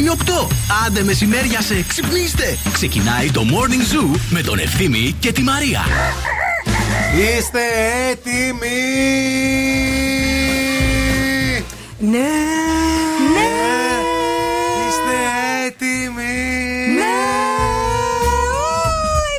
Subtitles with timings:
[0.00, 0.46] γίνει 8.
[0.86, 2.58] Άντε μεσημέρια σε ξυπνήστε.
[2.72, 5.80] Ξεκινάει το Morning Zoo με τον Ευθύμη και τη Μαρία.
[7.14, 7.60] Είστε
[8.10, 8.68] έτοιμοι!
[11.98, 12.18] Ναι.
[13.34, 13.50] Ναι.
[14.88, 15.16] Είστε
[15.66, 16.94] έτοιμοι!
[16.94, 17.18] Ναι.
[18.22, 18.78] Ω,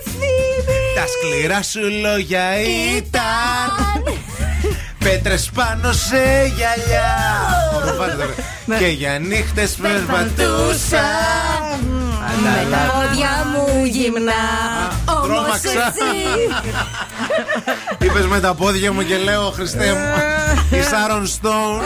[0.06, 0.80] Ευθύμη.
[0.96, 2.62] Τα σκληρά σου λόγια
[2.98, 4.16] ήταν
[5.00, 7.12] Πέτρες πάνω σε γυαλιά
[7.84, 8.42] Μπορώ, βάλτε το.
[8.66, 8.78] Ναι.
[8.78, 11.02] Και για νύχτες περπατούσα
[12.44, 14.34] Με τα πόδια μου γυμνά.
[15.06, 15.70] Όμως Τρώμαξα.
[15.70, 16.12] εσύ.
[18.00, 21.82] Είπες με τα πόδια μου και λέω Χριστέ μου Η Σάρον Στόουν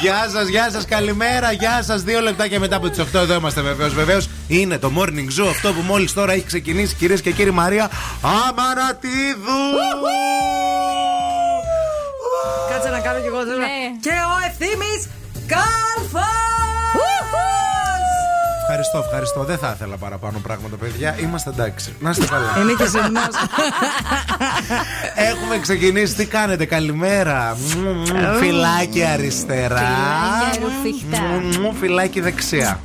[0.00, 3.60] Γεια σας, γεια σας, καλημέρα, γεια σας Δύο λεπτάκια μετά από τις 8 εδώ είμαστε
[3.60, 7.50] βεβαίως Βεβαίως είναι το Morning Zoo Αυτό που μόλις τώρα έχει ξεκινήσει Κυρίες και κύριοι
[7.50, 7.90] Μαρία
[8.22, 9.60] Αμαρατίδου
[13.02, 13.66] Κάτσε να κάνω κι εγώ τώρα.
[13.66, 13.98] Ναι.
[14.00, 15.08] Και ο ευθύμης
[15.46, 16.51] Κάλφα.
[18.62, 22.86] Ευχαριστώ, ευχαριστώ Δεν θα ήθελα παραπάνω πράγματα παιδιά Είμαστε εντάξει, να είστε καλά Είναι και
[22.86, 23.34] σεμνός.
[25.14, 31.20] Έχουμε ξεκινήσει, τι κάνετε, καλημέρα Μου, μου, Φυλάκι αριστερά Φιλάκια ρουφιχτά.
[31.22, 32.80] Μου, μου, Φυλάκι δεξιά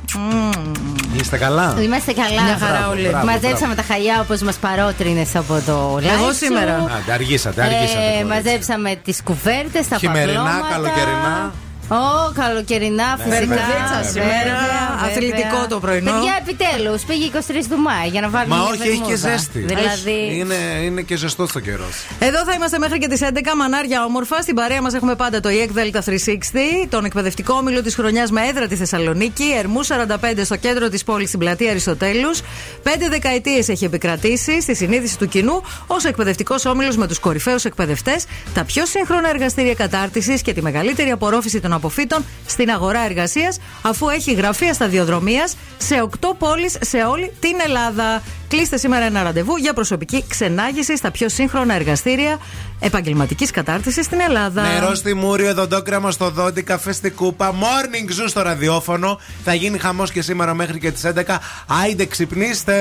[1.20, 2.42] Είστε καλά; Είμαστε καλά.
[2.42, 3.08] Μια χαρά όλοι.
[3.08, 6.02] μπράβο, Μαζέψαμε τα χαλιά όπως μας παρότρινε από το live.
[6.18, 6.34] Εγώ σου.
[6.34, 6.74] σήμερα.
[6.76, 8.24] Άντε, αργήσατε, αργήσατε Ε, πολύ.
[8.24, 10.68] μαζέψαμε τις κουβέρτες, τα Χειμερινά, παπλώματα.
[10.74, 11.52] καλοκαιρινά.
[11.90, 13.36] Ω, καλοκαιρινά, φυσικά.
[13.36, 15.10] Βερμουδίτσα βέβαια, σήμερα, βέβαια.
[15.10, 16.12] αθλητικό το πρωινό.
[16.12, 18.56] Παιδιά, επιτέλους, πήγε 23 του Μάη για να βάλουμε.
[18.56, 19.36] Μα μια όχι, έχει και βερμούδα.
[19.36, 19.58] ζέστη.
[19.58, 20.38] Δηλαδή.
[20.38, 21.88] Είναι, είναι και ζεστό το καιρό.
[22.18, 24.42] Εδώ θα είμαστε μέχρι και τις 11 μανάρια όμορφα.
[24.42, 28.46] Στην παρέα μας έχουμε πάντα το EEC Delta 360, τον εκπαιδευτικό όμιλο της χρονιάς με
[28.46, 32.40] έδρα τη Θεσσαλονίκη, Ερμού 45 στο κέντρο της πόλης στην πλατεία Αριστοτέλους.
[32.82, 38.24] Πέντε δεκαετίες έχει επικρατήσει στη συνείδηση του κοινού ως εκπαιδευτικός όμιλος με τους κορυφαίους εκπαιδευτές,
[38.54, 44.08] τα πιο σύγχρονα εργαστήρια κατάρτισης και τη μεγαλύτερη απορρόφηση των αποφύτων στην αγορά εργασίας, αφού
[44.08, 48.22] έχει γραφεία σταδιοδρομίας σε 8 πόλεις σε όλη την Ελλάδα.
[48.48, 52.38] Κλείστε σήμερα ένα ραντεβού για προσωπική ξενάγηση στα πιο σύγχρονα εργαστήρια
[52.80, 54.62] επαγγελματικής κατάρτισης στην Ελλάδα.
[54.62, 59.20] Νερό στη Μούριο, δοντόκραμα στο δόντι, καφέ στη κούπα, morning zoo στο ραδιόφωνο.
[59.44, 61.38] Θα γίνει χαμός και σήμερα μέχρι και τις 11.
[61.66, 62.74] Άιντε, ξυπνήστε.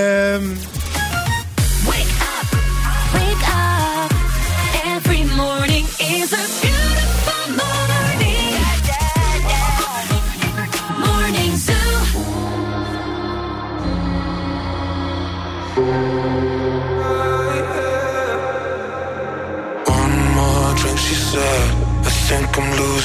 [1.89, 2.49] Wake up,
[3.17, 4.11] wake up.
[4.95, 5.85] Every morning
[6.19, 6.46] is a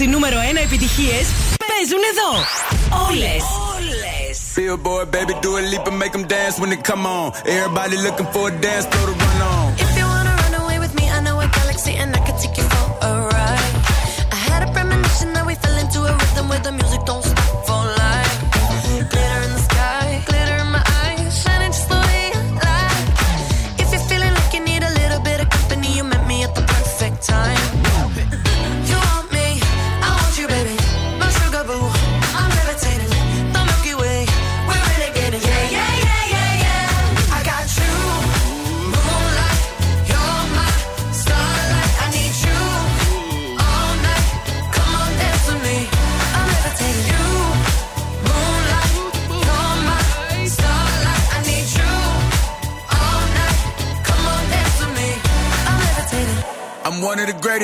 [0.00, 0.02] 90,8.
[0.02, 1.18] Όλε οι νούμερο 1 επιτυχίε
[1.70, 2.30] παίζουν εδώ.
[3.08, 3.34] Όλε.
[4.56, 7.26] Billboard, baby, do a leap and make them dance when they come on.
[7.56, 9.49] Everybody looking for a dance floor to run on.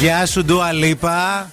[0.00, 1.50] Γεια σου, Ντουα Λίπα.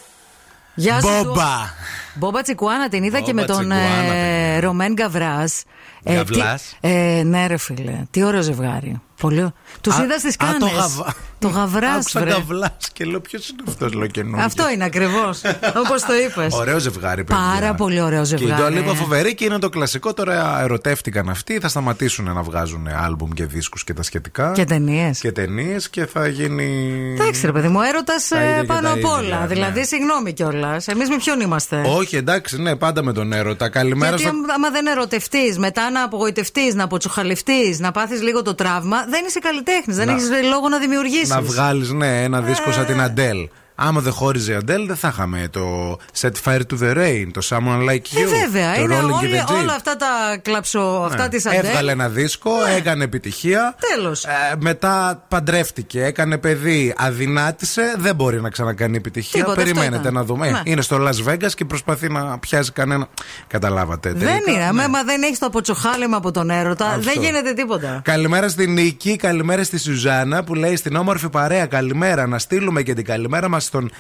[0.76, 1.08] Γεια σου.
[1.08, 1.74] Μπόμπα.
[2.14, 4.60] Μπόμπα Τσικουάνα την είδα και με Μπόμπα τον Τσικουάνα, ε, παιδιά.
[4.60, 5.64] Ρομέν Γκαβράς.
[6.06, 8.02] Γαβλάς; ε, ναι, ρε φίλε.
[8.12, 9.02] Τι ωραίο ζευγάρι.
[9.20, 9.48] Πολύ.
[9.82, 10.60] Τους Α, είδα στις α, κάνες.
[10.60, 12.30] το γαβ- Το γαβράς, Άκουσα βρε.
[12.30, 14.46] καβλά και λέω ποιος είναι αυτός, λέω καινούργιος.
[14.46, 15.42] Αυτό είναι ακριβώς.
[15.86, 16.54] Όπως το είπες.
[16.54, 17.44] Ωραίο ζευγάρι, παιδιά.
[17.54, 18.62] Πάρα πολύ ωραίο Και η ζευγάρι.
[18.62, 20.14] Ντουα Λίπα φοβερή και είναι το κλασικό.
[20.14, 21.60] Τώρα ερωτεύτηκαν αυτοί.
[21.60, 24.52] Θα σταματήσουν να βγάζουν άλμπουμ και δίσκους και τα σχετικά.
[24.52, 25.20] Και ταινίες.
[25.20, 26.92] Και ταινίες και θα γίνει.
[27.20, 29.40] Εντάξει, ρε παιδί μου, έρωτας Τα ίδια και πάνω τα απ' ίδια, όλα.
[29.40, 29.48] ναι.
[29.48, 30.88] Δηλαδή, συγγνώμη κιόλας.
[30.88, 33.70] Εμείς με ποιον είμαστε; Όχι, εντάξει, ναι, πάντα με τον έρωτα.
[33.70, 34.38] Καλημέρα Γιατί στο.
[34.44, 39.26] άμα- άμα δεν ερωτευτείς, μετά να απογοητευτείς, να αποτσουχαλευτεί, να πάθεις λίγο το τραύμα, δεν
[39.28, 39.96] είσαι καλλιτέχνης.
[39.96, 41.30] Δεν Να- έχεις λόγο να δημιουργήσεις.
[41.30, 42.86] Να βγάλεις, ναι, ένα δίσκο σαν Ε.
[42.86, 43.48] την Αντέλ.
[43.80, 47.42] Άμα δεν χώριζε η Αντέλ, δεν θα είχαμε το Set Fire to the Rain, το
[47.50, 48.22] Someone Like You.
[48.34, 48.76] Ε, βέβαια.
[48.76, 49.62] το Είναι Rolling in όλοι, the Deep.
[49.62, 50.08] όλα αυτά τα
[50.42, 51.30] κλαψο, αυτά Ναι.
[51.30, 51.66] της Αντέλ.
[51.66, 53.76] Έβγαλε ένα δίσκο, έκανε επιτυχία.
[53.96, 54.24] Τέλος.
[54.26, 54.30] Ε,
[54.60, 57.94] μετά παντρεύτηκε, έκανε παιδί, αδυνάτησε.
[57.98, 59.40] Δεν μπορεί να ξανακάνει επιτυχία.
[59.44, 60.14] Τίποτα, αυτό Περιμένετε ήταν.
[60.14, 60.48] να δούμε.
[60.48, 60.62] Ε, Ναι.
[60.64, 63.08] Είναι στο Las Vegas και προσπαθεί να πιάσει κανένα.
[63.48, 64.10] Καταλάβατε.
[64.14, 64.72] Δεν τελικά, είναι.
[64.72, 64.84] ναι.
[64.84, 67.02] Άμα δεν έχεις το αποτσοχάλεμα από τον έρωτα, Αυτό.
[67.02, 68.02] δεν γίνεται τίποτα.
[68.04, 71.66] Καλημέρα στην Νίκη, καλημέρα στη Σουζάνα που λέει στην όμορφη παρέα.
[71.66, 72.28] Καλημέρα.
[72.28, 73.92] Να στείλουμε και την καλημέρα μας στον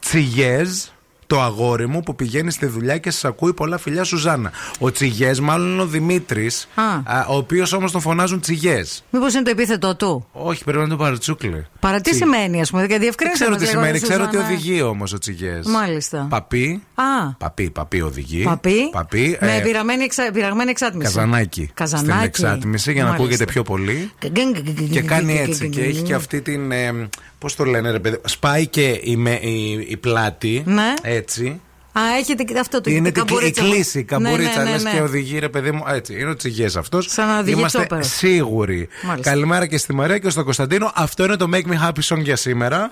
[0.00, 0.70] Τσιγέζ.
[1.26, 4.52] το αγόρι μου που πηγαίνει στη δουλειά και σας ακούει πολλά φιλιά Σουζάνα.
[4.78, 6.82] Ο Τσιγέ, μάλλον είναι ο Δημήτρης, Α.
[7.28, 8.82] ο οποίος όμως τον φωνάζουν Τσιγέ.
[9.10, 11.66] Μήπως είναι το επίθετο του; Όχι, πρέπει να είναι το παρατσούκλι.
[11.80, 13.36] Παρά τι Τσι- σημαίνει, ας πούμε, γιατί Δεν διευκρίνησε.
[13.36, 14.54] ξέρω μας τι λίγο, σημαίνει, ρε ξέρω ότι Σουζάνα.
[14.54, 15.60] οδηγεί όμως ο Τσιγέ.
[15.66, 16.26] Μάλιστα.
[16.30, 16.82] Παπί.
[16.94, 18.42] Α, Παπί, παπί οδηγεί.
[18.42, 18.90] παπί.
[18.92, 19.38] Παπί.
[19.40, 20.30] Με ε, πειραγμένη, εξα...
[20.32, 21.12] πειραγμένη εξάτμιση.
[21.14, 21.70] Καζανάκι.
[21.74, 22.08] Καζανάκι.
[22.12, 23.24] Στην εξάτμιση για να Μάλιστα.
[23.26, 24.10] ακούγεται πιο πολύ.
[24.90, 26.72] Και κάνει έτσι και έχει και αυτή την.
[27.42, 28.20] Ε, Πώς το λένε, ρε παιδί.
[28.24, 30.62] Σπάει και η, με- η, η πλάτη.
[30.66, 30.94] Ναι.
[31.02, 31.60] Έτσι.
[31.92, 33.62] Α, έχετε και αυτό το Είναι την την κλ- η καμπουρίτσα.
[33.62, 34.58] κλίση, η καμπουρίτσα.
[34.58, 34.90] Ναι, ναι, ναι, λες ναι.
[34.90, 35.84] και οδηγεί, ρε παιδί μου.
[35.88, 36.20] Έτσι.
[36.20, 37.06] Είναι ο τσιγές αυτός.
[37.10, 38.04] Σαν να οδηγεί Είμαστε τσόπερ.
[38.04, 38.88] σίγουροι.
[39.02, 39.30] Μάλιστα.
[39.30, 40.92] Καλημέρα και στη Μαρία και στον Κωνσταντίνο.
[40.94, 42.90] Αυτό είναι το Make Me Happy Song για σήμερα.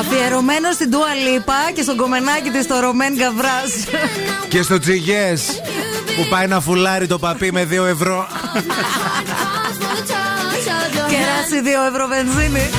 [0.00, 3.62] Αφιερωμένος στην Τούα Λίπα και στον κομμενάκι της το Ρωμέν Γκαβρά.
[4.48, 5.60] Και στο τσιγές
[6.20, 8.26] που πάει να φουλάρει το παπί με 2 ευρώ.
[11.10, 12.70] Κεράσει 2 ευρώ βενζίνη.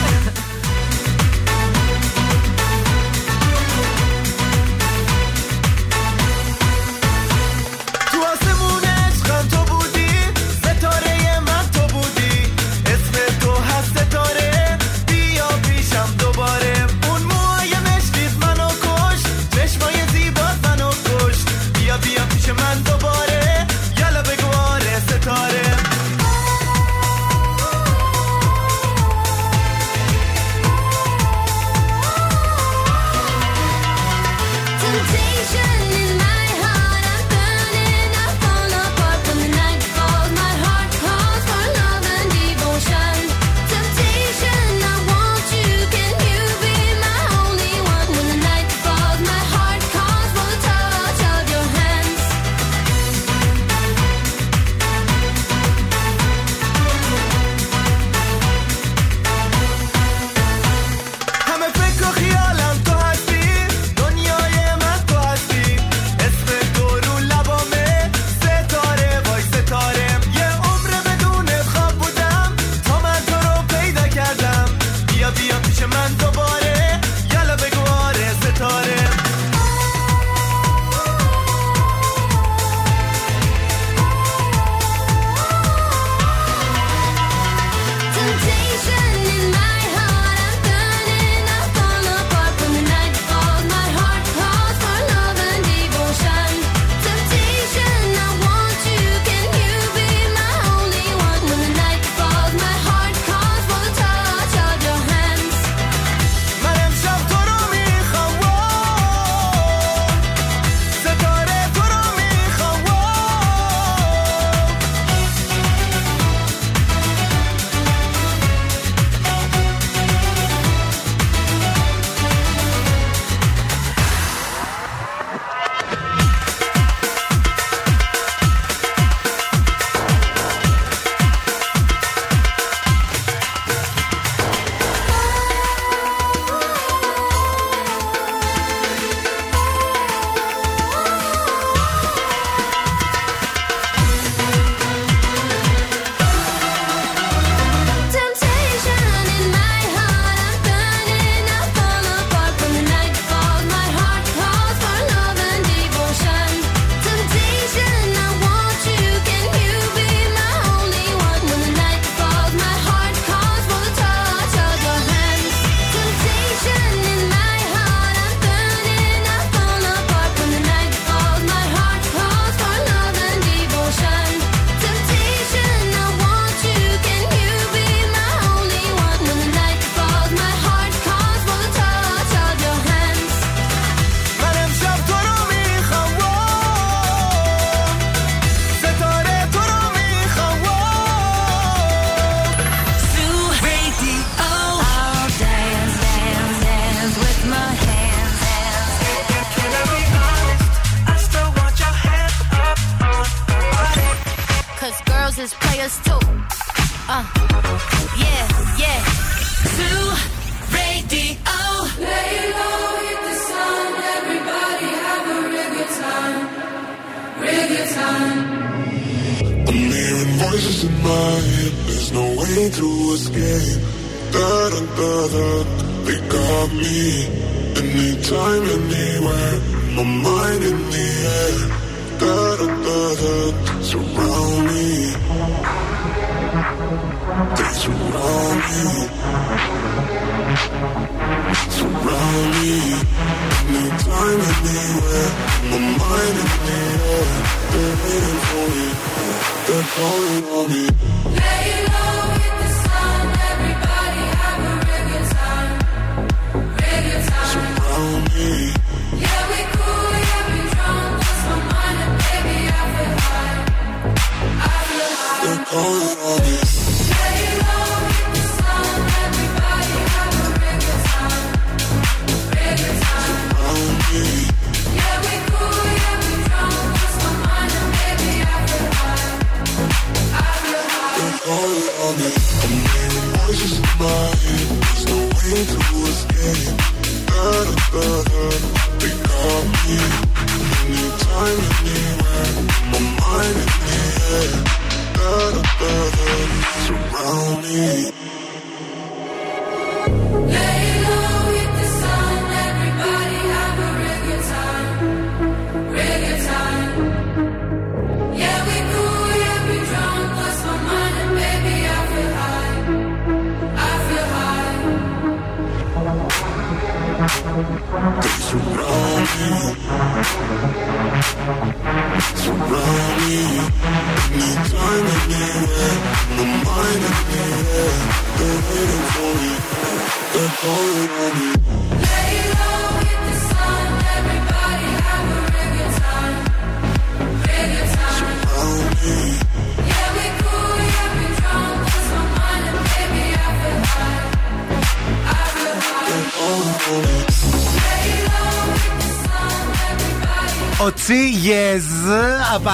[250.02, 251.01] going on.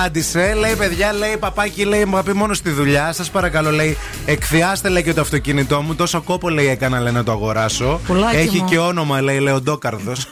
[0.07, 0.53] Απάντησε.
[0.53, 3.11] Λέει, παιδιά, λέει, παπάκι, λέει, μου πει μόνος στη δουλειά.
[3.13, 5.95] Σας παρακαλώ, λέει, εκθιάστε, λέει, και το αυτοκίνητό μου.
[5.95, 7.99] Τόσο κόπο, λέει, έκανα, λέει, να το αγοράσω.
[8.07, 8.69] Πουλάκι Έχει μου.
[8.69, 10.27] και όνομα, λέει, Λεοντόκαρδος.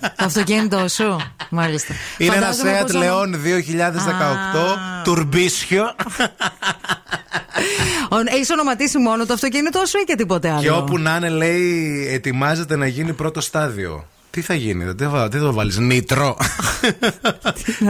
[0.00, 1.16] Το αυτοκίνητό σου.
[1.50, 1.94] Μάλιστα.
[2.18, 5.84] Είναι ένα Φαντάζομαι Seat πως όνομα- Leon 2018, τουρμπίσιο.
[8.10, 11.28] Ο- Έχεις ονοματίσει μόνο το αυτοκίνητό σου ή και τίποτε άλλο; και όπου να είναι,
[11.28, 14.06] λέει, ετοιμάζεται να γίνει πρώτο στάδιο.
[14.38, 16.36] Τι θα γίνει, τι θα, τι θα βάλεις, Νίτρο.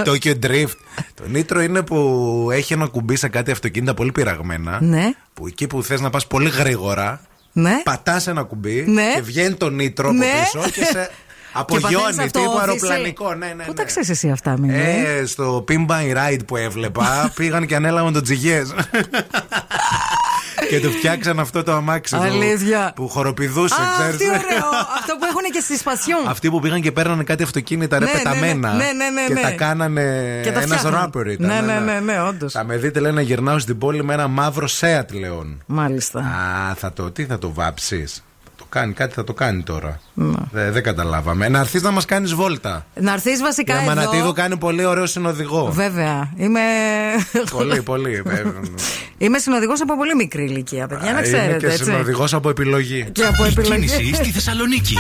[0.04, 0.76] Tokyo Drift.
[1.14, 4.78] Το Νίτρο είναι που έχει ένα κουμπί σε κάτι αυτοκίνητα πολύ πειραγμένα.
[4.80, 5.10] Ναι.
[5.34, 7.20] Που εκεί που θες να πας πολύ γρήγορα,
[7.52, 7.80] Ναι.
[7.84, 9.12] πατάς ένα κουμπί Ναι.
[9.14, 10.26] και βγαίνει το Νίτρο από Ναι.
[10.42, 10.92] πίσω και σε
[11.48, 12.68] Και απογειώνει παθαίνεις αυτό, τύπου όθηση.
[12.70, 13.34] αεροπλανικό.
[13.34, 13.74] Ναι, ναι, Πού ναι.
[13.74, 17.06] τα ξέρεις εσύ αυτά, μην Ε, στο Pin by Ride που έβλεπα
[17.36, 18.74] πήγαν και ανέλαβαν τον Τζιγιές
[20.68, 22.92] και του φτιάξαν αυτό το αμάξι του Αλήθεια.
[22.96, 24.16] που χοροπηδούσε, Α, ξέρεις.
[24.16, 24.68] τι ωραίο.
[24.98, 26.28] Αυτό που έχουν και στη Σπασιόν.
[26.28, 29.32] Αυτοί που πήγαν και παίρνανε κάτι αυτοκίνητα ρε Ναι, ναι, πεταμένα ναι, ναι, ναι, και
[29.32, 29.40] ναι.
[29.40, 30.02] τα κάνανε
[30.44, 31.00] Και τα ένας φτιάχναν.
[31.02, 31.46] ράπερ ήταν.
[31.46, 32.52] Ναι, ναι, ναι, ναι, όντως.
[32.52, 35.56] Θα με δείτε λέει να γυρνάω στην πόλη με ένα μαύρο Seat Leon.
[35.66, 36.18] Μάλιστα.
[36.20, 38.24] Α, θα το, τι θα το βάψεις;
[38.58, 40.00] Το κάνει, κάτι θα το κάνει τώρα.
[40.14, 40.32] Ναι.
[40.52, 41.48] Δεν, δεν καταλάβαμε.
[41.48, 42.86] Να έρθεις να μας κάνεις βόλτα.
[42.94, 43.90] Να έρθεις βασικά Η εδώ.
[43.90, 45.70] Αμανατίδου κάνει πολύ ωραίο συνοδηγό.
[45.72, 46.32] Βέβαια.
[46.36, 46.60] Είμαι.
[47.50, 48.22] πολύ, πολύ.
[48.26, 48.52] βέβαια.
[49.18, 51.56] Είμαι συνοδηγός από πολύ μικρή ηλικία, παιδιά, να Είμαι ξέρετε.
[51.56, 51.84] και έτσι.
[51.84, 53.08] συνοδηγός από επιλογή.
[53.12, 53.86] Και από Η επιλογή.
[53.86, 54.96] κίνηση στη Θεσσαλονίκη.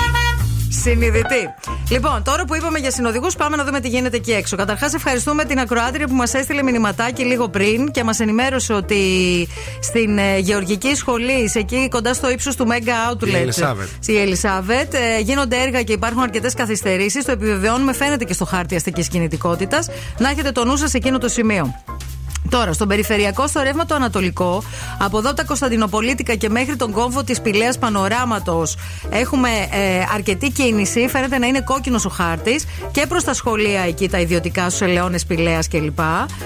[0.70, 1.54] Συνειδητή.
[1.90, 4.56] Λοιπόν, τώρα που είπαμε για συνοδηγούς, πάμε να δούμε τι γίνεται εκεί έξω.
[4.56, 8.98] Καταρχάς, ευχαριστούμε την ακροάτρια που μας έστειλε μηνυματάκι λίγο πριν και μας ενημέρωσε ότι
[9.80, 13.28] στην ε, Γεωργική Σχολή, εκεί κοντά στο ύψος του Mega Outlet.
[13.28, 13.88] Η Ελισάβετ.
[14.00, 17.24] Στη Ελισάβετ, ε, γίνονται έργα και υπάρχουν αρκετές καθυστερήσεις.
[17.24, 19.88] Το επιβεβαιώνουμε, φαίνεται και στο χάρτη αστικής κινητικότητας.
[20.18, 21.74] Να έχετε το νου σας σε εκείνο το σημείο.
[22.50, 24.62] Τώρα, στον περιφερειακό, στο ρεύμα το Ανατολικό,
[24.98, 28.76] από εδώ από τα Κωνσταντινοπολίτικα και μέχρι τον κόμβο της Πηλαίας Πανοράματος,
[29.10, 31.08] έχουμε ε, αρκετή κίνηση.
[31.08, 35.26] Φαίνεται να είναι κόκκινος ο χάρτης και προς τα σχολεία εκεί, τα ιδιωτικά στους Ελαιώνες
[35.26, 35.98] Πηλαίας κλπ.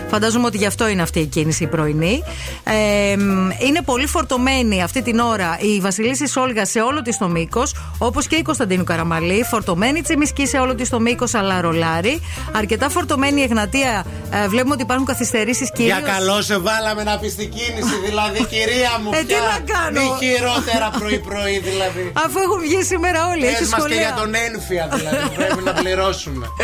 [0.08, 2.22] Φαντάζομαι ότι γι' αυτό είναι αυτή η κίνηση η πρωινή.
[2.64, 7.28] Ε, μ, είναι πολύ φορτωμένη αυτή την ώρα η Βασιλίση Σόλγα σε όλο της το
[7.28, 9.44] μήκος, όπως και η Κωνσταντίνου Καραμαλή.
[9.50, 12.20] Φορτωμένη η Τσιμισκή σε όλο της το μήκος, αλλά ρολάρι.
[12.52, 14.04] Αρκετά φορτωμένη η Εγνατία.
[14.30, 15.98] Ε, βλέπουμε ότι υπάρχουν καθυστερήσεις κυρίω.
[15.98, 19.10] Για καλό σε βάλαμε να πεις την κίνηση, δηλαδή, κυρία μου.
[19.14, 19.40] Ε, τι πια.
[19.50, 22.02] να κάνω; Μη χειρότερα πρωί-πρωί, δηλαδή.
[22.24, 24.00] Αφού έχουν βγει σήμερα όλοι, έχεις Πες μας και σχολεία.
[24.06, 26.44] για τον ένφια, δηλαδή, που πρέπει να πληρώσουμε.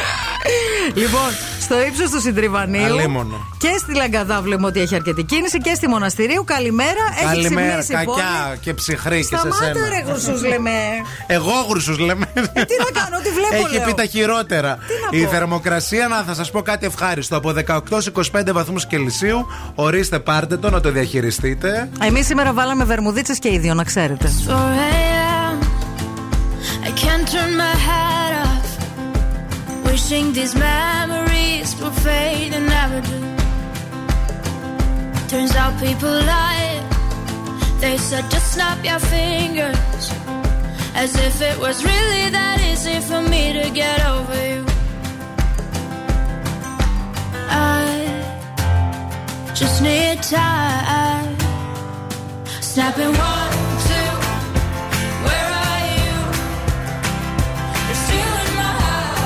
[0.95, 3.47] Λοιπόν, στο ύψος του Συντριβανίου Αλίμονο.
[3.59, 6.45] και στη Λαγκαδά βλέπουμε ότι έχει αρκετή κίνηση και στη Μοναστηρίου.
[6.45, 8.21] Καλημέρα, έχει Καλημέρα, ξυπνήσει η πόλη.
[8.23, 9.89] κακιά και ψυχρή και σε Σταμάτα σένα.
[9.89, 10.71] ρε γρουσούς λέμε.
[11.37, 12.27] Εγώ γρουσου λέμε.
[12.35, 13.85] Ε, τι να κάνω, τι βλέπω Έχει λέω.
[13.87, 14.79] πει τα χειρότερα.
[14.87, 15.31] Τι να Η πω.
[15.31, 17.37] θερμοκρασία, να θα σας πω κάτι ευχάριστο.
[17.37, 19.08] Από 18-25 βαθμούς Κελσίου,
[19.75, 21.89] Ορίστε, πάρτε το να το διαχειριστείτε.
[22.03, 24.33] Εμείς σήμερα βάλαμε βερμουδίτσες και ίδιο, να ξέρετε.
[35.31, 35.75] Turns out
[49.59, 51.37] just need time.
[52.61, 53.53] Snapping one,
[53.89, 54.11] two,
[55.27, 56.15] where are you?
[57.87, 59.19] You're still in my heart.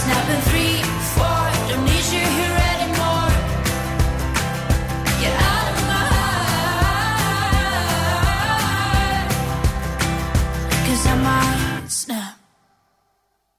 [0.00, 0.76] Snapping three,
[1.14, 3.30] four, don't need you here anymore.
[5.20, 6.88] Get out of my heart.
[11.06, 12.34] I might snap.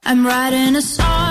[0.03, 1.30] I'm writing a song.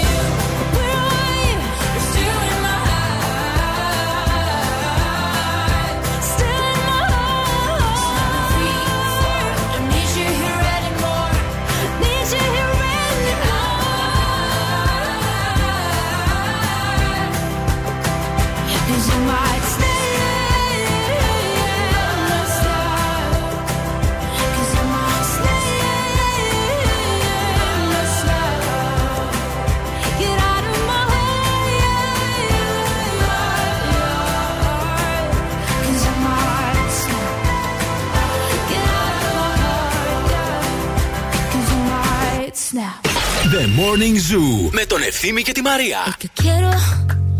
[43.51, 45.97] The Morning Zoo με τον Ευθύμη και τη Μαρία.
[46.07, 46.71] El que quiero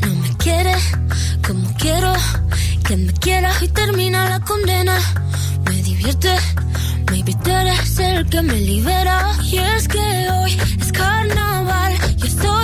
[0.03, 0.75] no me quiere
[1.47, 2.11] como quiero
[2.87, 4.95] que me quieras y termina la condena.
[5.67, 6.31] Me divierte,
[7.11, 9.17] maybe tú eres el que me libera.
[9.51, 12.60] Y es que hoy es carnaval, yo estoy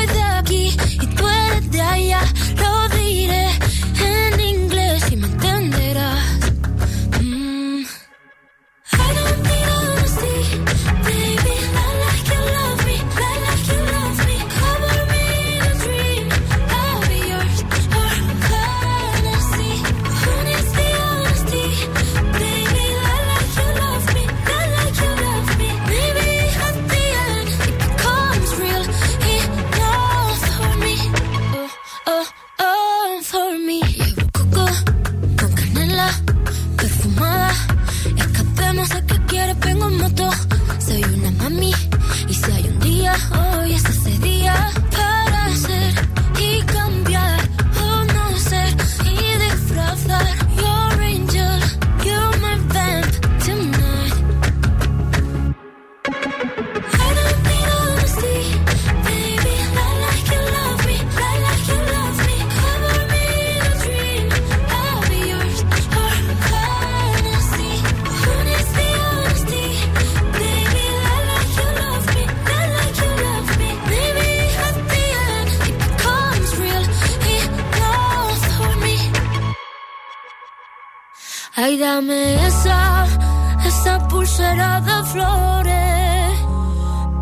[84.28, 86.34] pulsera de flores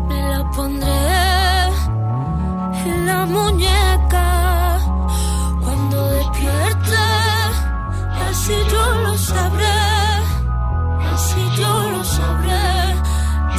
[0.08, 1.06] me la pondré
[2.84, 4.78] en la muñeca
[5.62, 7.04] cuando despierte.
[8.28, 9.82] Así yo lo sabré,
[11.14, 12.66] así yo lo sabré.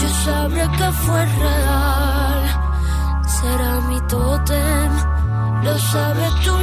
[0.02, 2.44] Yo sabré que fue real.
[3.28, 4.92] Será mi tótem,
[5.64, 6.57] lo sabes tú.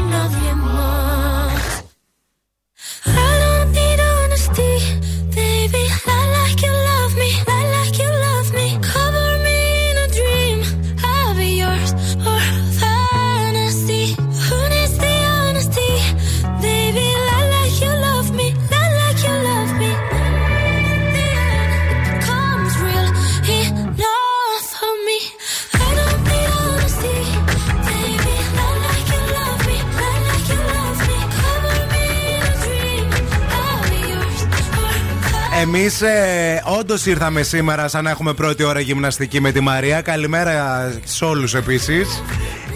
[36.03, 40.01] Ε, όντως ήρθαμε σήμερα σαν να έχουμε πρώτη ώρα γυμναστική με τη Μαρία.
[40.01, 42.23] Καλημέρα σε όλους επίσης.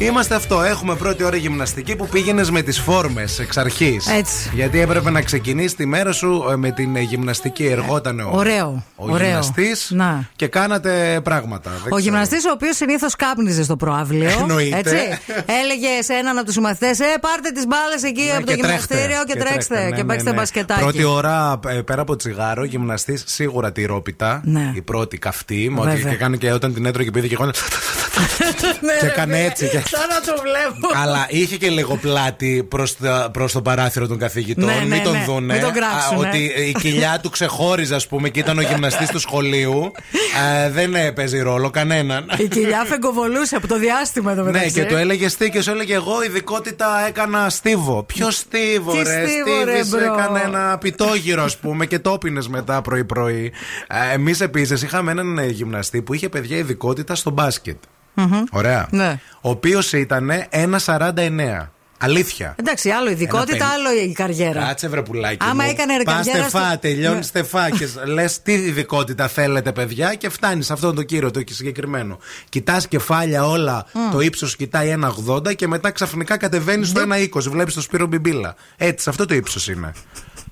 [0.00, 0.62] Είμαστε αυτό.
[0.62, 4.06] Έχουμε πρώτη ώρα γυμναστική που πήγαινες με τις φόρμες εξ αρχής.
[4.06, 4.50] Έτσι.
[4.54, 7.64] Γιατί έπρεπε να ξεκινήσεις τη μέρα σου ε, με την ε, γυμναστική.
[7.66, 8.84] Εργόταν ο, Ωραίο.
[8.96, 9.26] ο ωραίο.
[9.26, 10.28] γυμναστής Να.
[10.36, 11.70] και κάνατε πράγματα.
[11.70, 11.98] Δεν Ο ξέρω.
[11.98, 14.30] γυμναστής, ο οποίος συνήθως κάπνιζε στο προάβλιο.
[14.40, 14.76] Εννοείται.
[14.78, 14.96] Έτσι.
[15.62, 18.62] Έλεγε σε έναν από τους συμμαθητές, Ε, πάρτε τις μπάλες εκεί Ναι, από το και
[18.62, 18.94] τρέχτε.
[18.94, 19.84] γυμναστήριο και, τρέξτε.
[19.84, 20.36] ναι, και ναι, παίξτε ναι.
[20.36, 20.80] μπασκετάκι.
[20.80, 24.40] Πρώτη ώρα ε, πέρα από τσιγάρο, γυμναστής σίγουρα τη ρόπιτα.
[24.44, 24.72] Ναι.
[24.74, 25.68] Η πρώτη καυτή.
[25.70, 26.10] μου, Βέβαια.
[26.10, 27.50] Και κάνει και όταν την έτρωγε και πήγε και εγώ.
[28.80, 29.44] Ναι, και ρε, έκανε ναι.
[29.44, 30.88] έτσι και- Σαν να το βλέπω.
[31.02, 32.96] Αλλά είχε και λίγο πλάτη προς
[33.32, 34.64] προς το παράθυρο των καθηγητών.
[34.64, 35.24] Ναι, ναι, μην τον ναι.
[35.26, 35.52] δούνε.
[35.52, 36.28] Μην τον Α, κράξουνε.
[36.28, 39.92] ότι η κοιλιά του ξεχώριζε, ας πούμε, και ήταν ο γυμναστής του σχολείου.
[40.64, 42.30] Ε, δεν ε, παίζει ρόλο κανέναν.
[42.38, 44.72] Η κοιλιά φεγκοβολούσε από το διάστημα εδώ Ναι, μεταξύ.
[44.72, 48.02] και το έλεγε τι και σου έλεγε εγώ ειδικότητα έκανα στίβο.
[48.02, 49.02] Ποιο στίβο, Τι ρε.
[49.26, 50.14] στίβο, ρε, Στίβης μπρο.
[50.14, 53.52] έκανε ένα πιτόγυρο, ας πούμε, και το πίνε μετά πρωί-πρωί.
[54.12, 57.76] Εμείς επίσης είχαμε έναν ε, γυμναστή που είχε παιδιά ειδικότητα στο μπάσκετ.
[58.50, 58.86] Ωραία.
[58.90, 59.20] Ναι.
[59.40, 61.72] Ο οποίος ήταν 1,49.
[62.00, 62.54] Αλήθεια.
[62.58, 64.62] Εντάξει, άλλο ειδικότητα, Ένα πεν- άλλο η καριέρα.
[64.64, 65.36] Κάτσε βρε πουλάκι.
[65.40, 65.70] Άμα μου.
[65.70, 67.22] έκανε ρε Πας καριέρα στεφά, στο- τελειώνεις Ναι.
[67.22, 72.18] στεφά και λες τι ειδικότητα θέλετε, παιδιά, και φτάνεις σε αυτόν τον κύριο το συγκεκριμένο.
[72.48, 77.50] Κοιτάς κεφάλια όλα, το ύψος κοιτάει 1,80 και μετά ξαφνικά κατεβαίνεις στο 1,20.
[77.50, 78.54] Βλέπεις το Σπύρο Μπιμπίλα.
[78.76, 79.92] Έτσι, αυτό το ύψος είναι.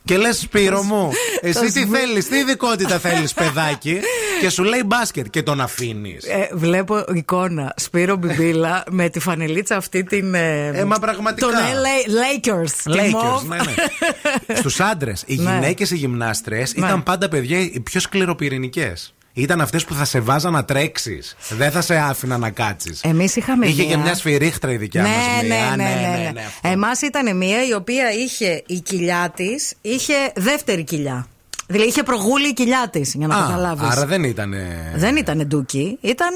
[0.07, 4.01] Και λες, Σπύρο μου, εσύ τι σβου- θέλεις, τι ειδικότητα θέλεις, παιδάκι,
[4.41, 6.25] και σου λέει μπάσκετ και τον αφήνεις.
[6.25, 10.35] Ε, βλέπω εικόνα Σπύρο Μπιμπίλα με τη φανελίτσα αυτή την.
[10.35, 11.47] Ε, Ε, μα πραγματικά.
[11.47, 12.71] Τον LA Lakers.
[12.71, 13.49] τη Lakers, μοβ.
[13.49, 14.55] ναι, ναι.
[14.61, 15.53] Στους άντρες, οι Ναι.
[15.53, 16.87] γυναίκες οι γυμνάστρε Ναι.
[16.87, 19.15] ήταν πάντα παιδιά οι πιο σκληροπυρηνικές.
[19.39, 21.37] Ήταν αυτές που θα σε βάζαν να τρέξεις.
[21.49, 23.01] Δεν θα σε άφηνα να κάτσεις.
[23.01, 23.91] Εμείς είχαμε Είχε μία.
[23.91, 25.57] και μια σφυρίχτρα η δικιά ναι, μας ναι, μία.
[25.57, 26.69] ναι, Α, ναι, ναι, αυτό.
[26.69, 31.27] Εμάς ήταν μία η οποία είχε η κοιλιά της, είχε δεύτερη κοιλιά.
[31.67, 33.89] Δηλαδή είχε προγούλη η κοιλιά της, για να Α, καταλάβεις.
[33.91, 34.55] άρα δεν ήταν.
[34.97, 36.35] Δεν ήταν ντούκι, ήταν.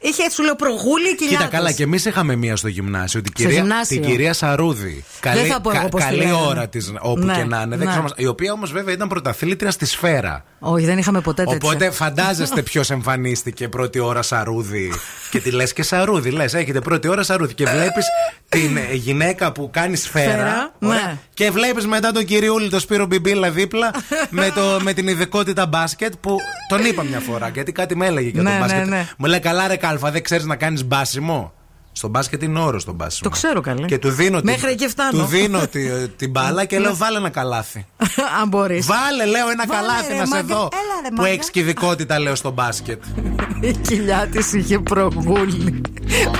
[0.00, 1.58] Είχε σου λέω προγούλη η κοιλιά Κοίτα της.
[1.58, 3.20] καλά, και εμείς είχαμε μία στο γυμνάσιο.
[3.22, 4.00] Την Στο κυρία, γυμνάσιο.
[4.00, 5.04] την κυρία Σαρούδη.
[5.20, 6.36] Καλή, θα πω εγώ πώς τη καλή λέγανε.
[6.46, 7.68] ώρα της, όπου Ναι, και να είναι.
[7.68, 7.84] δεν ναι.
[7.86, 10.44] ξέρω μας- η οποία όμως βέβαια ήταν πρωταθλήτρια στη σφαίρα.
[10.58, 11.58] Όχι, δεν είχαμε ποτέ τέτοια.
[11.62, 14.92] Οπότε φαντάζεστε ποιος εμφανίστηκε πρώτη ώρα Σαρούδη.
[15.30, 16.30] και τη λες και Σαρούδη.
[16.30, 17.54] Λες, έχετε πρώτη ώρα Σαρούδη.
[17.54, 18.04] Και βλέπεις
[18.48, 20.32] την ε, γυναίκα που κάνεις σφαίρα.
[20.32, 21.16] Σφαίρα, ωραία, ναι.
[21.34, 23.90] Και βλέπεις μετά τον κυριούλη, τον Σπύρο Μπιμπίλα δίπλα
[24.30, 26.36] με, το, με την ειδικότητα μπάσκετ που
[26.68, 27.48] τον είπα μια φορά.
[27.48, 28.86] Γιατί κάτι με έλεγε για Ναι, τον ναι, μπάσκετ.
[28.86, 29.08] ναι.
[29.16, 31.52] Μου λέει καλά, ρε Κάλφα, δεν ξέρεις να κάνεις μπάσιμο.
[31.98, 33.30] Στο μπάσκετ είναι όρο το μπάσιμο.
[33.30, 33.86] Το ξέρω καλέ.
[33.86, 35.18] Και του δίνω, την- Μέχρι εκεί φτάνω.
[35.18, 35.88] του δίνω τη-
[36.20, 37.86] την μπάλα και λέω βάλε ένα καλάθι.
[38.42, 38.86] Αν μπορείς.
[38.86, 40.54] Βάλε, λέω, ένα Βάλε, καλάθι ρε, να σε μάγκα.
[40.54, 40.60] δω.
[40.72, 41.28] Έλα, ρε, που μάγκα.
[41.32, 43.02] έχει και ειδικότητα, λέω, στο μπάσκετ.
[43.60, 45.80] Η κοιλιά της είχε προγούλη.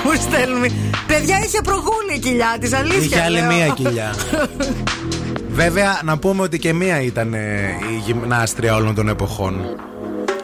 [0.03, 0.67] Μου στέλνουμε;
[1.07, 2.99] Παιδιά είχε προγούλη η κοιλιά της, αλήθεια.
[3.03, 3.51] Είχε άλλη λέω.
[3.51, 4.13] μία κοιλιά.
[5.51, 7.39] Βέβαια, να πούμε ότι και μία ήταν ε,
[7.91, 9.61] η γυμνάστρια όλων των εποχών.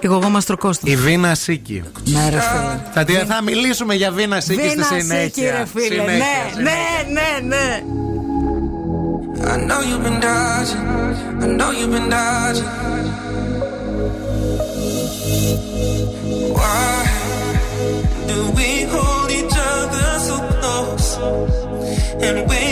[0.06, 0.90] Η γογόμαστρο Κώστας.
[0.92, 1.84] Η Βίνα Σίκη.
[2.06, 2.80] Ναι, ρε φίλε.
[2.94, 5.24] Θα, τη- θα μιλήσουμε για Βίνα Σίκη στη Βίνα συνέχεια.
[5.24, 5.88] Σίκη, ρε φίλε.
[5.88, 6.18] Συνέχεια,
[6.56, 6.72] Ναι,
[7.12, 7.84] ναι, ναι, ναι.
[9.54, 10.86] I know you've been dodging.
[11.44, 12.72] I know you've been dodging.
[16.58, 16.94] Why
[18.30, 21.08] do we hold each other so close;
[22.28, 22.65] And wait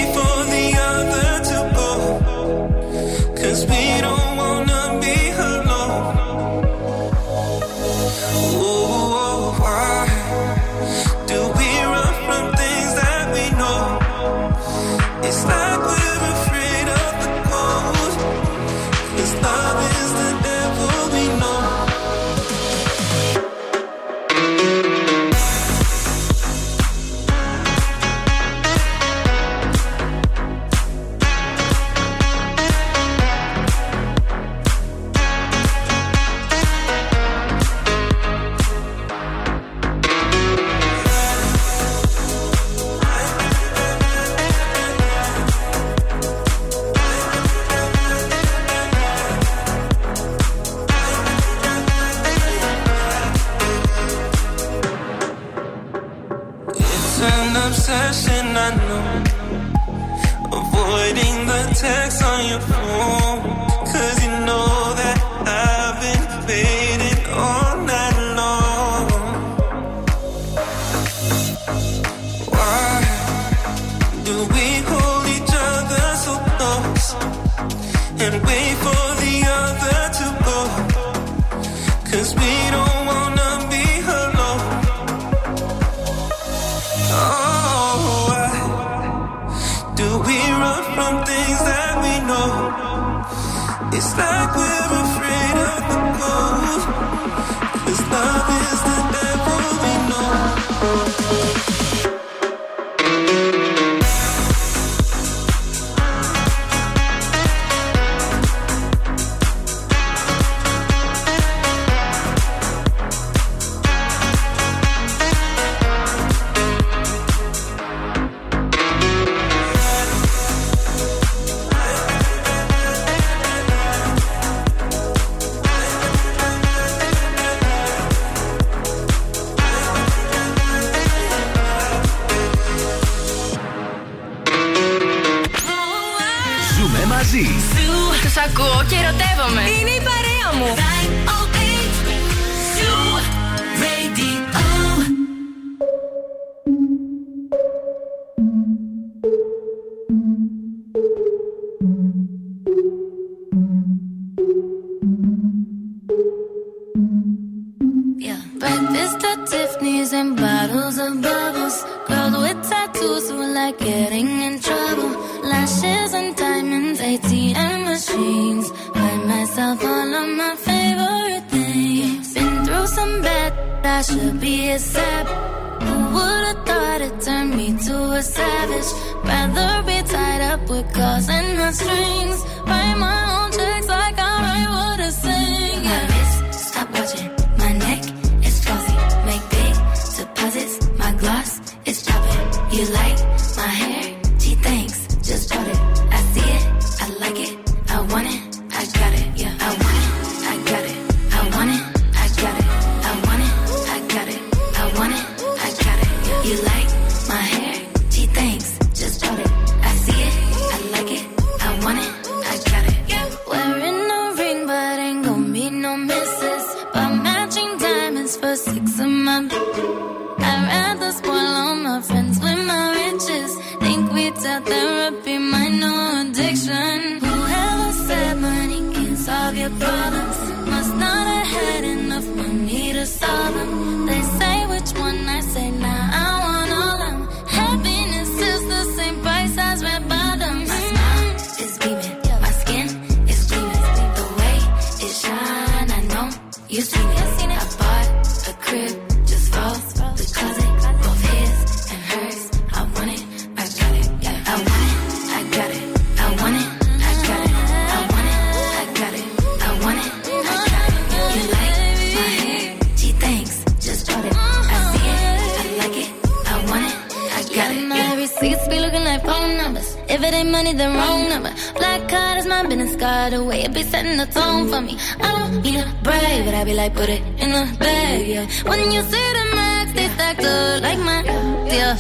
[270.63, 271.53] money, then wrong number.
[271.75, 273.63] Black card is my business card away.
[273.63, 274.97] It be setting the tone for me.
[275.19, 278.45] I don't need a brave, but I be like, put it in the bag, yeah.
[278.69, 281.19] When you see the max, they stacked up like my,
[281.67, 281.93] yeah.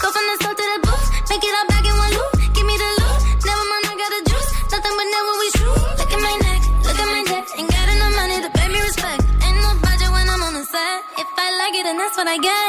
[0.00, 2.32] Go from the south to the booth, make it all back in one loop.
[2.56, 4.50] Give me the loot, never mind, I got the juice.
[4.72, 5.80] Nothing but never we shoot.
[6.00, 7.44] Look at my neck, look at my neck.
[7.58, 9.20] Ain't got enough money to pay me respect.
[9.44, 10.98] Ain't no budget when I'm on the set.
[11.22, 12.67] If I like it, then that's what I get,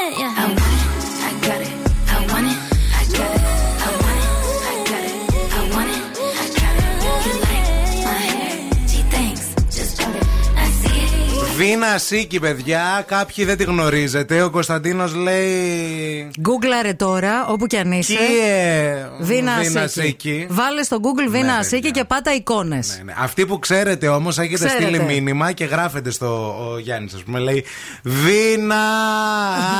[11.69, 11.73] it.
[11.73, 14.41] Βίνα Ασίκη, παιδιά, κάποιοι δεν τη γνωρίζετε.
[14.41, 16.31] Ο Κωνσταντίνος λέει.
[16.41, 18.13] Γκούγκλαρε τώρα, όπου κι αν είσαι.
[18.13, 20.01] Κύριε Βίνα Βίνα Ασίκη.
[20.05, 20.47] Σίκη.
[20.49, 21.91] Βάλε στο Google Βίνα Ναι, Ασίκη παιδιά.
[21.91, 23.01] και πάτα εικόνες.
[23.05, 23.13] Ναι.
[23.17, 24.83] Αυτοί που ξέρετε όμως, έχετε Ξέρετε.
[24.83, 27.65] στείλει μήνυμα και γράφετε στο ο Γιάννης, ας πούμε, λέει
[28.03, 28.75] Βίνα!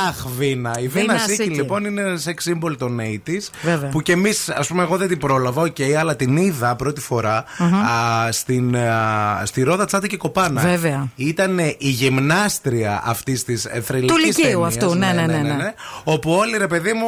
[0.08, 0.74] Αχ, Βίνα.
[0.80, 1.54] Η Βίνα Βίνα Ασίκη Ασίκη.
[1.56, 3.48] λοιπόν είναι ένα sex symbol των 80s.
[3.62, 3.88] Βέβαια.
[3.90, 7.44] Που κι εμείς, ας πούμε, εγώ δεν την πρόλαβα, οκ, αλλά την είδα πρώτη φορά
[7.58, 10.60] α, στην, α, στη Ρόδα Τσάντα και Κοπάνα.
[10.60, 11.08] Βέβαια.
[11.16, 15.74] Ήταν η γυμνάστρια αυτής της θρυλικής Του Λυκείου αυτού, ναι, ναι, ναι, ναι.
[16.04, 17.06] Όπου όλοι ρε παιδί μου.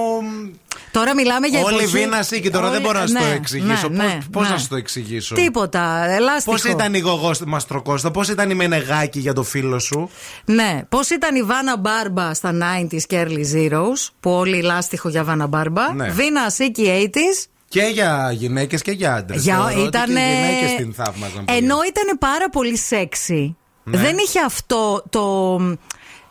[0.90, 3.34] Τώρα μιλάμε για Όλη εποχή- Βίνα Σίκη, τώρα δεν Όλη- μπορώ να σου το ναι,
[3.34, 3.88] εξηγήσω.
[3.88, 4.52] ναι, ναι, Πώς ναι.
[4.52, 6.50] να σου το εξηγήσω; Τίποτα, ελάστιχο.
[6.52, 10.10] Πώς ήταν η Γογός Μαστροκώστα, πώς ήταν η Μενεγάκη για το φίλο σου;
[10.44, 15.24] Ναι, πώς ήταν η Βάνα Μπάρμπα στα 90s και early zeros, που όλοι λάστιχο για
[15.24, 15.94] Βάνα Μπάρμπα.
[15.94, 16.08] Ναι.
[16.10, 17.46] Βίνα Ασίκη 80s.
[17.68, 19.42] Και για γυναίκες και για άντρες.
[19.42, 20.20] Για, ήτανε...
[20.20, 21.44] Και οι γυναίκες την θαύμαζαν.
[21.44, 21.58] πολύ.
[21.58, 23.56] Ενώ ήταν πάρα πολύ σεξι.
[23.84, 23.98] Ναι.
[23.98, 25.56] Δεν είχε αυτό το,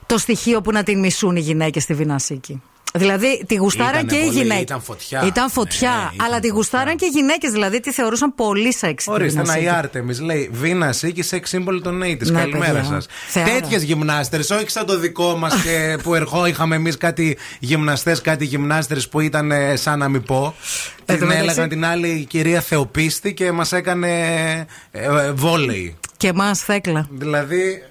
[0.06, 2.62] το στοιχείο που να την μισούν οι γυναίκες στη Βινασίκη.
[2.94, 4.62] Δηλαδή τη γουστάραν Ήτανε και οι πολύ, γυναίκες.
[4.64, 5.24] ήταν φωτιά.
[5.26, 5.90] Ήταν φωτιά.
[5.90, 7.52] Ναι, ήταν αλλά τη γουστάραν και οι γυναίκες.
[7.52, 9.08] Δηλαδή τη θεωρούσαν πολύ σεξι.
[9.08, 9.70] τη Ορίστε, να η Βινασίκη.
[9.78, 12.32] Άρτεμι λέει Βίνα Σίκη, σεξ σύμβολο των 80s.
[12.32, 12.84] Ναι, Καλημέρα παιδιά.
[12.90, 13.06] σας.
[13.28, 13.52] Θεάρα.
[13.52, 15.54] Τέτοιες γυμνάστερες, όχι σαν το δικό μας
[16.04, 20.56] που ερχό είχαμε εμείς κάτι γυμναστές, κάτι γυμνάστερες που ήταν ε, σαν να μην πω.
[21.06, 24.10] Εν τω Την μεταξύ- έλεγαν την άλλη η κυρία Θεοπίστη και μας έκανε
[24.92, 25.96] ε, ε, βόλεϊ.
[26.18, 27.08] Και εμάς θέκλα.
[27.12, 27.84] Δηλαδή.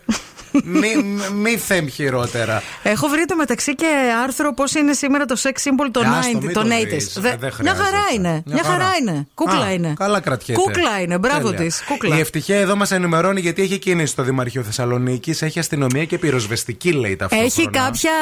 [0.64, 0.88] Μη,
[1.34, 2.62] μη θέμ χειρότερα.
[2.82, 3.86] Έχω βρει το μεταξύ και
[4.24, 6.86] άρθρο πώς είναι σήμερα το sex symbol των Ε, άστο, 90 μην των το 80s.
[6.88, 7.16] βρεις.
[7.20, 8.14] Δε- Ε, δεν Μια χαρά χρειάζεται.
[8.14, 8.28] είναι.
[8.28, 8.96] Μια Μια χαρά χαρά.
[9.00, 9.26] είναι.
[9.34, 9.94] Κούκλα Α, είναι.
[9.98, 10.60] Καλά κρατιέται.
[10.60, 11.18] Κούκλα είναι.
[11.18, 11.64] Μπράβο Τέλεια.
[11.64, 11.82] της.
[11.88, 12.16] Κούκλα.
[12.16, 15.42] Η ευτυχία εδώ μας ενημερώνει γιατί έχει κίνηση στο Δημαρχείο Θεσσαλονίκης.
[15.42, 17.52] Έχει αστυνομία και πυροσβεστική, λέει ταυτόχρονα.
[17.56, 18.12] Έχει κάποια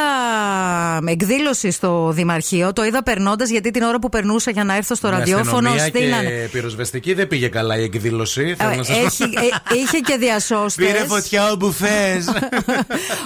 [1.07, 2.72] εκδήλωση στο Δημαρχείο.
[2.72, 5.87] Το είδα περνώντας γιατί την ώρα που περνούσα για να έρθω στο Με ραδιόφωνο αστυνομία
[5.87, 6.29] στείνανε.
[6.29, 8.55] και πυροσβεστική δεν πήγε καλά η εκδήλωση.
[8.59, 9.05] θέλω να σας πω.
[9.05, 10.87] Έχει, ε, είχε και διασώστες.
[10.87, 11.72] Πήρε φωτιά όπου
[12.21, 12.31] θε.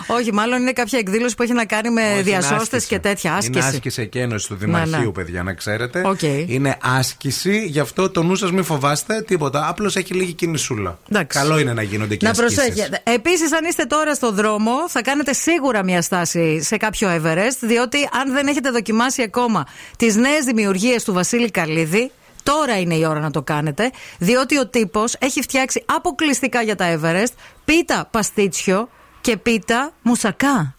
[0.18, 3.30] Όχι, μάλλον είναι κάποια εκδήλωση που έχει να κάνει με διασώστες και τέτοια.
[3.30, 3.66] Είναι Άσκηση.
[3.76, 5.10] άσκηση εκκένωσης του Δημαρχείου, Ναι, ναι.
[5.12, 6.02] παιδιά, να ξέρετε.
[6.06, 6.22] Οκ.
[6.46, 9.68] Είναι άσκηση, γι' αυτό το νου σας μην φοβάστε τίποτα.
[9.68, 10.98] Απλώς έχει λίγη κινησούλα.
[11.10, 11.38] Εντάξει.
[11.38, 12.54] Καλό είναι να γίνονται και Να ασκήσεις.
[12.56, 13.00] προσέχετε.
[13.04, 17.98] Επίσης, αν είστε τώρα στο δρόμο, θα κάνετε σίγουρα μια στάση σε κάποιο Everest, διότι
[18.20, 19.66] αν δεν έχετε δοκιμάσει ακόμα
[19.96, 22.10] τις νέες δημιουργίες του Βασίλη Καλίδη,
[22.42, 26.98] τώρα είναι η ώρα να το κάνετε, διότι ο τύπος έχει φτιάξει αποκλειστικά για τα
[27.00, 27.32] Everest
[27.76, 28.88] πίτα παστίτσιο
[29.20, 30.74] και πίτα μουσακά.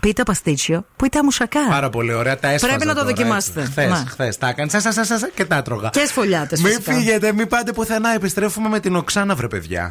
[0.00, 1.60] Πίτα παστίτσιο, πίτα μουσακά.
[1.68, 2.38] Πάρα πολύ ωραία.
[2.38, 3.60] Τα έσφαζα Πρέπει να το τώρα, δοκιμάσετε.
[3.60, 3.72] έτσι.
[3.72, 3.96] Χθες, Να.
[4.08, 4.70] χθες τα έκανε.
[4.70, 5.88] Σα, σα, σα, και τα έτρωγα.
[5.88, 6.92] Και σφολιάτες Μην φυσικά.
[6.92, 8.14] φύγετε, μην πάτε πουθενά.
[8.14, 9.90] Επιστρέφουμε με την Οξάνα, βρε παιδιά.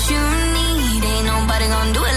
[0.00, 0.22] That you
[0.56, 1.04] need.
[1.04, 2.09] Ain't nobody gonna do it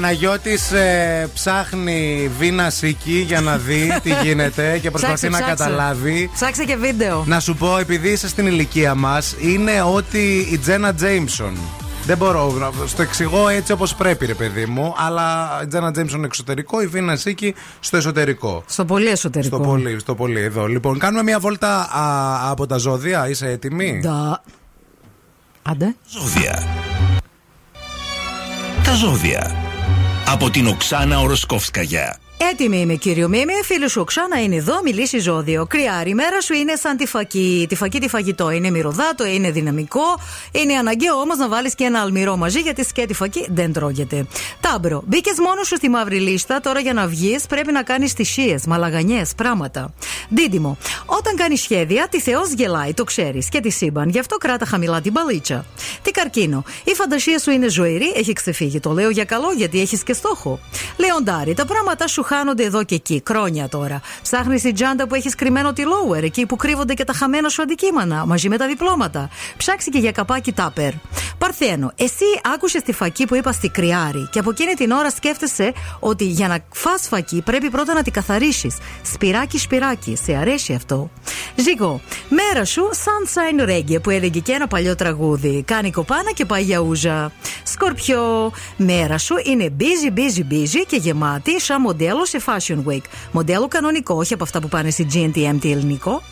[0.00, 5.64] Παναγιώτης ε, ψάχνει βίνα σίκη για να δει τι γίνεται και προσπαθεί Ψάξε, να ψάξε.
[5.64, 6.30] καταλάβει.
[6.34, 7.24] Ψάξε και βίντεο.
[7.26, 11.56] Να σου πω, επειδή είσαι στην ηλικία μας, είναι ότι η Τζένα Τζέιμσον.
[12.04, 14.94] Δεν μπορώ να στο εξηγώ έτσι όπως πρέπει, ρε παιδί μου.
[14.96, 18.62] Αλλά η Τζένα Τζέιμσον εξωτερικό, η Βίνα Σίκη στο εσωτερικό.
[18.66, 19.56] Στο πολύ εσωτερικό.
[19.56, 20.66] Στο πολύ, στο πολύ εδώ.
[20.66, 23.28] Λοιπόν, κάνουμε μια βόλτα α, από τα ζώδια.
[23.28, 24.42] Είσαι έτοιμη; Ντα.
[25.62, 25.96] Άντε.
[26.08, 26.66] Ζώδια.
[28.84, 29.65] Τα ζώδια.
[30.28, 32.18] Από την Οξάνα Οροσκόφσκαγια.
[32.38, 33.52] Έτοιμη είμαι, κύριο Μίμη.
[33.64, 35.66] Φίλος σου Οξάνα είναι εδώ, μιλήσει ζώδιο.
[35.66, 37.66] Κρυάρι, η μέρα σου είναι σαν τη φακή.
[37.68, 38.50] Τη φακή τη φαγητό.
[38.50, 40.20] Είναι μυρωδάτο, είναι δυναμικό.
[40.52, 44.26] Είναι αναγκαίο όμως να βάλεις και ένα αλμυρό μαζί, γιατί σκέτη φακή δεν τρώγεται.
[44.60, 46.60] Τάμπρο, μπήκες μόνος σου στη μαύρη λίστα.
[46.60, 49.92] Τώρα για να βγεις πρέπει να κάνεις θυσίες, μαλαγανιές, πράγματα.
[50.28, 54.08] Δίδυμο, όταν κάνεις σχέδια, τη Θεός γελάει, το ξέρεις και τη σύμπαν.
[54.08, 55.66] Γι' αυτό κράτα χαμηλά την μπαλίτσα.
[56.02, 58.80] Τι καρκίνο, η φαντασία σου είναι ζωηρή, έχει ξεφύγει.
[58.80, 60.60] Το λέω για καλό γιατί έχεις και στόχο.
[60.96, 64.00] Λεοντάρι, τα πράγματα σου χάνονται εδώ και εκεί, χρόνια τώρα.
[64.22, 67.62] Ψάχνεις την τσάντα που έχεις κρυμμένο τη lower, εκεί που κρύβονται και τα χαμένα σου
[67.62, 69.28] αντικείμενα, μαζί με τα διπλώματα.
[69.56, 70.92] Ψάξει και για καπάκι τάπερ.
[71.38, 72.24] Παρθένο, εσύ
[72.54, 76.48] άκουσες τη φακή που είπα στη κρυάρη και από εκείνη την ώρα σκέφτεσαι ότι για
[76.48, 78.76] να φας φακή πρέπει πρώτα να την καθαρίσεις.
[79.02, 80.16] Σπυράκι, σπυράκι.
[80.22, 81.10] Σε αρέσει αυτό.
[81.56, 85.62] Ζήγο, μέρα σου Sunshine Reggae που έλεγε και ένα παλιό τραγούδι.
[85.66, 87.32] Κάνει κοπάνα και πάει για ούζα.
[87.62, 93.02] Σκορπιό, μέρα σου είναι busy, busy, busy και γεμάτη σαν μοντέλο σε Fashion Week.
[93.32, 96.22] Μοντέλο κανονικό, όχι από αυτά που πάνε στη GNTM τη ελληνικό.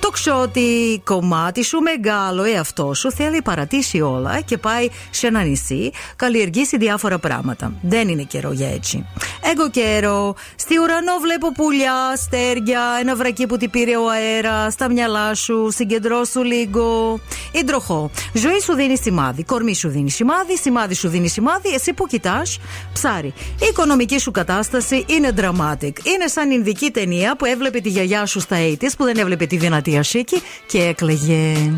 [0.00, 5.90] Το ξότι κομμάτι σου μεγάλο εαυτό σου θέλει παρατήσει όλα και πάει σε ένα νησί,
[6.16, 7.72] καλλιεργήσει διάφορα πράγματα.
[7.82, 9.06] Δεν είναι καιρό για έτσι.
[9.52, 14.90] Εγώ καιρό, στη ουρανό βλέπω πουλιά, αστέρια, ένα βρακί που την πήρε ο αέρας, στα
[14.90, 17.20] μυαλά σου, συγκεντρώσου λίγο.
[17.52, 22.06] Ιντροχό, ζωή σου δίνει σημάδι, κορμί σου δίνει σημάδι, σημάδι σου δίνει σημάδι, εσύ που
[22.06, 22.58] κοιτάς,
[22.92, 23.34] ψάρι.
[23.36, 25.92] Η οικονομική σου κατάσταση είναι dramatic.
[26.04, 29.56] Είναι σαν Ινδική ταινία που έβλεπε τη γιαγιά σου στα 80's που δεν έβλεπε τη
[29.56, 31.72] δυνατή Ασίκη και έκλαιγε.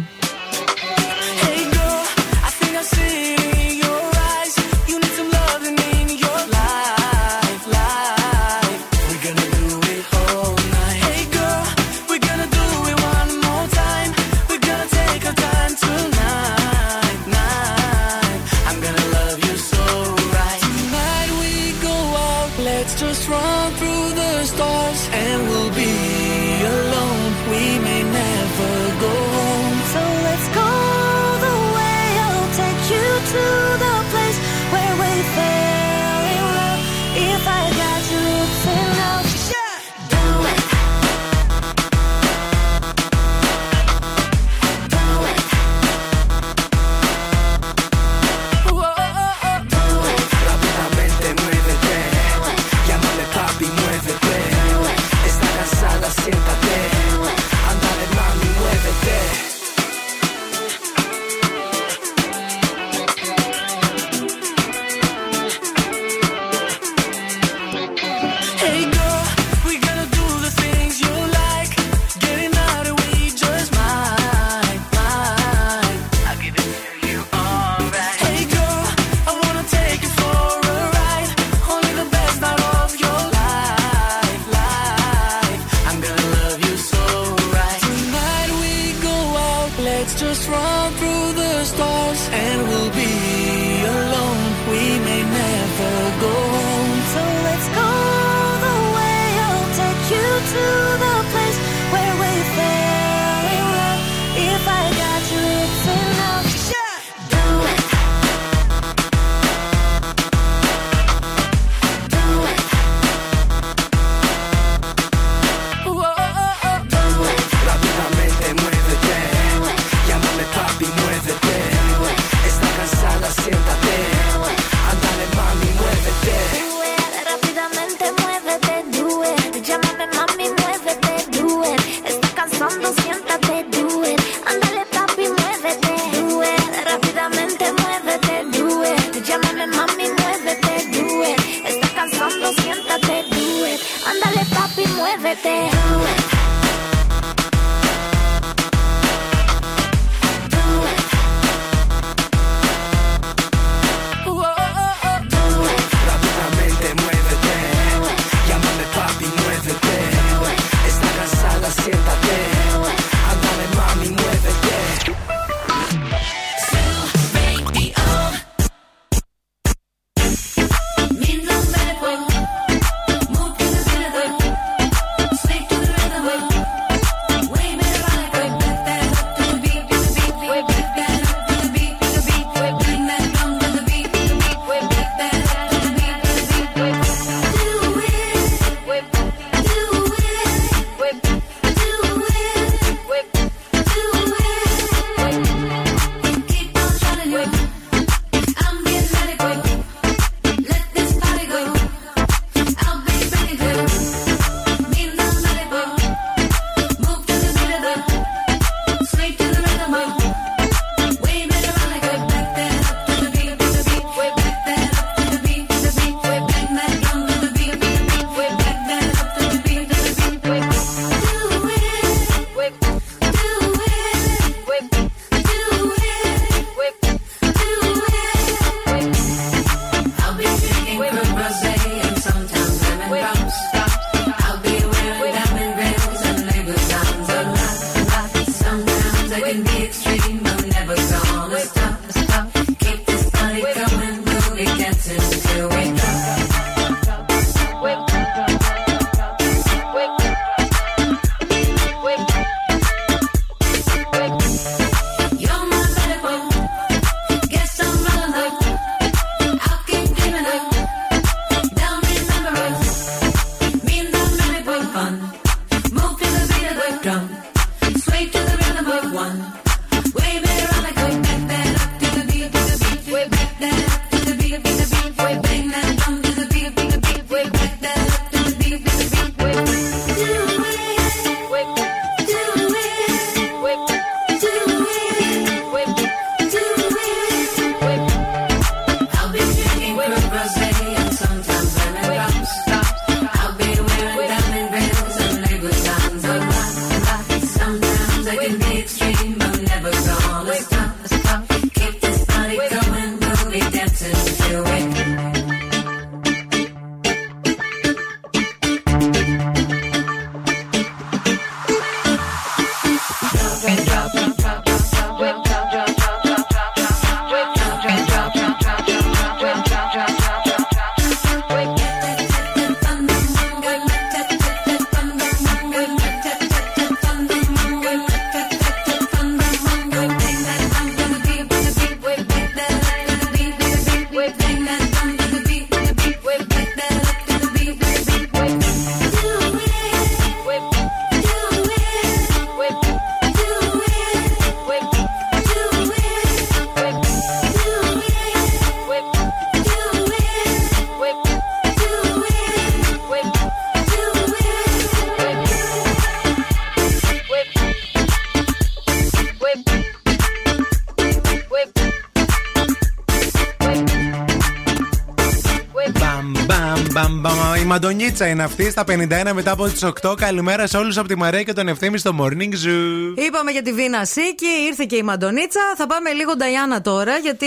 [367.08, 370.14] bam, bam, Μαντονίτσα είναι αυτή στα 51 μετά από τις 8.
[370.16, 373.18] Καλημέρα σε όλους από τη Μαρία και τον Ευθύμη στο Morning Zoo.
[373.26, 375.60] Είπαμε για τη Βίνα Σίκη, ήρθε και η Μαντονίτσα.
[375.76, 377.46] Θα πάμε λίγο Νταϊάννα τώρα, γιατί.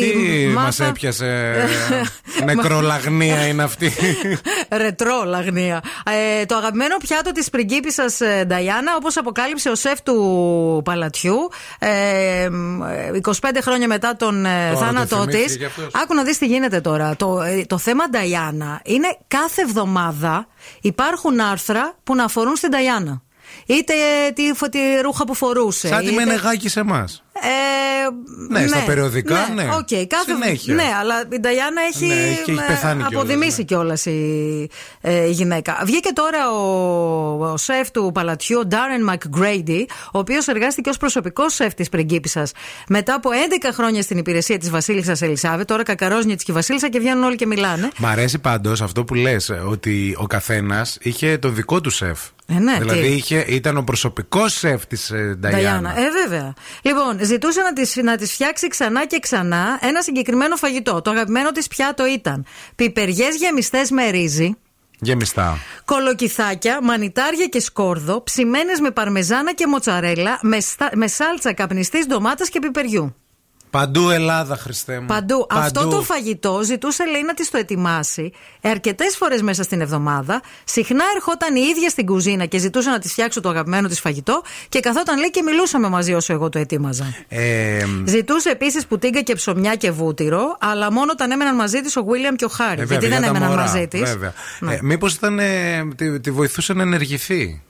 [0.00, 1.54] Τι μας μάθα- έπιασε.
[2.44, 3.92] Νεκρολαγνία είναι αυτή;
[4.82, 5.80] Ρετρό λαγνία.
[6.40, 11.36] Ε, το αγαπημένο πιάτο της πριγκίπισσας ε, Νταϊάννα, όπως αποκάλυψε ο σεφ του παλατιού,
[11.78, 15.34] ε, μ, ε, 25 χρόνια μετά τον ε, το θάνατό της.
[15.34, 16.02] θυμήθηκε κι αυτός.
[16.02, 17.16] Άκου να δεις τι γίνεται τώρα.
[17.16, 20.46] Το, ε, το θέμα Νταϊάννα είναι κάθε εβδομάδα
[20.80, 23.22] υπάρχουν άρθρα που να αφορούν στην Νταϊάννα.
[23.66, 23.94] Είτε
[24.34, 25.88] τη, τη ρούχα που φορούσε.
[25.88, 27.22] Σαν τη είτε- Μενεγάκη σε εμάς.
[27.42, 29.62] Ε, Ναι, στα περιοδικά, ναι.
[29.62, 30.32] οκ, κάθε...
[30.32, 30.74] Συνέχεια.
[30.74, 34.70] Ναι, αλλά η Νταϊάννα έχει, Ναι, έχει- έχει ε, πεθάνει κιόλας, αποδημήσει κιόλας η,
[35.00, 35.80] ε, η γυναίκα.
[35.84, 41.54] Βγήκε τώρα ο, ο σεφ του παλατιού, ο Darren McGrady, ο οποίος εργάστηκε ως προσωπικός
[41.54, 42.52] σεφ της πριγκίπισσας
[42.88, 43.30] μετά από
[43.62, 45.64] 11 χρόνια στην υπηρεσία της Βασίλισσας Ελισάβετ.
[45.64, 47.88] Τώρα κακάρωσε και η Βασίλισσα και βγαίνουν όλοι και μιλάνε.
[47.98, 52.20] Μ' αρέσει πάντως αυτό που λες, ότι ο καθένας είχε τον δικό του σεφ.
[52.46, 53.06] Ε, ναι, δηλαδή τι.
[53.06, 55.90] είχε, ήταν ο προσωπικός σεφ της Νταϊάννα.
[55.98, 56.54] Ε, βέβαια.
[56.82, 61.02] Λοιπόν, ζητούσε να της, να της φτιάξει ξανά και ξανά ένα συγκεκριμένο φαγητό.
[61.02, 62.44] Το αγαπημένο της πιάτο ήταν
[62.76, 64.56] πιπεριές γεμιστές με ρύζι,
[65.00, 65.58] Γεμιστά.
[65.84, 72.48] κολοκυθάκια, μανιτάρια και σκόρδο, ψημένες με παρμεζάνα και μοτσαρέλα, με, στα- με σάλτσα καπνιστής ντομάτας
[72.48, 73.16] και πιπεριού.
[73.72, 75.06] Παντού Ελλάδα, Χριστέ μου.
[75.06, 75.46] Παντού.
[75.50, 80.42] Αυτό το φαγητό ζητούσε, λέει, να της το ετοιμάσει αρκετές φορές μέσα στην εβδομάδα.
[80.64, 84.42] Συχνά ερχόταν η ίδια στην κουζίνα και ζητούσε να της φτιάξω το αγαπημένο της φαγητό
[84.68, 87.14] και καθόταν, λέει, και μιλούσαμε μαζί όσο εγώ το ετοίμαζα.
[87.28, 92.04] Ε, Ζητούσε επίσης πουτίγκα και ψωμιά και βούτυρο, αλλά μόνο όταν έμεναν μαζί της ο
[92.04, 92.80] Βίλιαμ και ο Χάρη.
[92.80, 94.00] ε, γιατί βέβαια, δεν για τα έμεναν μωρά, μαζί της.
[94.00, 94.32] Βέβαια.
[94.60, 94.74] Ναι.
[94.74, 95.38] Ε, Μήπως ήταν.
[95.38, 97.62] ε, τη, τη βοηθούσε να ενεργηθεί;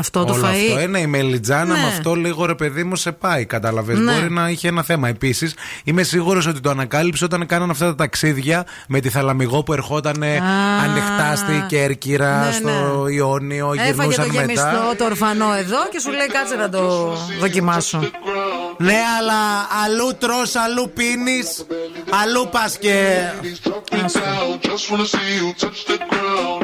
[0.00, 0.68] Αυτό το Όλο φαΐ.
[0.70, 0.78] αυτό.
[0.78, 1.80] Ένα η Μελιτζάνα Ναι.
[1.80, 3.44] με αυτό λίγο ρε παιδί μου σε πάει.
[3.44, 3.98] Κατάλαβες.
[3.98, 4.12] Ναι.
[4.12, 5.08] Μπορεί να είχε ένα θέμα.
[5.08, 9.72] Επίσης, είμαι σίγουρος ότι το ανακάλυψε όταν κάναν αυτά τα ταξίδια με τη θαλαμιγό που
[9.72, 10.22] ερχόταν
[10.84, 13.72] ανοιχτά στη Κέρκυρα, Ναι, στο Ιόνιο.
[13.76, 14.94] Έφαγε το γυρνούσαν γεμιστό, μετά.
[14.98, 17.98] το ορφανό εδώ και σου λέει κάτσε να το δοκιμάσω.
[18.78, 19.38] Ναι, αλλά
[19.84, 21.64] αλλού τρως, αλλού πίνεις,
[22.22, 23.18] αλλού πας και...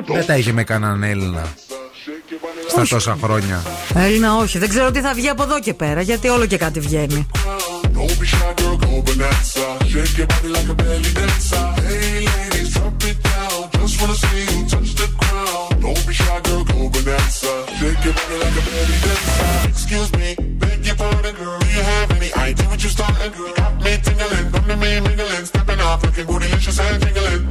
[0.07, 1.43] Δεν τα είχε με κανέναν Έλληνα.
[2.69, 3.63] Στα τόσα χρόνια.
[3.95, 4.59] Έλληνα, όχι.
[4.59, 7.27] Δεν ξέρω τι θα βγει από εδώ και πέρα, γιατί όλο και κάτι βγαίνει.
[7.97, 9.67] Don't be shy, girl, go bonanza.
[9.93, 11.67] Shake your body like a belly dancer.
[11.87, 13.61] Hey, ladies, drop it down.
[13.81, 15.71] Just wanna see you touch the ground.
[15.85, 17.53] Don't be shy, girl, go bonanza.
[17.79, 19.51] Shake your body like a belly dancer.
[19.73, 20.29] Excuse me,
[20.63, 21.59] beg your pardon, girl.
[21.63, 23.53] Do you have any idea what you're starting, girl?
[23.61, 27.43] Got me tingling, come to me mingling, stepping off, looking bootylicious and jingling.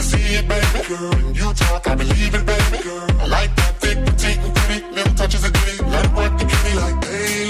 [0.00, 1.10] See it, baby, girl.
[1.10, 3.06] When you talk, I believe it, baby, girl.
[3.20, 5.84] I like that thick, petite, and pretty, little touches of ditty.
[5.84, 7.49] Let it work the kitty like, hey,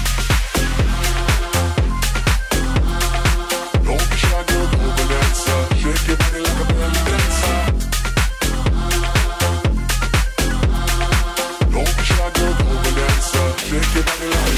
[13.71, 14.51] Shake your body like.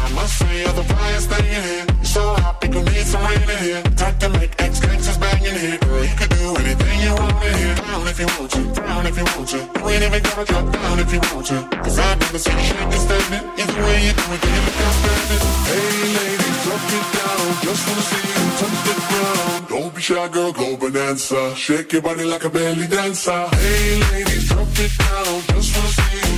[0.00, 1.84] I must say, you're the thing in here.
[1.92, 3.82] You're so hot, people need some rain in here.
[4.00, 5.76] Type to make ex gangsters bang here.
[5.76, 7.74] Girl, you could do anything you want in here.
[7.76, 9.60] Down if you want to, down if you want to.
[9.60, 11.58] You ain't even gotta drop down if you want to.
[11.84, 13.42] Cause I've never seen you shake and stand it.
[13.60, 15.44] Either way you do it, you look outstanding.
[15.68, 17.44] Hey, ladies, drop it down.
[17.60, 19.68] Just wanna see you touch the ground.
[19.68, 21.54] Don't be shy, girl, go bonanza.
[21.54, 23.52] Shake your body like a belly dancer.
[23.52, 25.44] Hey, ladies, drop it down.
[25.52, 26.37] Just wanna see you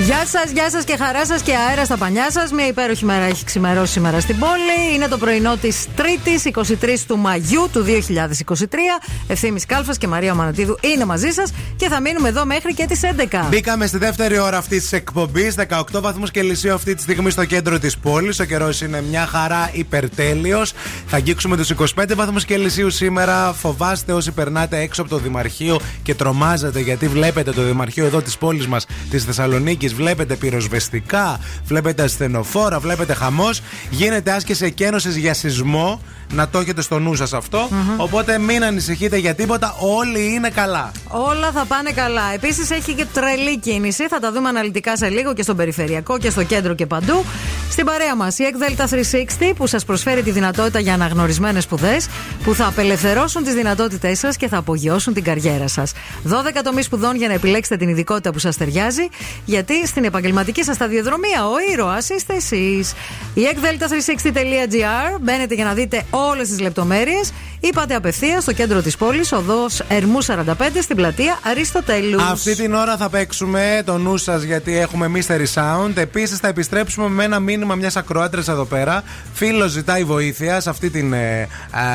[0.00, 2.52] Γεια σας, γεια σας και χαρά σας και αέρα στα πανιά σας.
[2.52, 4.94] Μια υπέροχη μέρα έχει ξημερώσει σήμερα στην πόλη.
[4.94, 9.00] Είναι το πρωινό της Τρίτης, 23 του Μαγιού του 2023.
[9.26, 13.00] Ευθύνη Κάλφας και Μαρία Μανατίδου είναι μαζί σας και θα μείνουμε εδώ μέχρι και τις
[13.02, 13.46] 11.
[13.50, 17.78] Μπήκαμε στη δεύτερη ώρα αυτής της εκπομπής, 18 βαθμούς Κελσίου αυτή τη στιγμή στο κέντρο
[17.78, 18.40] της πόλης.
[18.40, 20.72] Ο καιρός είναι μια χαρά υπερτέλειος.
[21.06, 23.52] Θα αγγίξουμε τους 25 βαθμούς Κελσίου σήμερα.
[23.52, 28.36] Φοβάστε όσοι περνάτε έξω από το Δημαρχείο και τρομάζετε γιατί βλέπετε το Δημαρχείο εδώ της
[28.36, 29.87] πόλης μας, της Θεσσαλονίκης.
[29.94, 33.60] Βλέπετε πυροσβεστικά, βλέπετε ασθενοφόρα, βλέπετε χαμός.
[33.90, 36.00] Γίνεται άσκηση εκένωσης για σεισμό.
[36.32, 39.74] Να το έχετε στο νου σας αυτο Οπότε μην ανησυχείτε για τίποτα.
[39.80, 40.92] Όλοι είναι καλά.
[41.08, 42.32] Όλα θα πάνε καλά.
[42.34, 44.08] Επίσης έχει και τρελή κίνηση.
[44.08, 47.24] Θα τα δούμε αναλυτικά σε λίγο και στον περιφερειακό και στο κέντρο και παντού.
[47.70, 52.08] Στην παρέα μας η Εκδέλτα 360 που σας προσφέρει τη δυνατότητα για αναγνωρισμένες σπουδές
[52.44, 55.92] που θα απελευθερώσουν τις δυνατότητές σας και θα απογειώσουν την καριέρα σας.
[56.24, 59.08] 12 τομείς σπουδών για να επιλέξετε την ειδικότητα που σας ταιριάζει.
[59.44, 62.92] Γιατί στην επαγγελματική σας σταδιοδρομία ο ήρωας είστε εσείς.
[63.34, 68.96] Η εκδέλτα360.gr μπαίνετε για να δείτε όλες τις λεπτομέρειες ή πάτε απευθείας στο κέντρο της
[68.96, 72.22] πόλης, οδός Ερμού 45 στην πλατεία Αριστοτέλους.
[72.22, 75.96] Αυτή την ώρα θα παίξουμε το νου σας γιατί έχουμε mystery sound.
[75.96, 79.02] Επίσης θα επιστρέψουμε με ένα μήνυμα μιας ακροάτρια εδώ πέρα.
[79.34, 81.48] Φίλος ζητάει βοήθεια, σε αυτή την ε,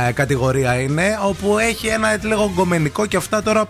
[0.07, 3.67] ε, κατηγορία είναι, όπου έχει ένα έτσι λίγο γκομενικό και αυτά τώρα.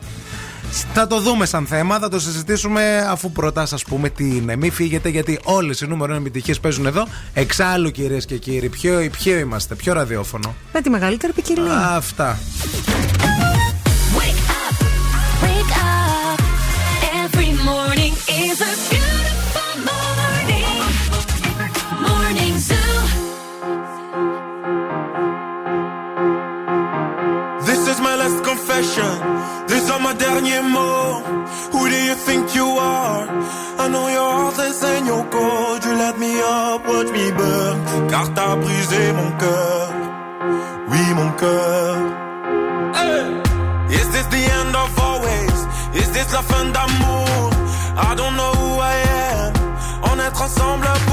[0.93, 4.55] Θα το δούμε σαν θέμα, θα το συζητήσουμε αφού πρώτα σα πούμε τι είναι.
[4.55, 7.07] Μην φύγετε γιατί όλες οι νούμερο επιτυχίες παίζουν εδώ.
[7.33, 10.55] Εξάλλου κυρίες και κύριοι, ποιο, ποιο είμαστε, ποιο ραδιόφωνο.
[10.73, 11.87] Με τη μεγαλύτερη ποικιλία.
[11.95, 12.39] Αυτά.
[15.43, 16.39] Wake up.
[17.23, 18.13] Every morning
[18.43, 20.77] is a beautiful morning.
[22.07, 22.95] Morning Zoo.
[27.69, 29.13] This is my last confession.
[29.69, 31.27] These are my derniers mots.
[31.71, 33.23] Who do you think you are?
[33.83, 35.83] I know your heart is in your code.
[35.85, 37.77] You let me up, watch me burn.
[38.11, 39.87] Car t'as brisé mon cœur.
[40.89, 41.95] Oui, mon cœur.
[42.97, 43.25] Hey!
[43.99, 45.57] Is this the end of always?
[46.01, 47.49] Is this la fin d'amour?
[48.09, 48.95] I don't know who I
[49.29, 49.53] am.
[50.09, 51.12] On est ensemble pour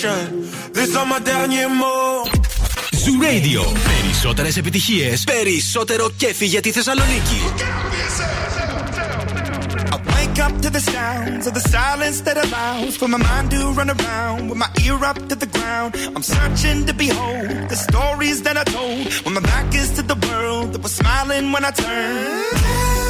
[0.00, 0.72] confession.
[0.72, 2.30] These are my derniers mots.
[3.02, 3.62] Zoo Radio.
[4.00, 7.40] Περισσότερες επιτυχίες, περισσότερο κέφι για τη Θεσσαλονίκη.
[9.92, 13.58] I wake up to the sounds of the silence that allows for my mind to
[13.78, 15.90] run around with my ear up to the ground.
[16.14, 20.18] I'm searching to behold the stories that I told when my back is to the
[20.26, 23.09] world that was smiling when I turned.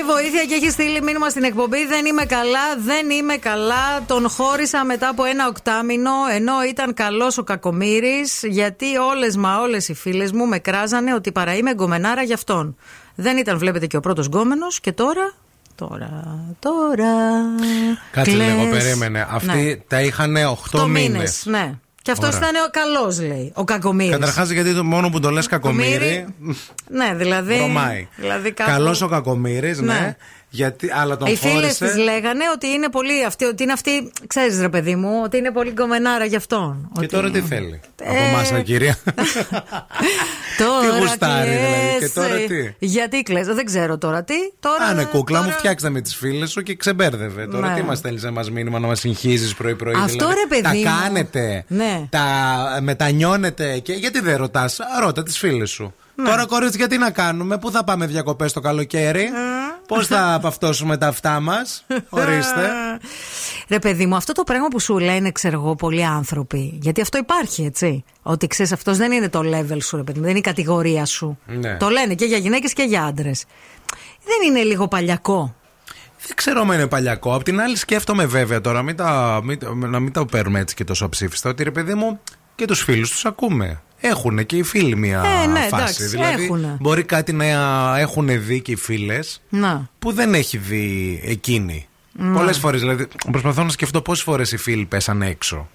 [0.00, 1.86] ζητάει βοήθεια και έχει στείλει μήνυμα στην εκπομπή.
[1.86, 4.02] Δεν είμαι καλά, δεν είμαι καλά.
[4.06, 9.88] Τον χώρισα μετά από ένα οκτάμινο, ενώ ήταν καλός ο κακομήρη, γιατί όλες μα όλες
[9.88, 12.76] οι φίλες μου με κράζανε ότι παρά είμαι γκομενάρα γι' αυτόν.
[13.14, 15.32] Δεν ήταν, βλέπετε, και ο πρώτος γκόμενος και τώρα.
[15.74, 17.12] Τώρα, τώρα.
[18.12, 18.46] Κάτσε κλαις.
[18.54, 19.26] λίγο, περίμενε.
[19.30, 19.76] Αυτοί Ναι.
[19.76, 21.08] τα είχαν 8 8 μήνες.
[21.10, 21.42] μήνες.
[21.46, 21.72] Ναι.
[22.12, 22.48] Και αυτός Ωραία.
[22.50, 23.52] ήταν ο καλός, λέει.
[23.54, 24.10] Ο κακομήρη.
[24.10, 25.88] Καταρχάς, γιατί το μόνο που το λες κακομύρι.
[25.90, 26.26] Κακομοίρη,
[26.88, 27.56] Ναι, δηλαδή.
[27.56, 28.08] Βρωμάει.
[28.16, 29.92] δηλαδή κάπου- Καλός ο κακομύρι, ναι.
[29.92, 30.16] Ναι.
[30.52, 31.84] Γιατί, αλλά τον Οι φίλες χώρισε.
[31.84, 35.50] της λέγανε ότι είναι πολύ αυτή, ότι είναι αυτή, ξέρεις ρε παιδί μου, ότι είναι
[35.50, 36.90] πολύ γκομενάρα γι' αυτόν.
[36.92, 38.96] Και Ότι- τώρα τι θέλει; Ε, Από εμά, κυρία.
[40.58, 44.34] Τώρα Τι γουστάρει, δηλαδή, κλαις, και τώρα ε, τι; Γιατί κλαις, δεν ξέρω τώρα τι.
[44.60, 47.46] Τώρα, Άνε κούκλα μου, τώρα- φτιάξτε με τις φίλες σου και ξεμπέρδευε.
[47.46, 47.74] Τώρα Ναι.
[47.74, 49.94] τι μας στέλνεις να μα μήνυμα να μας συγχύζει πρωί-πρωί.
[49.94, 50.82] Αυτό, δηλαδή; ρε, παιδί Τα μου.
[51.02, 51.64] κάνετε.
[51.68, 52.06] Ναι.
[52.10, 53.78] Τα μετανιώνετε.
[53.78, 55.94] Και γιατί δεν ρωτάς, ρώτα τις φίλες σου.
[56.14, 56.28] Ναι.
[56.28, 59.28] Τώρα, κορίτσι, γιατί να κάνουμε, πού θα πάμε διακοπές το καλοκαίρι,
[59.94, 62.70] πώς θα παυτώσουμε τα αυτά μας; Ορίστε.
[63.68, 66.78] Ρε παιδί μου, αυτό το πράγμα που σου λένε, ξέρω εγώ, πολλοί άνθρωποι.
[66.82, 68.04] Γιατί αυτό υπάρχει, έτσι.
[68.22, 71.04] Ότι ξέρεις, αυτός δεν είναι το level σου, ρε παιδί μου, δεν είναι η κατηγορία
[71.04, 71.38] σου.
[71.46, 71.76] Ναι.
[71.76, 73.44] Το λένε και για γυναίκες και για άντρες.
[74.24, 75.54] Δεν είναι λίγο παλιακό;
[76.26, 77.34] Δεν ξέρω αν είναι παλιακό.
[77.34, 80.84] Απ' την άλλη, σκέφτομαι βέβαια τώρα, μην τα, μην, να μην τα παίρνουμε έτσι και
[80.84, 82.20] τόσο αψήφιστα, ότι ρε παιδί μου
[82.54, 83.82] και τους φίλους τους ακούμε.
[84.00, 85.74] Έχουν και οι φίλοι μια Ε, ναι, φάση.
[85.74, 86.76] εντάξει, δηλαδή, έχουνε.
[86.80, 87.44] μπορεί κάτι να
[87.98, 89.88] έχουν δει και οι φίλες Να.
[89.98, 91.86] που δεν έχει δει εκείνη.
[92.12, 92.32] Ναι.
[92.36, 95.68] Πολλές φορές, δηλαδή, προσπαθώ να σκεφτώ πόσες φορές οι φίλοι πέσαν έξω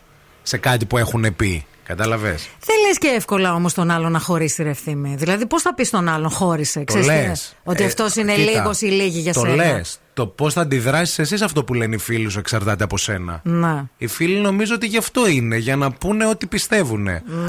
[0.43, 1.65] σε κάτι που έχουν πει.
[1.87, 5.15] Κατάλαβες; Δεν λες και εύκολα όμως τον άλλον να χωρίσει ρε ευθύμη.
[5.17, 7.21] Δηλαδή, πώς θα πεις τον άλλον χώρισε, Το ξέρεις τι λες.
[7.23, 9.55] είναι; Ότι αυτός είναι λίγος ή λίγη για το σένα.
[9.55, 9.99] λες.
[10.13, 13.39] Το πώς θα αντιδράσεις εσύ σε αυτό που λένε οι φίλοι σου εξαρτάται από σένα.
[13.43, 13.89] Να.
[13.97, 17.07] Οι φίλοι νομίζω ότι γι' αυτό είναι, για να πούνε ό,τι πιστεύουν.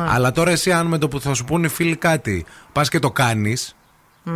[0.09, 2.99] Αλλά τώρα εσύ, αν με το που θα σου πούνε οι φίλοι κάτι, πας και
[2.99, 3.77] το κάνεις,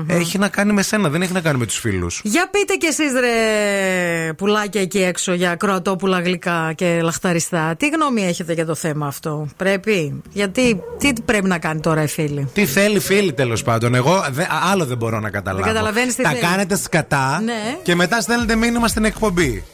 [0.06, 2.20] έχει να κάνει με σένα, δεν έχει να κάνει με τους φίλους.
[2.24, 7.74] Για πείτε κι εσείς ρε πουλάκια εκεί έξω για κροατόπουλα γλυκά και λαχταριστά.
[7.78, 12.06] Τι γνώμη έχετε για το θέμα αυτό; Πρέπει; Γιατί τι πρέπει να κάνει τώρα η
[12.06, 13.94] φίλη; Τι θέλει φίλοι τέλος πάντων.
[13.94, 15.64] Εγώ δε- άλλο δεν μπορώ να καταλάβω.
[15.64, 16.40] Δεν καταλαβαίνεις τι Τα θέλει.
[16.40, 17.76] κάνετε σκατά Ναι.
[17.82, 19.64] και μετά στέλνετε μήνυμα στην εκπομπή.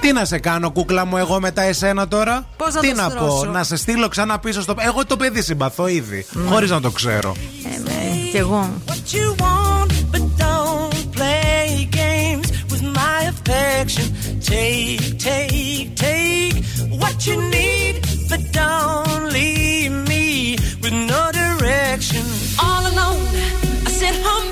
[0.00, 3.08] Τι να σε κάνω, κούκλα μου, εγώ μετά εσένα τώρα; Πώς να Τι το να
[3.08, 4.74] στρώσω; πω, να σε στείλω ξανά πίσω στο.
[4.78, 6.26] Εγώ το παιδί συμπαθώ ήδη.
[6.48, 7.34] Χωρίς να το ξέρω.
[7.74, 8.70] Ε, ναι, κι εγώ.
[9.62, 14.06] Want, but don't play games with my affection.
[14.40, 16.64] Take, take, take
[17.00, 17.94] what you need,
[18.30, 22.24] but don't leave me with no direction.
[22.64, 23.26] All alone,
[23.86, 24.51] I sit home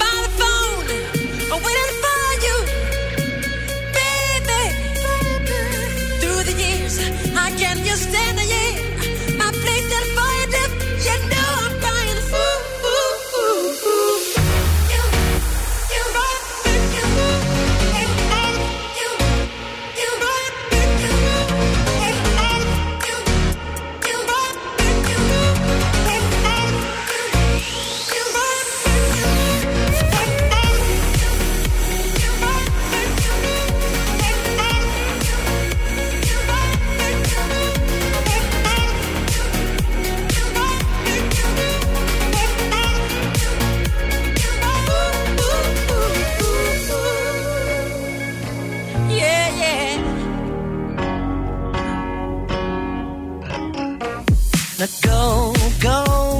[54.80, 56.39] Now go, go.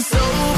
[0.00, 0.53] so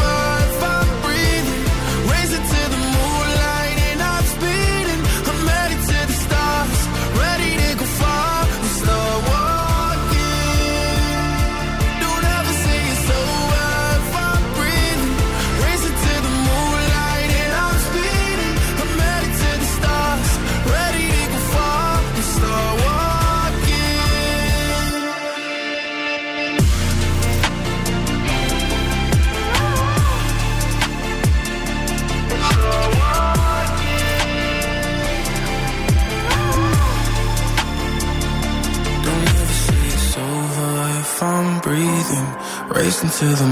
[42.86, 43.46] racing to the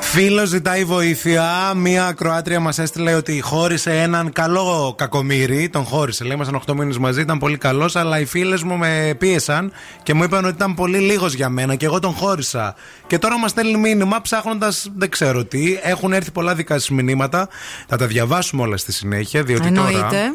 [0.00, 1.72] Φίλο ζητάει βοήθεια.
[1.76, 5.68] Μία ακροάτρια μας έστειλε ότι χώρισε έναν καλό κακομίρι.
[5.68, 6.24] Τον χώρισε.
[6.24, 10.14] Λέει, ήμασταν 8 μήνες μαζί, ήταν πολύ καλός, αλλά οι φίλες μου με πίεσαν και
[10.14, 12.74] μου είπαν ότι ήταν πολύ λίγος για μένα και εγώ τον χώρισα.
[13.06, 15.78] Και τώρα μας στέλνει μήνυμα ψάχνοντας δεν ξέρω τι.
[15.82, 17.48] Έχουν έρθει πολλά δικά σας μηνύματα.
[17.88, 20.34] Θα τα διαβάσουμε όλα στη συνέχεια, διότι Εννοείται.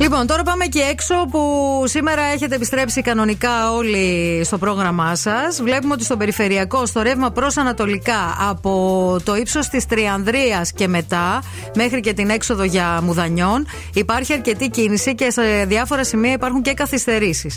[0.00, 5.62] Λοιπόν, τώρα πάμε και έξω που σήμερα έχετε επιστρέψει κανονικά όλοι στο πρόγραμμά σας.
[5.62, 11.42] Βλέπουμε ότι στο περιφερειακό, στο ρεύμα προς Ανατολικά, από το ύψος της Τριανδρίας και μετά,
[11.74, 16.74] μέχρι και την έξοδο για Μουδανιών, υπάρχει αρκετή κίνηση και σε διάφορα σημεία υπάρχουν και
[16.74, 17.56] καθυστερήσεις.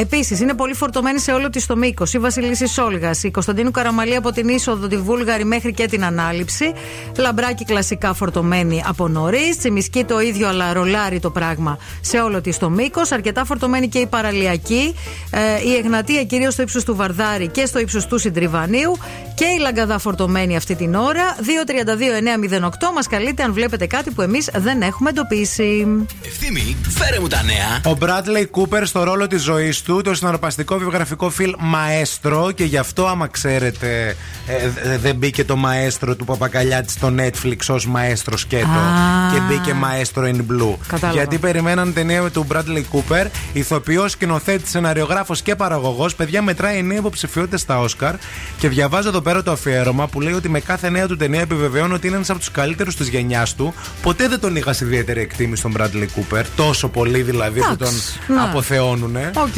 [0.00, 4.14] Επίσης, είναι πολύ φορτωμένη σε όλο της το μήκος η Βασιλίση Σόλγας, η Κωνσταντίνου Καραμαλή
[4.16, 6.72] από την είσοδο τη Βούλγαρη μέχρι και την ανάληψη.
[7.18, 9.58] Λαμπράκι κλασικά φορτωμένη από νωρίς.
[9.58, 10.72] Τσιμισκή το ίδιο, αλλά
[11.02, 13.12] ρολάρι το πράγμα σε όλο της το μήκος.
[13.12, 14.94] Αρκετά φορτωμένη και η παραλιακή.
[15.30, 18.98] Ε, η Εγνατία κυρίως στο ύψος του Βαρδάρη και στο ύψος του Συντριβανίου.
[19.34, 21.36] Και η Λαγκαδά φορτωμένη αυτή την ώρα.
[21.36, 25.86] 232-908 μας καλείτε αν βλέπετε κάτι που εμείς δεν έχουμε εντοπίσει.
[26.24, 27.92] Ευθύμη, φέρε μου τα νέα.
[27.92, 32.76] Ο Μπράτλεϊ Κούπερ στο ρόλο της ζωής του, το συναρπαστικό βιογραφικό φιλ Μαέστρο και γι'
[32.76, 34.16] αυτό, άμα ξέρετε,
[34.46, 39.32] ε, δεν μπήκε το Μαέστρο του Παπακαλιάτης στο Netflix ως Μαέστρος σκέτο Α.
[39.32, 40.74] και μπήκε Μαέστρο in Blue.
[40.92, 41.18] Κατάλαβα.
[41.18, 46.14] Γιατί περιμέναν ταινία με τον Bradley Cooper, ηθοποιός, σκηνοθέτης, σεναριογράφος και παραγωγός.
[46.14, 48.14] Παιδιά, μετράει 9 υποψηφιότητε στα Όσκαρ.
[48.58, 51.92] Και διαβάζω εδώ πέρα το αφιέρωμα που λέει ότι με κάθε νέα του ταινία επιβεβαιώνει
[51.92, 53.74] ότι είναι ένας από τους καλύτερους της γενιάς του.
[54.02, 56.06] Ποτέ δεν τον είχα σε ιδιαίτερη εκτίμηση στον Bradley
[56.36, 56.42] Cooper.
[56.56, 58.40] Τόσο πολύ δηλαδή που τον Εντάξει, ναι.
[58.40, 59.30] αποθεώνουνε.
[59.36, 59.56] Οκ.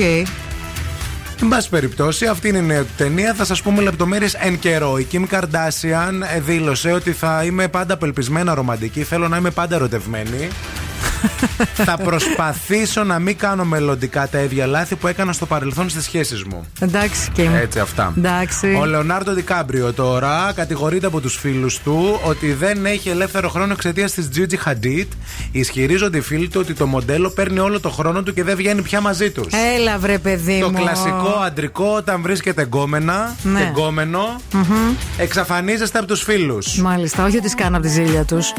[1.42, 3.34] Εν πάση περιπτώσει, αυτή είναι η νέα του ταινία.
[3.34, 4.98] Θα σας πούμε λεπτομέρειες εν καιρό.
[4.98, 9.02] Η Kim Kardashian ε, δήλωσε ότι θα είμαι πάντα απελπισμένα ρομαντική.
[9.02, 10.48] Θέλω να είμαι πάντα ερωτευμένη.
[11.86, 16.44] θα προσπαθήσω να μην κάνω μελλοντικά τα ίδια λάθη που έκανα στο παρελθόν στις σχέσεις
[16.44, 16.64] μου.
[16.80, 17.48] Εντάξει και.
[17.62, 18.12] Έτσι, αυτά.
[18.18, 18.76] Εντάξει.
[18.80, 23.72] Ο Λεονάρντο Ντι Κάπριο τώρα κατηγορείται από τους φίλους του ότι δεν έχει ελεύθερο χρόνο
[23.72, 25.06] εξαιτίας της Gigi Hadid.
[25.52, 28.82] Ισχυρίζονται οι φίλοι του ότι το μοντέλο παίρνει όλο το χρόνο του και δεν βγαίνει
[28.82, 29.46] πια μαζί τους.
[29.76, 30.78] Έλα, βρε παιδί Το μου.
[30.78, 33.60] κλασικό αντρικό όταν βρίσκεται γκόμενα Ναι.
[33.60, 34.94] και γκόμενο, Μμμ.
[35.18, 36.76] εξαφανίζεστε από τους φίλους.
[36.78, 38.52] Μάλιστα, όχι ότι σκάνε από τη ζήλια τους.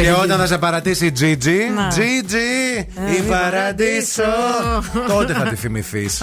[0.00, 1.88] Και όταν θα σε παρατήσει η Gigi, Να.
[1.88, 2.84] Gigi,
[3.18, 4.22] η παραδείσο,
[5.08, 6.22] τότε θα τη θυμηθείς.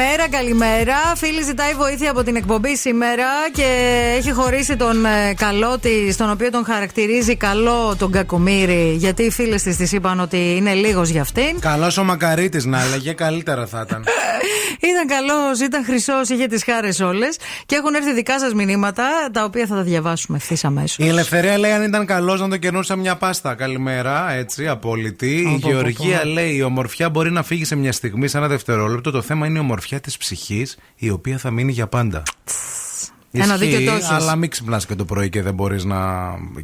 [0.00, 0.96] Καλημέρα, καλημέρα.
[1.16, 3.66] Φίλη ζητάει βοήθεια από την εκπομπή σήμερα και
[4.16, 9.30] έχει χωρίσει τον ε, καλό τη, στον οποίο τον χαρακτηρίζει καλό τον Κακομύρη, γιατί οι
[9.30, 11.60] φίλες της της είπαν ότι είναι λίγος για αυτήν.
[11.60, 14.04] Καλός ο Μακαρίτης να έλεγε, καλύτερα θα ήταν.
[14.90, 17.36] Ήταν καλός, ήταν χρυσός, είχε τις χάρες όλες.
[17.66, 21.06] Και έχουν έρθει δικά σας μηνύματα, τα οποία θα τα διαβάσουμε ευθύς αμέσως.
[21.06, 23.54] Η Ελευθερία λέει αν ήταν καλός να το κερνούσα μια πάστα.
[23.54, 25.36] Καλημέρα, έτσι, απόλυτη.
[25.36, 26.28] Η Πω, πω, Γεωργία πω.
[26.28, 29.10] λέει: Η ομορφιά μπορεί να φύγει σε μια στιγμή, σε ένα δευτερόλεπτο.
[29.10, 32.22] Το θέμα είναι η ομορφιά της ψυχής, η οποία θα μείνει για πάντα.
[33.32, 34.10] Ένα Ισχύει, δίκιο τόσες.
[34.10, 35.98] αλλά μην ξυπνάς και το πρωί και δεν μπορείς να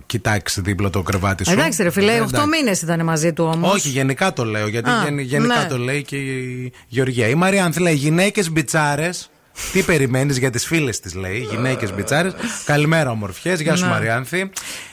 [0.06, 1.52] κοιτάξεις δίπλα το κρεβάτι σου.
[1.52, 2.48] Εντάξει, ρε φιλέ, Ε, 8 εντάξει.
[2.48, 3.72] μήνες ήταν μαζί του όμως.
[3.74, 4.68] Όχι, γενικά το λέω.
[4.68, 5.66] Γιατί Α, γεν- γενικά ναι.
[5.68, 7.28] το λέει και η Γεωργία.
[7.28, 9.30] Η Μαριάνθη λέει: Γυναίκες μπιτσάρες.
[9.72, 11.38] Τι περιμένεις για τις φίλες της, λέει.
[11.50, 12.34] Γυναίκες μπιτσάρες.
[12.64, 13.60] Καλημέρα, ομορφιές.
[13.60, 13.90] Γεια σου, Ναι.
[13.90, 14.50] Μαριάνθη.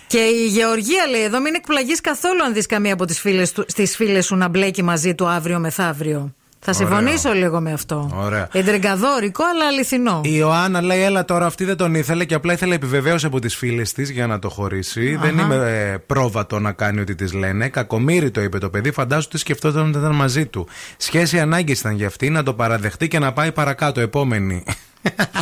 [0.07, 3.95] Και η Γεωργία λέει εδώ μην εκπλαγείς καθόλου αν δεις καμία από τις φίλες στις
[3.95, 6.33] φίλες σου να μπλέκει μαζί του αύριο μεθαύριο.
[6.65, 6.87] Θα Ωραίο.
[6.87, 8.11] συμφωνήσω λίγο με αυτό.
[8.15, 8.47] Ωραία.
[8.51, 10.21] Εντρεγκαδόρικο, αλλά αληθινό.
[10.23, 13.55] Η Ιωάννα λέει: Έλα τώρα, αυτή δεν τον ήθελε και απλά ήθελε επιβεβαίωση από τις
[13.55, 15.15] φίλες της για να το χωρίσει.
[15.15, 17.69] Δεν είμαι ε, πρόβατο να κάνει ό,τι της λένε.
[17.69, 20.67] Κακομύρι το είπε το παιδί, φαντάζομαι τι σκεφτόταν όταν ήταν μαζί του.
[20.97, 23.99] Σχέση ανάγκης ήταν για αυτή να το παραδεχτεί και να πάει παρακάτω.
[23.99, 24.63] Επόμενη.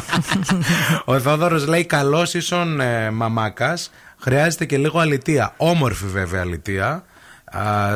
[1.06, 3.92] Ο Θόδωρος λέει: Καλό ίσον ε, μαμάκας.
[4.20, 5.54] Χρειάζεται και λίγο αλητία.
[5.58, 7.04] Όμορφη βέβαια αλητία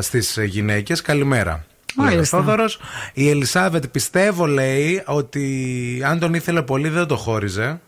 [0.00, 1.00] στις γυναίκες.
[1.02, 1.65] Καλημέρα.
[1.96, 2.38] Λέει ο Μάλιστα.
[2.38, 2.78] Θόδωρος.
[3.14, 7.80] Η Ελισάβετ πιστεύω λέει ότι αν τον ήθελε πολύ δεν το χώριζε.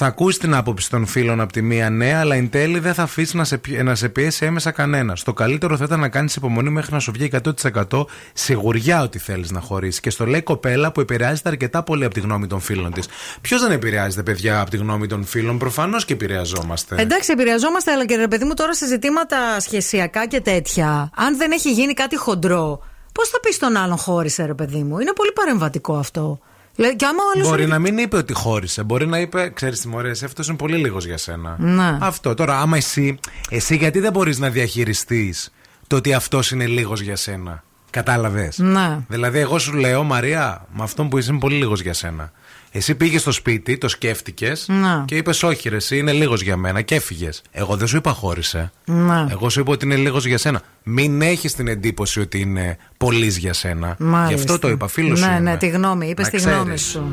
[0.00, 3.02] Θα ακούσει την άποψη των φίλων από τη μία ναι, αλλά εν τέλει δεν θα
[3.02, 5.22] αφήσει να σε, πι- να σε πιέσει έμεσα κανένας.
[5.22, 7.30] Το καλύτερο θα ήταν να κάνεις υπομονή μέχρι να σου βγει
[7.62, 10.00] 100% σιγουριά ότι θέλεις να χωρίσεις.
[10.00, 13.06] Και στο λέει κοπέλα που επηρεάζεται αρκετά πολύ από τη γνώμη των φίλων της.
[13.40, 16.96] Ποιος δεν επηρεάζεται, παιδιά, από τη γνώμη των φίλων, προφανώς και επηρεαζόμαστε.
[16.98, 21.10] Εντάξει, επηρεαζόμαστε, αλλά και ρε παιδί μου τώρα σε ζητήματα σχεσιακά και τέτοια.
[21.16, 24.98] Αν δεν έχει γίνει κάτι χοντρό, πώς θα πεις στον άλλον χώρισε, ρε παιδί μου;
[24.98, 26.40] Είναι πολύ παρεμβατικό αυτό.
[26.78, 28.82] Δηλαδή, και άμα ο άλλος Μπορεί σου- να μην είπε ότι χώρισε.
[28.82, 31.56] Μπορεί να είπε, ξέρεις τι μωρέ, αυτός είναι πολύ λίγος για σένα.
[31.58, 31.98] Ναι.
[32.00, 32.34] Αυτό.
[32.34, 33.18] Τώρα, άμα εσύ,
[33.50, 35.52] εσύ γιατί δεν μπορείς να διαχειριστείς
[35.86, 37.62] το ότι αυτός είναι λίγος για σένα.
[37.90, 38.98] Κατάλαβες; Ναι.
[39.08, 42.32] Δηλαδή, εγώ σου λέω, Μαρία, με αυτόν που είσαι είναι πολύ λίγος για σένα.
[42.70, 45.02] Εσύ πήγες στο σπίτι, το σκέφτηκες Ναι.
[45.04, 47.42] και είπες, Όχι, ρε, εσύ είναι λίγος για μένα και έφυγες.
[47.50, 48.72] Εγώ δεν σου είπα χώρισε.
[48.84, 49.26] Ναι.
[49.30, 50.62] Εγώ σου είπα ότι είναι λίγος για σένα.
[50.82, 53.96] Μην έχεις την εντύπωση ότι είναι πολύ για σένα.
[53.98, 54.34] Μάλιστα.
[54.34, 55.32] Γι' αυτό το είπα, φίλος Ναι, σου.
[55.32, 55.56] ναι, είμαι.
[55.56, 56.08] τη γνώμη.
[56.08, 56.82] Είπες Να τη γνώμη ξέρεις.
[56.82, 57.10] σου.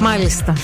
[0.00, 0.54] Μάλιστα.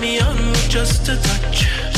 [0.00, 1.95] Me on with just a touch,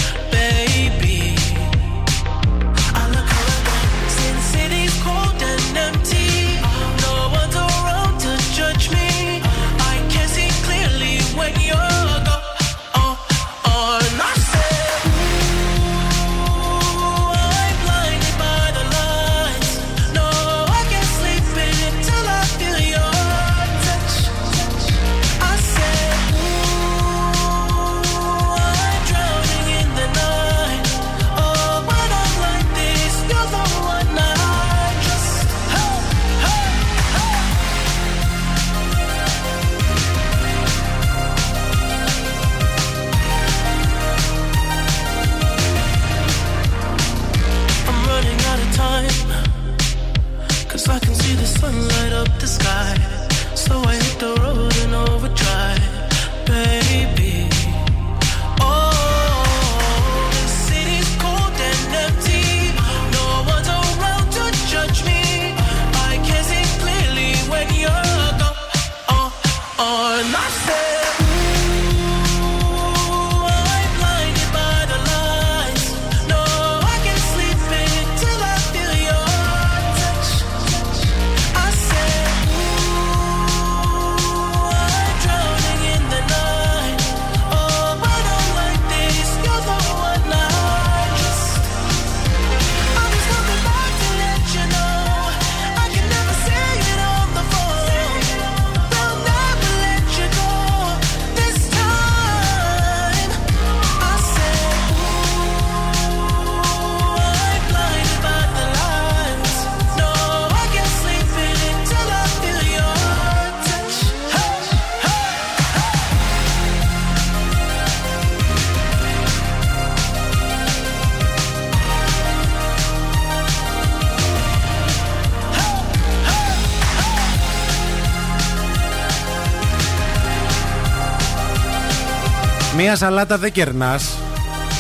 [132.89, 134.19] Μία σαλάτα δεν κερνάς.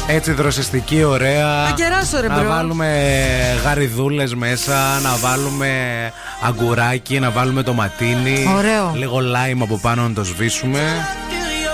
[0.07, 1.47] Έτσι δροσιστική, ωραία.
[1.47, 2.49] Να κεράσω, ρε, Να bro.
[2.49, 3.05] βάλουμε
[3.65, 5.71] γαριδούλες μέσα, να βάλουμε
[6.43, 8.55] αγκουράκι, να βάλουμε ντοματίνι.
[8.57, 8.93] Ωραίο.
[8.95, 10.81] Λίγο λάιμ από πάνω να το σβήσουμε.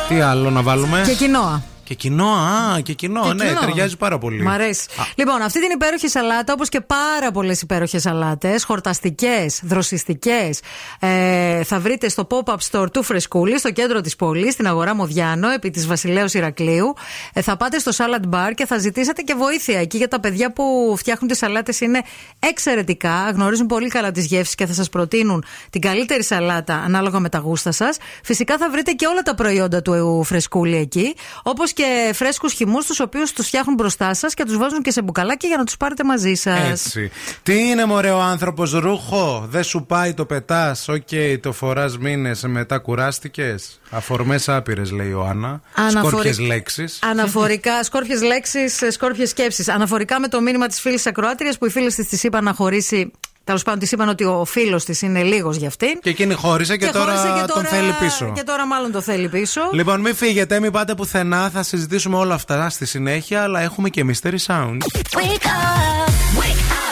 [0.09, 1.63] Τι άλλο να βάλουμε; Και κινόα.
[1.95, 3.61] Και κινό, α, και κινό, Και ναι, κινό.
[3.61, 4.43] ταιριάζει πάρα πολύ.
[4.43, 4.87] Μ' αρέσει.
[5.15, 10.61] Λοιπόν, αυτή την υπέροχη σαλάτα, όπως και πάρα πολλές υπέροχες σαλάτες, χορταστικές, δροσιστικές,
[10.99, 15.51] ε, θα βρείτε στο pop-up store του Φρεσκούλη, στο κέντρο της πόλης, στην αγορά Μοδιάνο,
[15.51, 16.95] επί της Βασιλέως Ηρακλείου.
[17.33, 20.53] Ε, θα πάτε στο salad bar και θα ζητήσετε και βοήθεια εκεί για τα παιδιά
[20.53, 21.81] που φτιάχνουν τις σαλάτες.
[21.81, 22.03] Είναι
[22.39, 27.29] εξαιρετικά, γνωρίζουν πολύ καλά τις γεύσεις και θα σας προτείνουν την καλύτερη σαλάτα ανάλογα με
[27.29, 27.97] τα γούστα σας.
[28.23, 33.01] Φυσικά θα βρείτε και όλα τα προϊόντα του Φρεσκούλη εκεί, όπως και φρέσκους χυμούς, τους
[33.01, 36.05] οποίους τους φτιάχνουν μπροστά σας και τους βάζουν και σε μπουκαλάκι για να τους πάρετε
[36.05, 36.71] μαζί σας.
[36.71, 37.11] Έτσι.
[37.43, 40.89] Τι είναι μωρέ ο άνθρωπος, ρούχο; Δεν σου πάει το πετάς.
[40.89, 41.09] Οκ,
[41.41, 43.81] το φοράς μήνες, μετά κουράστηκες.
[43.91, 45.61] Αφορμές άπειρες, λέει η Άννα.
[45.75, 46.99] Αναφορι- Σκόρπιες λέξεις.
[47.03, 49.69] Αναφορικά, σκόρπιες λέξεις, σκόρπιες σκέψεις.
[49.69, 53.11] Αναφορικά με το μήνυμα της φίλης Ακροάτριας που οι φίλε της της είπαν να χωρίσει
[53.45, 55.99] Τέλος πάντων, της είπαν ότι ο φίλος της είναι λίγος για αυτήν.
[56.03, 58.33] Και εκείνη χώρισε και, τώρα, χώρισε τον θέλει πίσω.
[58.35, 59.61] Και τώρα μάλλον το θέλει πίσω.
[59.73, 61.51] Λοιπόν, μην φύγετε, μην πάτε πουθενά.
[61.51, 64.77] Θα συζητήσουμε όλα αυτά στη συνέχεια, αλλά έχουμε και Mystery Sound.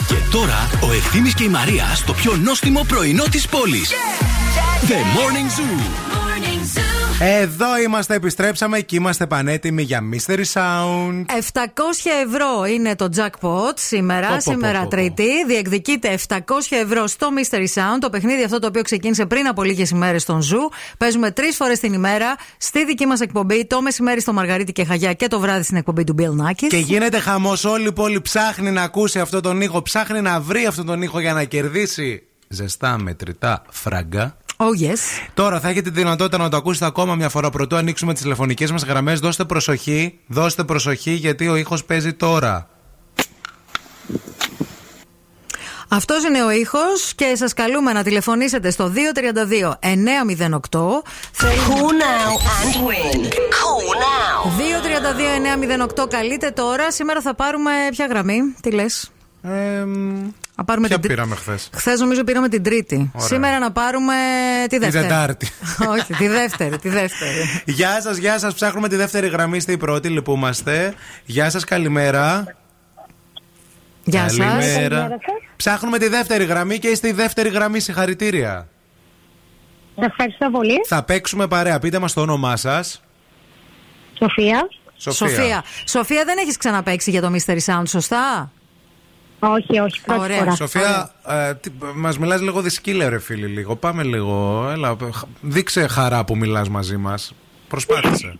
[0.08, 3.90] Και τώρα ο Ευθύνη και η Μαρία στο πιο νόστιμο πρωινό της πόλης.
[4.88, 6.11] The Morning Zoo.
[7.24, 11.24] Εδώ είμαστε, επιστρέψαμε και είμαστε πανέτοιμοι για Mystery Sound.
[11.26, 11.30] 700
[12.24, 14.90] ευρώ είναι το jackpot σήμερα, Πω, πω, σήμερα πω, πω.
[14.90, 15.44] Τρίτη.
[15.46, 16.36] Διεκδικείτε 700
[16.70, 20.42] ευρώ στο Mystery Sound, το παιχνίδι αυτό το οποίο ξεκίνησε πριν από λίγες ημέρες στον
[20.42, 20.70] Zoo.
[20.98, 25.12] Παίζουμε τρεις φορές την ημέρα στη δική μας εκπομπή, το μεσημέρι στο Μαργαρίτη και Χαγιά
[25.12, 26.66] και το βράδυ στην εκπομπή του Bill Nackis.
[26.68, 27.64] Και γίνεται χαμός.
[27.64, 31.20] Όλη η πόλη ψάχνει να ακούσει αυτόν τον ήχο, ψάχνει να βρει αυτόν τον ήχο
[31.20, 34.36] για να κερδίσει ζεστά μετρητά φράγκα.
[34.64, 34.98] Oh yes.
[35.34, 38.70] Τώρα θα έχετε τη δυνατότητα να το ακούσετε ακόμα μια φορά πρωτού ανοίξουμε τις τηλεφωνικές
[38.70, 39.20] μας γραμμές.
[39.20, 42.68] Δώστε προσοχή, δώστε προσοχή γιατί ο ήχος παίζει τώρα.
[45.88, 50.58] Αυτός είναι ο ήχος και σας καλούμε να τηλεφωνήσετε στο 232 908.
[51.40, 53.20] Call now and win.
[53.58, 54.38] Call now.
[56.02, 56.90] 232-908 καλείτε τώρα.
[56.90, 59.10] Σήμερα θα πάρουμε ποια γραμμή, τι λες;
[60.56, 61.08] Να πάρουμε Ποια την...
[61.08, 63.10] πήραμε χθες; Χθες νομίζω πήραμε την Τρίτη.
[63.14, 63.26] Ωραία.
[63.26, 64.14] Σήμερα να πάρουμε
[64.68, 65.06] τη δεύτερη.
[65.06, 65.48] Τετάρτη.
[65.92, 67.62] Όχι, τη δεύτερη, τη δεύτερη.
[67.64, 68.54] Γεια σας, γεια σας.
[68.54, 69.56] Ψάχνουμε τη δεύτερη γραμμή.
[69.56, 70.94] Είστε η πρώτη, λυπούμαστε.
[71.24, 72.56] Γεια σας, καλημέρα.
[74.04, 74.36] Γεια σας.
[74.38, 75.08] Καλημέρα.
[75.56, 77.80] Ψάχνουμε τη δεύτερη γραμμή και είστε η δεύτερη γραμμή.
[77.80, 78.68] Συγχαρητήρια.
[79.96, 80.80] Ευχαριστώ πολύ.
[80.86, 81.78] Θα παίξουμε παρέα.
[81.78, 83.02] Πείτε μας το όνομά σας.
[84.18, 84.68] Σοφία.
[84.96, 85.28] Σοφία.
[85.28, 85.64] Σοφία.
[85.86, 88.50] Σοφία, δεν έχεις ξαναπέξει για το Mystery Sound, σωστά;
[89.44, 90.38] Όχι, όχι, πρώτη Ωραία.
[90.38, 90.54] φορά.
[90.54, 91.52] Σοφία, ε,
[91.94, 93.76] μας μιλάς λίγο δύσκολα, ρε φίλη, λίγο.
[93.76, 94.68] Πάμε λίγο.
[94.72, 97.32] Έλα, χ- δείξε χαρά που μιλάς μαζί μας.
[97.68, 98.26] Προσπάθησε.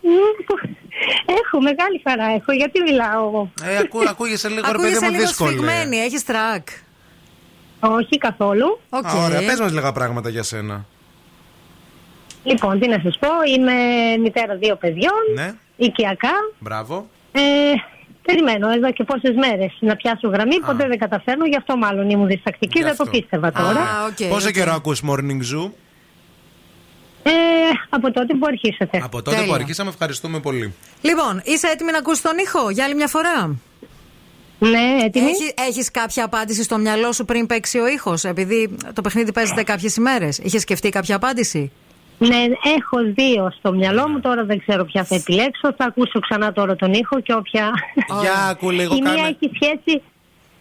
[1.43, 2.51] Έχω, μεγάλη χαρά έχω.
[2.51, 5.51] Γιατί μιλάω εγώ; Ε, ακού, ακούγεσαι λίγο, ρε παιδί Ακούγεσαι μου, λίγο δύσκολη.
[5.51, 6.67] σφιγμένη, έχεις τρακ.
[7.79, 8.79] Όχι καθόλου.
[8.89, 9.05] Οκ.
[9.05, 10.85] Α, ωραία, πες μας λίγα πράγματα για σένα.
[12.43, 13.27] Λοιπόν, τι να σας πω.
[13.57, 13.73] Είμαι
[14.21, 15.21] μητέρα δύο παιδιών.
[15.35, 16.31] Ναι, Οικιακά.
[16.59, 17.07] μπράβο.
[17.31, 17.41] Ε,
[18.23, 20.59] περιμένω εδώ και πόσες μέρες να πιάσω γραμμή.
[20.59, 21.45] Ποτέ δεν καταφέρνω.
[21.45, 22.77] Γι' αυτό μάλλον ήμουν διστακτική.
[22.79, 23.17] Γι' Δεν το αυτό.
[23.17, 24.13] πίστευα τώρα.
[24.29, 25.69] Πόσο καιρό ακούς Morning Zoo?
[27.25, 27.31] Ε,
[27.89, 29.01] από τότε που αρχίσατε.
[29.03, 30.73] Από τότε που αρχίσαμε, ευχαριστούμε πολύ.
[31.01, 33.55] Λοιπόν, είσαι έτοιμη να ακούσεις τον ήχο για άλλη μια φορά;
[34.59, 35.25] Ναι, έτοιμη.
[35.29, 39.63] Έχει, έχεις κάποια απάντηση στο μυαλό σου πριν παίξει ο ήχος Επειδή το παιχνίδι παίζεται
[39.63, 41.71] κάποιες ημέρες Είχες σκεφτεί κάποια απάντηση;
[42.17, 42.37] Ναι,
[42.77, 44.19] έχω δύο στο μυαλό μου.
[44.19, 45.73] Τώρα δεν ξέρω ποια θα επιλέξω.
[45.77, 47.71] Θα ακούσω ξανά τώρα τον ήχο και όποια.
[48.21, 50.01] Για άκου λίγο, Η μία κάνε- έχει σχέση.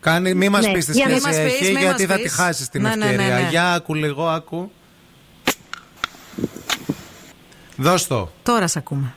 [0.00, 2.16] Κάνει, μη μας Ναι, πεις τη για να σχέση μας πεις, έχει, μη γιατί μας
[2.16, 2.22] θα πεις.
[2.22, 3.34] τη χάσεις την Ναι, ναι, ναι, ευκαιρία.
[3.34, 3.48] ναι.
[3.50, 4.70] Για άκου λίγο, άκου.
[7.76, 8.28] Δώσ' το.
[8.42, 9.14] Τώρα σε ακούμε.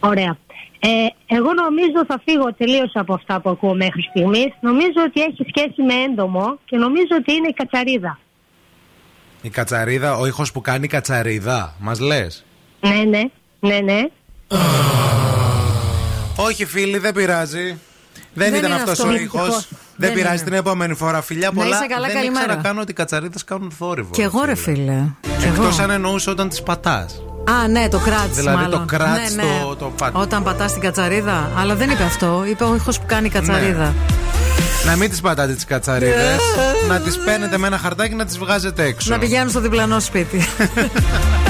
[0.00, 0.36] Ωραία.
[0.82, 0.88] Ε,
[1.26, 4.48] εγώ νομίζω θα φύγω τελείως από αυτά που ακούω μέχρι στιγμής.
[4.60, 8.18] Νομίζω ότι έχει σχέση με έντομο και νομίζω ότι είναι η κατσαρίδα.
[9.42, 12.44] Η κατσαρίδα, ο ήχος που κάνει κατσαρίδα, μας λες;
[12.80, 13.22] Ναι, ναι,
[13.60, 14.00] ναι, ναι.
[16.36, 17.78] Όχι, φίλοι, δεν πειράζει.
[18.34, 19.08] Δεν, Δεν ήταν είναι αυτός αυτό.
[19.08, 19.48] ο Δυστυχώς.
[19.48, 19.66] ήχος.
[19.70, 20.44] Δεν, Δεν πειράζει είναι.
[20.44, 21.22] την επόμενη φορά.
[21.22, 21.76] Φιλιά Να πολλά.
[21.76, 22.44] είσαι καλά, δεν καλημέρα.
[22.44, 24.10] ήξερα καν ότι οι κατσαρίδες κάνουν θόρυβο.
[24.10, 25.04] Και εγώ ρε φίλε.
[25.20, 25.62] Κι εγώ.
[25.62, 27.22] Εκτός αν εννοούσε όταν τις πατάς.
[27.50, 28.30] Α, ναι, το κράτ.
[28.34, 28.78] Δηλαδή μάλλον.
[28.78, 29.48] το κράτς ναι, ναι.
[29.62, 30.12] το- το πάτη.
[30.18, 31.50] Όταν πατάς την κατσαρίδα.
[31.56, 32.44] Αλλά δεν είπε αυτό.
[32.50, 33.94] Είπε ο ήχος που κάνει η κατσαρίδα.
[34.86, 36.38] Να μην τις πατάτε τις κατσαρίδες.
[36.88, 39.10] να τις παίρνετε με ένα χαρτάκι να τις βγάζετε έξω.
[39.10, 40.38] Να πηγαίνουν στο διπλανό σπίτι.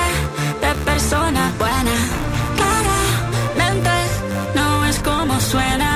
[1.11, 1.95] persona buena.
[2.55, 3.89] Claramente
[4.55, 5.90] no es como suena.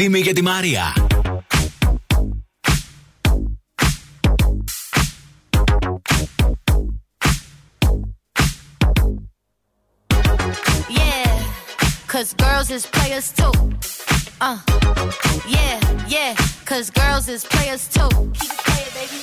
[0.00, 0.92] Ευθύμη για τη Μαρία.
[10.98, 11.32] Yeah,
[12.06, 13.54] cause girls is players too.
[14.40, 14.58] Uh,
[15.56, 15.76] yeah,
[16.16, 16.32] yeah,
[16.64, 18.10] cause girls is players too.
[18.38, 19.18] Keep it playing, baby.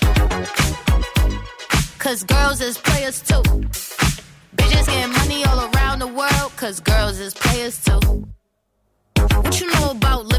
[2.03, 3.43] Cause girls is players too.
[4.57, 7.84] Bitches getting money all around the world, cause girls is players too.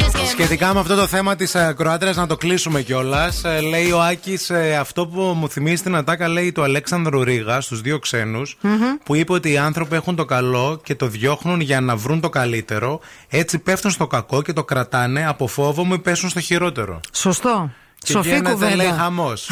[0.00, 3.42] Bitches getting Σχετικά με αυτό το θέμα της Κροάτριας, να το κλείσουμε κιόλας.
[3.68, 4.50] Λέει ο Άκης,
[4.80, 8.58] αυτό που μου θυμίζει την ατάκα, λέει του Αλέξανδρου Ρίγα στους δύο ξένους,
[9.04, 12.28] που είπε ότι οι άνθρωποι έχουν το καλό και το διώχνουν για να βρουν το
[12.28, 13.00] καλύτερο.
[13.28, 17.00] Έτσι πέφτουν στο κακό και το κρατάνε από φόβο μου πέσουν στο χειρότερο.
[17.12, 17.70] Σωστό.
[18.04, 18.74] Και Σοφή γίνεται, κουβέντα.
[18.76, 19.48] λέει χαμός.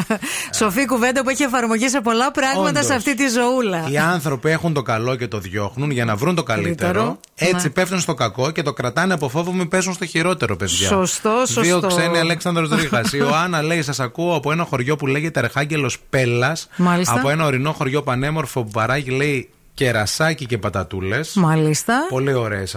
[0.58, 2.84] Σοφή κουβέντα που έχει εφαρμογή σε πολλά πράγματα Όντως.
[2.86, 3.88] σε αυτή τη ζωούλα.
[3.90, 6.92] Οι άνθρωποι έχουν το καλό και το διώχνουν για να βρουν το καλύτερο.
[6.92, 7.20] Καλύτερο.
[7.34, 7.70] Έτσι Ναι.
[7.72, 10.88] πέφτουν στο κακό και το κρατάνε από φόβο μην πέσουν στο χειρότερο, παιδιά.
[10.88, 11.60] Σωστό, σωστό.
[11.60, 13.00] Δύο ξένοι Αλέξανδρος Ρίγα.
[13.00, 16.68] Η Ιωάννα λέει: Σας ακούω από ένα χωριό που λέγεται Αρχάγγελος Πέλλας.
[16.76, 17.14] Μάλιστα.
[17.14, 19.48] Από ένα ορεινό χωριό πανέμορφο που παράγει, λέει,
[19.84, 21.34] κερασάκι και πατατούλες.
[21.34, 22.06] Μάλιστα.
[22.08, 22.74] Πολύ ωραίες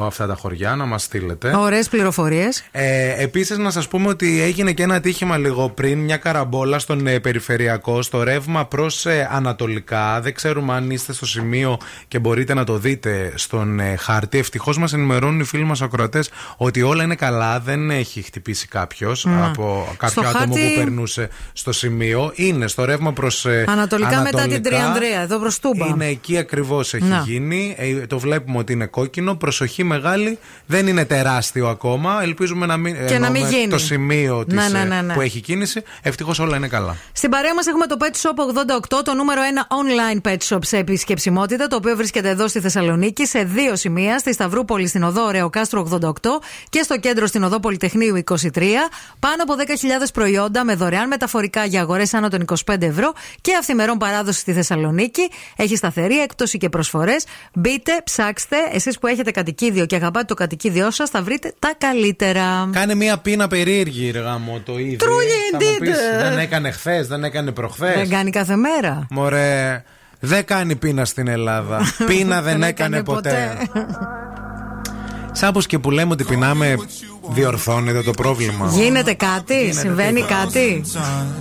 [0.00, 1.56] αυτά τα χωριά, να μας στείλετε.
[1.56, 2.64] Ωραίες πληροφορίες.
[2.70, 7.06] Ε, Επίσης, να σας πούμε ότι έγινε και ένα ατύχημα λίγο πριν, μια καραμπόλα στον
[7.06, 10.20] ε, περιφερειακό, στο ρεύμα προς Ανατολικά.
[10.20, 11.78] Δεν ξέρουμε αν είστε στο σημείο
[12.08, 14.38] και μπορείτε να το δείτε στον ε, χάρτη.
[14.38, 19.24] Ευτυχώς μας ενημερώνουν οι φίλοι μας ακροατές ότι όλα είναι καλά, δεν έχει χτυπήσει κάποιος
[19.24, 19.46] Να.
[19.46, 22.32] από κάποιο Στο άτομο χάρτη- που περνούσε στο σημείο.
[22.34, 25.86] Είναι στο ρεύμα προς Ανατολικά, μετά την Τριανδρία, εδώ προς Τούμπα.
[25.86, 27.22] Είναι εκεί ακριβώς έχει Να.
[27.26, 27.74] γίνει.
[27.78, 29.34] Ε, το βλέπουμε ότι είναι κόκκινο.
[29.34, 30.38] Προσοχή μεγάλη.
[30.66, 32.22] Δεν είναι τεράστιο ακόμα.
[32.22, 33.68] Ελπίζουμε να μην, Και να μην εννοούμε γίνει.
[33.70, 35.14] το σημείο της, Ναι, ναι, ε, ναι, ναι.
[35.14, 35.82] που έχει κίνηση.
[36.02, 36.96] Ευτυχώς όλα είναι καλά.
[37.12, 40.76] Στην παρέα μας έχουμε το Pet Shop 88, το νούμερο 1 online pet shop σε
[40.76, 45.88] επισκεψιμότητα, το οποίο βρίσκεται εδώ στη Θεσσαλονίκη σε δύο σημεία, στη Σταυρούπολη στην οδό Ρεοκάστρο
[46.00, 46.10] 88
[46.68, 48.38] και στο κέντρο στην οδό Πολυτεχνείου 23.
[49.18, 53.98] Πάνω από 10.000 προϊόντα με δωρεάν μεταφορικά για αγορές άνω των 25 ευρώ και αυθημερών
[53.98, 55.30] παράδοση στη Θεσσαλονίκη.
[55.56, 57.24] Έχει σταθερή έκπτωση και προσφορές.
[57.54, 58.56] Μπείτε, ψάξτε.
[58.72, 62.68] Εσείς που έχετε κατοικίδιο και αγαπάτε το κατοικίδιό σας, θα βρείτε τα καλύτερα.
[62.72, 64.98] Κάνε μία πείνα περίεργη, ρε γάμο, το ίδιο.
[65.00, 65.88] Truly indeed.
[66.18, 67.94] δεν έκανε χθες, δεν έκανε προχθές.
[67.94, 69.06] Δεν κάνει κάθε μέρα.
[69.10, 69.84] Μωρέ,
[70.20, 71.80] δεν κάνει πείνα στην Ελλάδα.
[72.08, 73.56] πείνα δεν έκανε ποτέ.
[75.32, 76.76] Σάπως και που λέμε ότι πεινάμε
[77.30, 78.70] διορθώνεται το πρόβλημα.
[78.74, 80.34] Γίνεται κάτι, Γίνεται συμβαίνει τίποτα.
[80.44, 80.82] κάτι;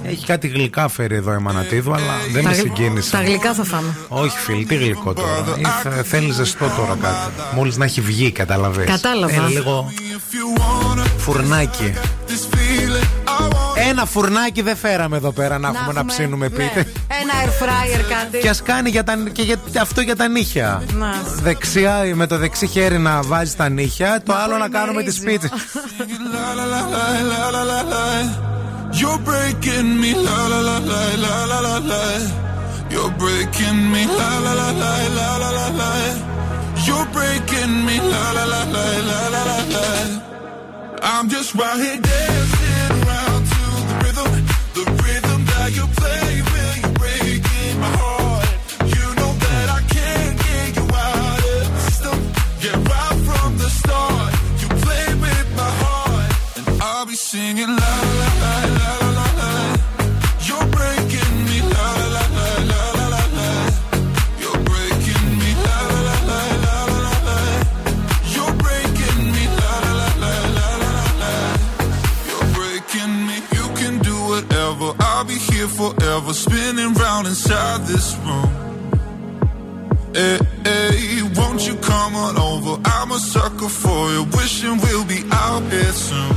[0.04, 3.12] Έχει κάτι γλυκά φέρει εδώ η Μανατίδου, αλλά δεν Τα με γλυ- συγκίνησε.
[3.12, 3.96] Τα γλυκά θα φάμε.
[4.08, 5.44] Όχι, φίλοι, τι γλυκό τώρα.
[5.58, 7.32] Ή θα- Θέλει ζεστό τώρα κάτι.
[7.56, 8.86] Μόλις να έχει βγει, καταλαβες.
[8.86, 9.34] Κατάλαβα.
[9.34, 9.92] Είναι λίγο
[11.18, 11.94] φουρνάκι.
[13.76, 16.56] Ένα φουρνάκι δεν φέραμε εδώ πέρα να, έχουμε να ψήνουμε ναι.
[16.56, 16.80] πίτε.
[17.22, 18.38] Ένα air fryer κάτι.
[18.38, 20.84] Και α κάνει για τα, και για, αυτό για τα νύχια.
[20.94, 21.24] Να.
[21.42, 25.50] Δεξιά, με το δεξί χέρι να βάζει τα νύχια, το άλλο να κάνουμε τι πίτσε.
[29.00, 32.04] You're breaking me, la la la la la la la la.
[32.94, 35.92] You're breaking me, la la la la la la la la.
[36.86, 39.88] You're breaking me, la la la la la la la la.
[41.12, 42.63] I'm just right here dancing
[57.34, 58.32] singing la la
[58.78, 58.88] la
[59.18, 59.52] la la.
[60.46, 60.93] You're breaking
[76.14, 78.50] myself spinning round inside this room.
[80.14, 82.82] Hey, hey, won't you come on over?
[82.86, 86.36] I'm a sucker for you, wishing we'll be out here soon.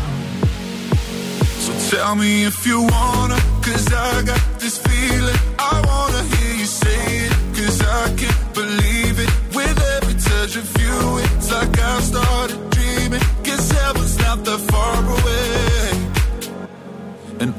[1.64, 5.40] So tell me if you wanna, cause I got this feeling.
[5.58, 9.30] I wanna hear you say it, cause I can't believe it.
[9.54, 13.24] With every touch of you, it's like I started dreaming.
[13.44, 15.35] Cause heaven's not that far away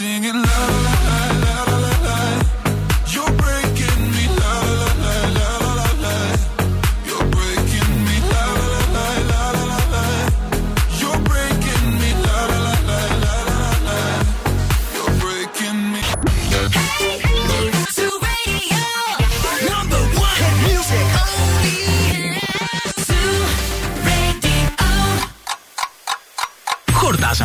[0.00, 0.99] singing love.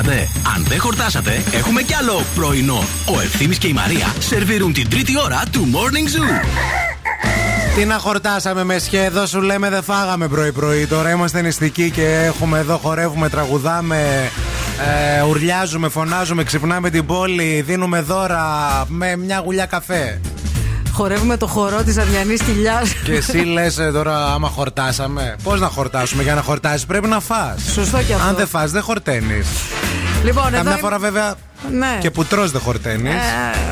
[0.06, 0.30] Χορτάσατε.
[0.56, 2.84] Αν δεν χορτάσατε, έχουμε κι άλλο πρωινό.
[3.06, 6.46] Ο Ευθύμης και η Μαρία σερβίρουν την τρίτη ώρα του Morning Zoo.
[7.76, 10.88] Τι να χορτάσαμε με σχέδο, σου λέμε δεν φάγαμε πρωί-πρωί.
[10.88, 14.32] Τώρα είμαστε νηστικοί και έχουμε εδώ, χορεύουμε, τραγουδάμε,
[15.18, 18.46] ε, ουρλιάζουμε, φωνάζουμε, ξυπνάμε την πόλη, δίνουμε δώρα
[18.88, 20.22] με μια γουλιά καφέ.
[20.92, 22.94] Χορεύουμε το χορό της Αριανή κοιλιάς.
[22.94, 25.36] Και εσύ λες τώρα, άμα χορτάσαμε.
[25.44, 28.28] Πώς να χορτάσουμε, για να χορτάσεις πρέπει να φας Σωστό και αυτό.
[28.28, 29.48] Αν δεν φας δεν χορταίνεις.
[30.26, 31.36] Λοιπόν, εδώ Καμιά είμαι- φορά βέβαια
[31.72, 31.98] Ναι.
[32.02, 33.14] και που τρως δεν χορταίνεις.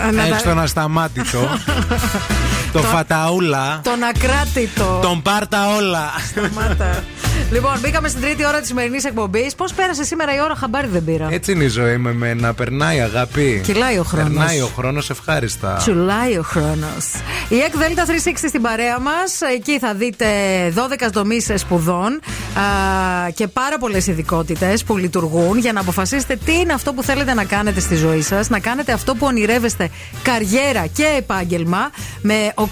[0.07, 1.49] Ε, να τα- Έχεις τον ασταμάτητο.
[2.73, 3.79] το φαταούλα.
[3.83, 4.99] Τον ακράτητο.
[5.01, 6.09] Τον πάρτα όλα.
[6.29, 7.03] Σταμάτα.
[7.51, 9.55] λοιπόν, μπήκαμε στην τρίτη ώρα της σημερινής εκπομπής.
[9.55, 11.27] Πώς πέρασε σήμερα η ώρα, χαμπάρι δεν πήρα.
[11.31, 12.53] Έτσι είναι η ζωή με μένα.
[12.53, 13.61] Περνάει αγάπη.
[13.65, 14.33] Κυλάει ο χρόνος.
[14.33, 15.73] Περνάει ο χρόνος ευχάριστα.
[15.73, 17.05] Τσουλάει ο χρόνος.
[17.49, 19.41] Η ΕΚ Δέλτα 360 στην παρέα μας.
[19.55, 20.25] Εκεί θα δείτε
[20.75, 22.19] 12 δομέ σπουδών
[22.57, 22.61] α,
[23.35, 27.43] και πάρα πολλές ειδικότητες που λειτουργούν για να αποφασίσετε τι είναι αυτό που θέλετε να
[27.43, 28.49] κάνετε στη ζωή σας.
[28.49, 29.89] Να κάνετε αυτό που ονειρεύεστε
[30.23, 31.91] καριέρα και επάγγελμα.
[32.21, 32.65] Με 8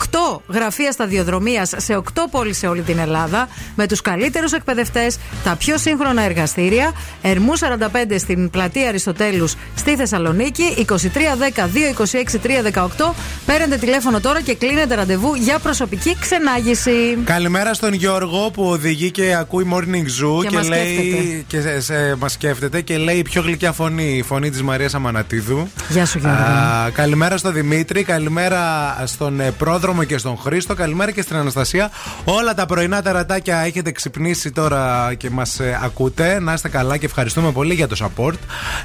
[0.47, 2.01] γραφεία σταδιοδρομίας σε 8
[2.31, 3.47] πόλεις σε όλη την Ελλάδα.
[3.75, 6.91] Με τους καλύτερους εκπαιδευτές, τα πιο σύγχρονα εργαστήρια.
[7.21, 10.63] Ερμού 45 στην πλατεία Αριστοτέλους στη Θεσσαλονίκη.
[10.77, 13.13] 2310 226 318.
[13.45, 17.17] Παίρνετε τηλέφωνο τώρα και κλείνετε ραντεβού για προσωπική ξενάγηση.
[17.23, 20.95] Καλημέρα στον Γιώργο που οδηγεί και ακούει Morning Zoo Και μας λέει.
[20.95, 21.43] σκέφτεται.
[21.47, 24.93] Και σε, σε, μας σκέφτεται και λέει η πιο γλυκιά φωνή, η φωνή της Μαρίας
[25.01, 25.69] Αμανατίδου.
[25.89, 26.37] Γεια σου, Γιώργο.
[26.37, 28.61] Α, καλημέρα στον Δημήτρη, καλημέρα
[29.05, 31.91] στον ε, Πρόδρομο και στον Χρήστο, καλημέρα και στην Αναστασία.
[32.23, 36.39] Όλα τα πρωινά τερατάκια έχετε ξυπνήσει τώρα και μας ακούτε.
[36.39, 38.33] Να είστε καλά και ευχαριστούμε πολύ για το support.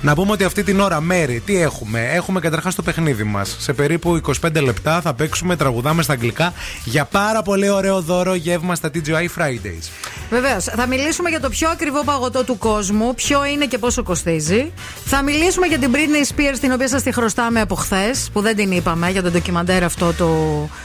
[0.01, 3.57] Να πούμε ότι αυτή την ώρα, Μέρη, τι έχουμε; Έχουμε καταρχάς το παιχνίδι μας.
[3.59, 6.53] Σε περίπου 25 λεπτά θα παίξουμε, τραγουδάμε στα αγγλικά
[6.85, 9.89] για πάρα πολύ ωραίο δώρο γεύμα στα TGI Fridays.
[10.31, 10.65] Βεβαίως.
[10.65, 14.73] Θα μιλήσουμε για το πιο ακριβό παγωτό του κόσμου, ποιο είναι και πόσο κοστίζει.
[15.05, 18.56] Θα μιλήσουμε για την Britney Spears, την οποία σας τη χρωστάμε από χθες, που δεν
[18.56, 20.27] την είπαμε, για το ντοκιμαντέρ αυτό το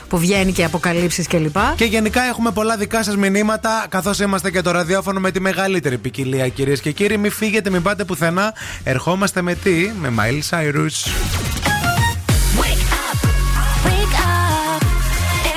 [0.10, 1.56] που βγαίνει και αποκαλύψεις κλπ.
[1.76, 5.98] Και γενικά έχουμε πολλά δικά σας μηνύματα, καθώς είμαστε και το ραδιόφωνο με τη μεγαλύτερη
[5.98, 7.18] ποικιλία, κυρίες και κύριοι.
[7.18, 8.54] Μην φύγετε, μην πάτε πουθενά.
[8.84, 10.96] Ερχόμαστε με τι, με Miley Cyrus.
[12.62, 13.20] Wake up.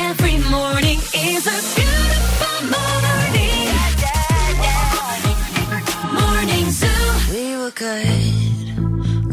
[0.09, 0.99] Every morning
[1.31, 3.73] is a beautiful morning.
[6.19, 7.05] Morning Zoo.
[7.33, 8.44] We were good,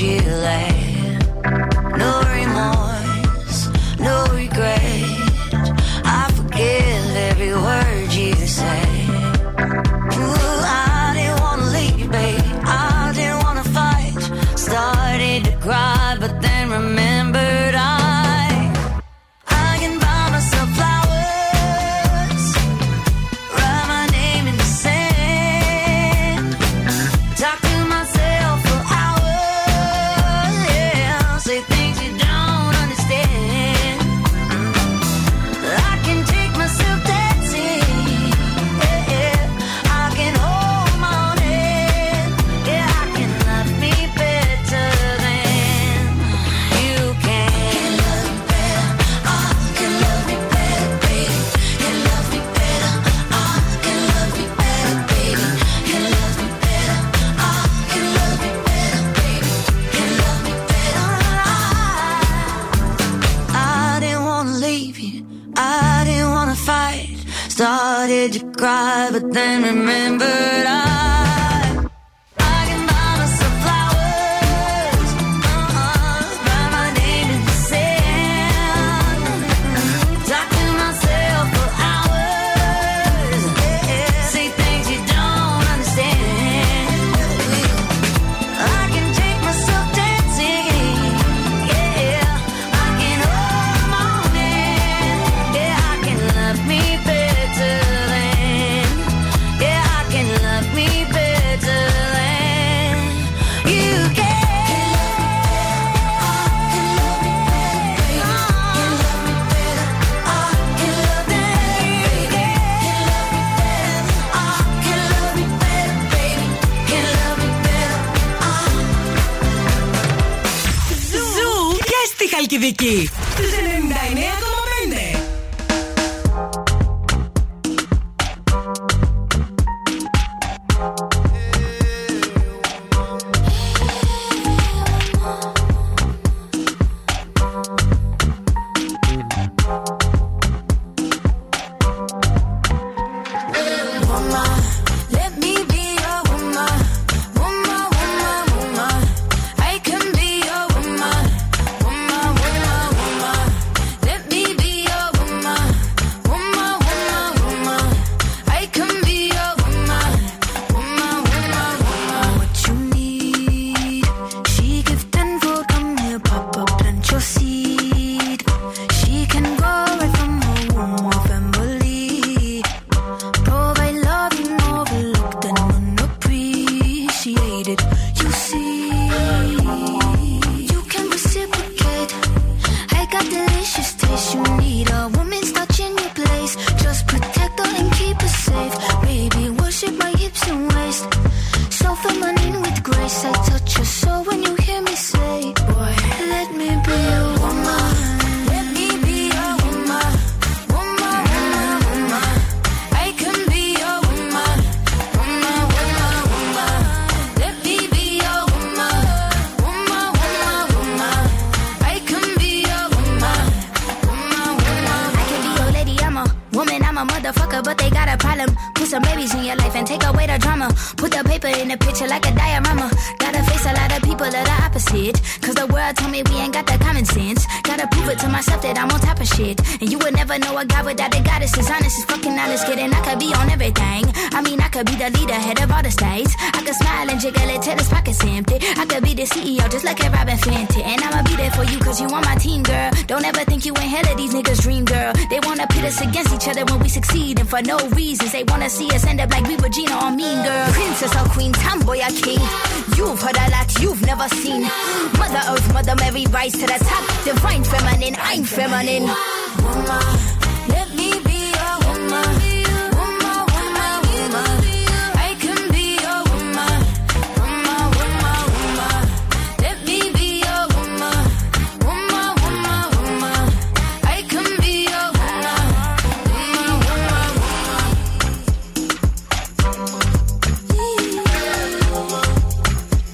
[0.00, 0.27] you.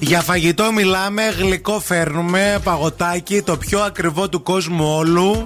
[0.07, 5.45] Για φαγητό μιλάμε, γλυκό φέρνουμε, παγωτάκι, το πιο ακριβό του κόσμου όλου.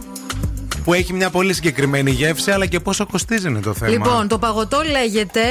[0.85, 3.91] Που έχει μια πολύ συγκεκριμένη γεύση, αλλά και πόσο κοστίζει είναι το θέμα.
[3.91, 5.43] Λοιπόν, το παγωτό λέγεται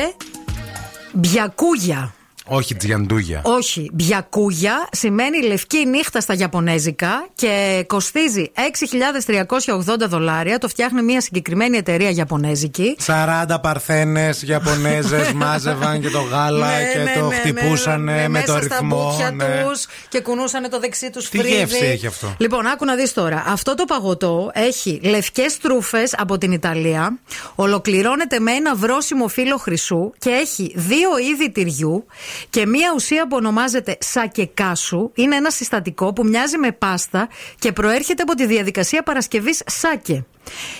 [1.13, 2.13] μπιακούγια.
[2.47, 3.41] Όχι τζιαντούγια.
[3.43, 10.57] Όχι, μπιακούγια σημαίνει λευκή νύχτα στα Ιαπωνέζικα και κοστίζει 6.380 δολάρια.
[10.57, 12.95] Το φτιάχνει μια συγκεκριμένη εταιρεία Ιαπωνέζικη.
[13.05, 18.27] 40 παρθένες Ιαπωνέζες μάζευαν και το γάλα Ναι, και ναι, το ναι, χτυπούσαν ναι, ναι,
[18.27, 19.09] με το μέσα στα ρυθμό.
[19.09, 19.63] μπούτια ναι.
[19.67, 21.55] τους και κουνούσαν το δεξί τους Τι φρύδι.
[21.55, 23.43] γεύση έχει αυτό; Λοιπόν, άκου να δεις τώρα.
[23.47, 27.19] Αυτό το παγωτό έχει λευκές τρούφες από την Ιταλία.
[27.55, 32.05] Ολοκληρώνεται με ένα βρόσιμο φύλλο χρυσού και έχει δύο είδη τυριού
[32.49, 35.11] και μία ουσία που ονομάζεται σακεκάσου.
[35.15, 37.27] Είναι ένα συστατικό που μοιάζει με πάστα
[37.59, 40.25] και προέρχεται από τη διαδικασία παρασκευής σάκε.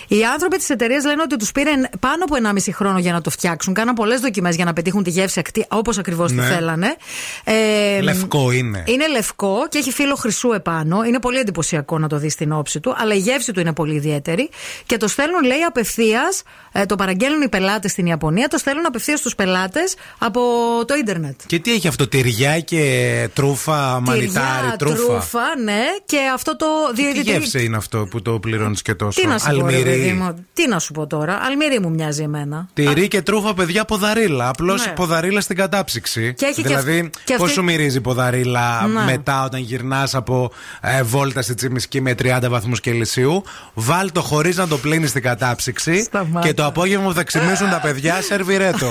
[0.08, 1.70] Οι άνθρωποι της εταιρείας λένε ότι τους πήρε
[2.00, 3.74] πάνω από 1,5 χρόνο για να το φτιάξουν.
[3.74, 6.44] Κάναν πολλές δοκιμές για να πετύχουν τη γεύση όπως ακριβώς τη Ναι.
[6.46, 6.96] θέλανε.
[7.44, 8.82] Ε, Λευκό είναι.
[8.86, 11.02] είναι λευκό και έχει φύλλο χρυσού επάνω.
[11.04, 13.94] Είναι πολύ εντυπωσιακό να το δεις στην όψη του, αλλά η γεύση του είναι πολύ
[13.94, 14.50] ιδιαίτερη.
[14.86, 16.42] Και το στέλνουν, λέει, απευθείας.
[16.86, 20.40] το παραγγέλνουν οι πελάτες στην Ιαπωνία, το στέλνουν απευθείας στους πελάτες από
[20.86, 21.40] το ίντερνετ.
[21.46, 26.66] Και τι έχει αυτό, τυριά και τρούφα, μανιτάρι, Τυριά, τρούφα; τρούφα, ναι, και αυτό το
[26.94, 29.68] δύο Τι είδη γεύση είναι αυτό που το πληρώνεις και τόσο; Τι να σου πω
[29.70, 30.06] λίγο, ρε Αλμυρί.
[30.06, 30.46] παιδί μου.
[30.52, 31.38] Τι να σου πω τώρα.
[31.42, 32.68] Αλμυρί μου μοιάζει εμένα.
[32.74, 34.48] Τυρί και τρούφα, παιδιά, ποδαρίλα.
[34.48, 34.92] Απλώς Ναι.
[34.92, 36.34] ποδαρίλα στην κατάψυξη.
[36.34, 39.04] Και έχει και δηλαδή, αυ- και πώς αυτή- σου μυρίζει η ποδαρίλα Ναι.
[39.04, 43.42] μετά όταν γυρνάς από ε, βόλτα στη Τσιμισκή με 30 βαθμούς Κελσίου;
[43.74, 46.02] Βάλ το χωρίς να το πλύνεις στην κατάψυξη.
[46.02, 46.46] Σταμάτα.
[46.46, 48.90] και το απόγευμα που θα ξυπνήσουν τα παιδιά, σερβιρέτο.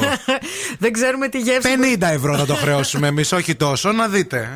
[0.79, 1.69] Δεν ξέρουμε τι γεύση.
[1.99, 4.47] 50 ευρώ θα το χρεώσουμε εμείς, όχι τόσο, να δείτε.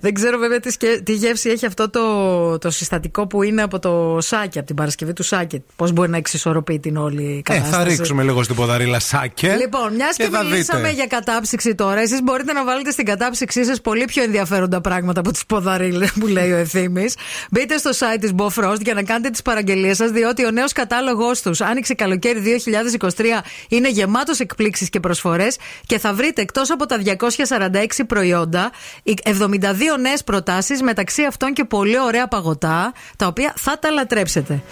[0.00, 3.78] Δεν ξέρω βέβαια τι, σκε- τι γεύση έχει αυτό το, το συστατικό που είναι από
[3.78, 5.43] το σάκι, από την Παρασκευή του σάκι.
[5.76, 9.56] Πώς μπορεί να εξισορροπεί την όλη Ε, κατάσταση; θα ρίξουμε λίγο στην ποδαρίλα σάκε.
[9.60, 10.92] Λοιπόν, μιας και, θα μιλήσαμε δείτε.
[10.92, 15.30] για κατάψυξη τώρα, εσείς μπορείτε να βάλετε στην κατάψυξή σας πολύ πιο ενδιαφέροντα πράγματα από
[15.30, 17.04] τις ποδαρίλες που λέει ο ευθύνη.
[17.50, 21.42] Μπείτε στο site της Bofrost για να κάνετε τις παραγγελίες σας, διότι ο νέος κατάλογος
[21.42, 25.56] τους Άνοιξε Καλοκαίρι 2023 είναι γεμάτος εκπλήξεις και προσφορές
[25.86, 28.70] και θα βρείτε εκτός από τα 246 προϊόντα
[29.04, 34.62] 72 νέες προτάσεις μεταξύ αυτών και πολύ ωραία παγωτά, τα οποία θα τα λατρέψετε.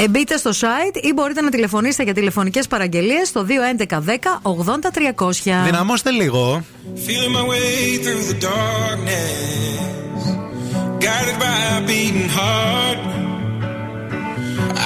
[0.00, 4.40] Μπ- ε, Μπείτε στο site ή μπορείτε να τηλεφωνήσετε για τηλεφωνικέ παραγγελίε στο 211 10
[4.42, 5.62] 80 300.
[5.64, 6.62] Δυναμώστε λίγο.
[7.06, 10.20] Feeling my way through the darkness,
[11.06, 12.98] guided by a beating heart.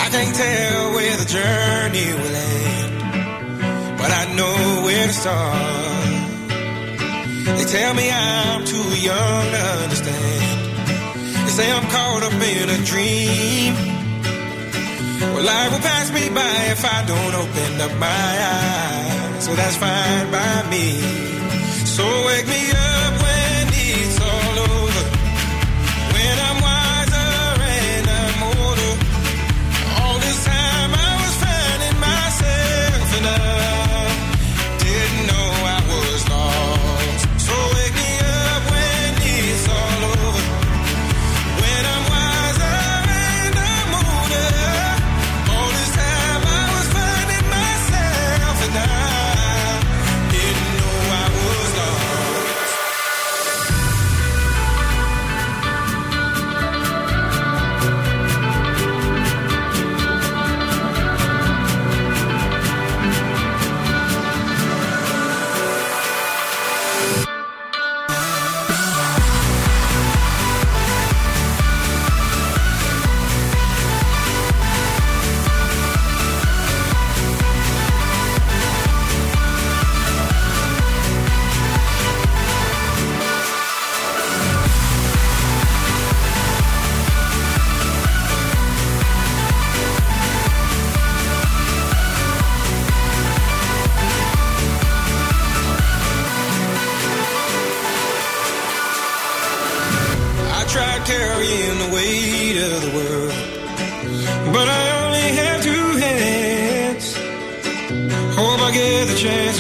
[0.03, 2.93] I can't tell where the journey will end,
[4.01, 6.13] but I know where to start.
[7.57, 10.59] They tell me I'm too young to understand.
[11.45, 13.73] They say I'm caught up in a dream.
[15.21, 19.45] Well, life will pass me by if I don't open up my eyes.
[19.45, 20.87] So that's fine by me.
[21.97, 23.24] So wake me up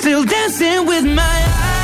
[0.00, 1.77] Still dancing with my eyes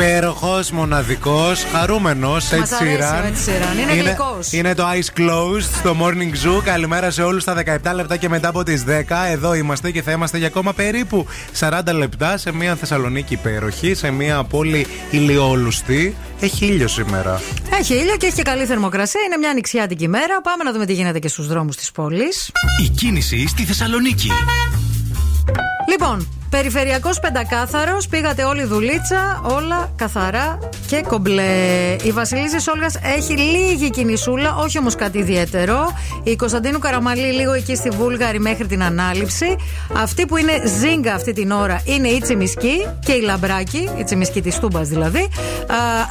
[0.00, 2.50] Υπέροχος, μοναδικός, χαρούμενος.
[2.50, 3.24] Μας Έτσι αρέσει ο Sheeran.
[3.24, 3.90] Ed Sheeran.
[3.90, 4.52] Είναι γλυκός.
[4.52, 6.62] είναι το Eyes Closed στο Morning Zoo.
[6.64, 9.26] Καλημέρα σε όλους στα 17 λεπτά και μετά από τις 10.
[9.30, 11.26] Εδώ είμαστε και θα είμαστε για ακόμα περίπου
[11.58, 16.16] 40 λεπτά σε μια Θεσσαλονίκη υπέροχη, σε μια πόλη ηλιόλουστη.
[16.40, 17.40] Έχει ήλιο σήμερα.
[17.78, 19.20] Έχει ήλιο και έχει και καλή θερμοκρασία.
[19.26, 20.40] Είναι μια ανοιξιάτικη μέρα.
[20.42, 22.50] Πάμε να δούμε τι γίνεται και στους δρόμους της πόλης.
[22.84, 24.30] Η κίνηση στη Θεσσαλονίκη.
[25.90, 31.96] Λοιπόν, περιφερειακός πεντακάθαρος, πήγατε όλη δουλίτσα, όλα καθαρά και κομπλέ.
[32.02, 35.96] Η Βασιλίση Όλγα έχει λίγη κινησούλα, όχι όμως κάτι ιδιαίτερο.
[36.22, 39.56] Η Κωνσταντίνου Καραμαλή λίγο εκεί στη Βούλγαρη μέχρι την ανάληψη.
[39.96, 44.42] Αυτή που είναι ζίγκα αυτή την ώρα είναι η Τσιμισκή και η Λαμπράκη, η Τσιμισκή
[44.42, 45.20] της Τούμπας δηλαδή.
[45.20, 45.28] Α,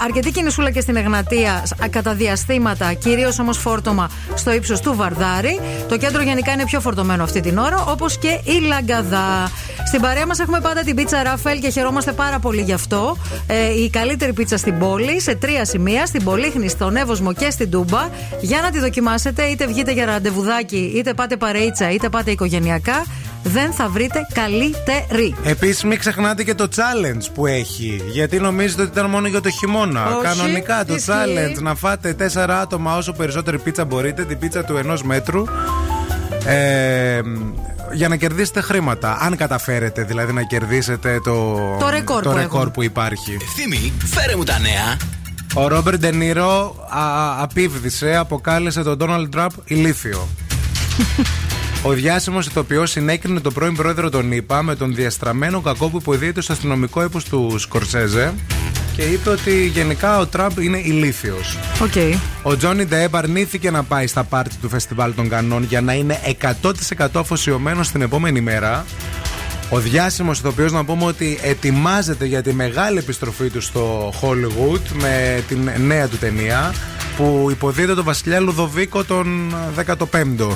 [0.04, 5.60] αρκετή κινησούλα και στην Εγνατία α, κατά διαστήματα, κυρίως όμως φόρτωμα στο ύψος του Βαρδάρη.
[5.88, 9.52] Το κέντρο γενικά είναι πιο φορτωμένο αυτή την ώρα, όπως και η Λαγκαδά.
[9.88, 13.18] Στην παρέα μας έχουμε πάντα την πίτσα Ράφελ και χαιρόμαστε πάρα πολύ γι' αυτό.
[13.48, 17.72] Ε, η καλύτερη πίτσα στην πόλη, σε τρία σημεία, στην Πολύχνη, στον Εύωσμο και στην
[17.72, 18.08] Τούμπα.
[18.42, 23.06] Για να τη δοκιμάσετε, είτε βγείτε για ραντεβουδάκι, είτε πάτε παρείτσα, είτε πάτε οικογενειακά.
[23.44, 25.36] Δεν θα βρείτε καλύτερη.
[25.44, 28.02] Επίσης, μην ξεχνάτε και το challenge που έχει.
[28.12, 30.06] Γιατί νομίζετε ότι ήταν μόνο για το χειμώνα.
[30.16, 31.12] Όχι, Κανονικά το ισχύει.
[31.12, 35.44] challenge να φάτε τέσσερα άτομα όσο περισσότερη πίτσα μπορείτε, την πίτσα του ενός μέτρου.
[36.46, 37.22] Ε,
[37.92, 39.18] για να κερδίσετε χρήματα.
[39.22, 42.72] Αν καταφέρετε δηλαδή να κερδίσετε το, Το ρεκόρ που ρεκόρ έχουμε.
[42.72, 43.38] που υπάρχει.
[43.42, 44.98] Ευθύμη, φέρε μου τα νέα.
[45.54, 46.76] Ο Ρόμπερ Ντενίρο
[47.40, 50.28] απίβδησε, αποκάλεσε τον Ντόναλντ Τραμπ ηλίθιο.
[51.84, 56.42] Ο διάσημος ηθοποιός συνέκρινε τον πρώην πρόεδρο των ΗΠΑ με τον διαστραμμένο κακό που υποδίεται
[56.42, 58.34] στο αστυνομικό έπος του Σκορσέζε
[58.96, 61.58] και είπε ότι γενικά ο Τραμπ είναι ηλίθιος.
[61.82, 62.18] Οκ.
[62.42, 66.20] Ο Τζόνι Ντεπ αρνήθηκε να πάει στα πάρτι του Φεστιβάλ των Κανών για να είναι
[66.98, 68.86] 100% αφοσιωμένος την επόμενη μέρα.
[69.70, 75.44] Ο διάσημος ηθοποιός να πούμε ότι ετοιμάζεται για τη μεγάλη επιστροφή του στο Hollywood με
[75.48, 76.74] την νέα του ταινία
[77.18, 79.54] που υποδύεται τον βασιλιά Λουδοβίκο τον
[79.86, 80.48] 15ο.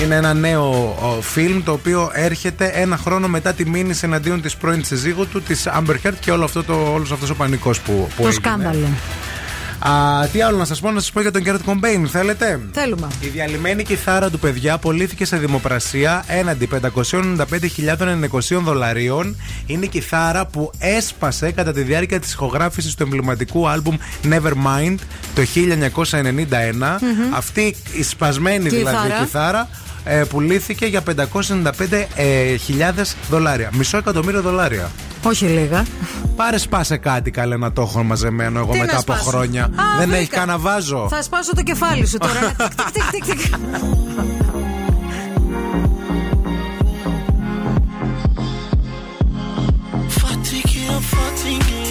[0.00, 4.56] Είναι ένα νέο ο, φιλμ το οποίο έρχεται ένα χρόνο μετά τη μήνυση εναντίον της
[4.56, 7.92] πρώην συζύγου του, της Amber Heard και όλο αυτό το, όλος αυτός ο πανικός που,
[7.92, 8.32] που Το έγινε.
[8.32, 8.86] σκάνδαλο.
[9.88, 13.06] Α, τι άλλο να σας πω, να σας πω για τον Κερτ Κομπέιν, θέλετε; Θέλουμε.
[13.20, 19.36] Η διαλυμένη κιθάρα του παιδιά πωλήθηκε σε δημοπρασία έναντι 595.900 δολαρίων.
[19.66, 23.96] Είναι η κιθάρα που έσπασε κατά τη διάρκεια της ηχογράφησης του εμβληματικού άλμπουμ
[24.30, 24.96] Nevermind
[25.34, 26.98] το 1991.
[27.34, 29.68] Αυτή η σπασμένη δηλαδή Κιθάρα.
[30.04, 31.14] Κιθάρα ε, πουλήθηκε για 595.000
[33.30, 33.70] δολάρια.
[33.72, 34.90] Μισό εκατομμύριο δολάρια.
[35.22, 35.86] Όχι λίγα.
[36.36, 39.64] Πάρε σπάσε κάτι καλέ να το έχω μαζεμένο εγώ Τι μετά να από σπάσω; χρόνια.
[39.64, 39.68] Α,
[39.98, 40.20] Δεν βρήκα.
[40.20, 41.06] έχει καν να βάζω.
[41.10, 42.40] Θα σπάσω το κεφάλι σου τώρα.
[42.92, 43.54] Τικ, τικ, τικ, τικ, τικ.
[50.08, 51.81] Fatigué, fatigué.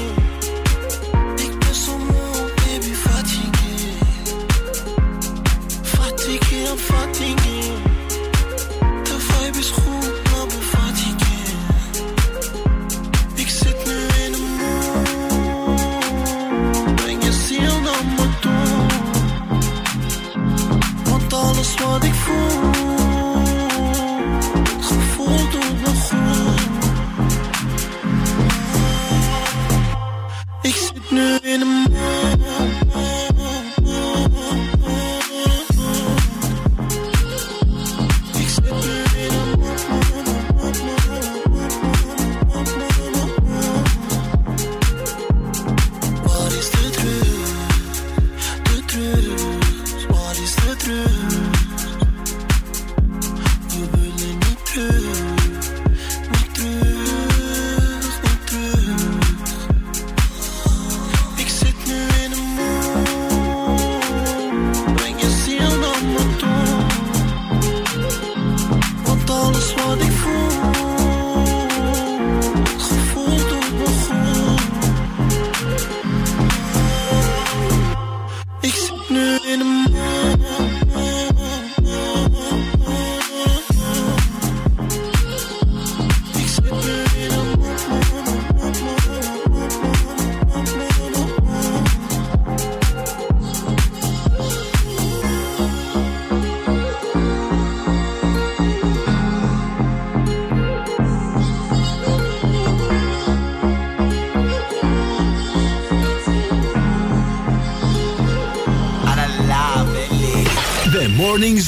[21.84, 22.81] 我的肤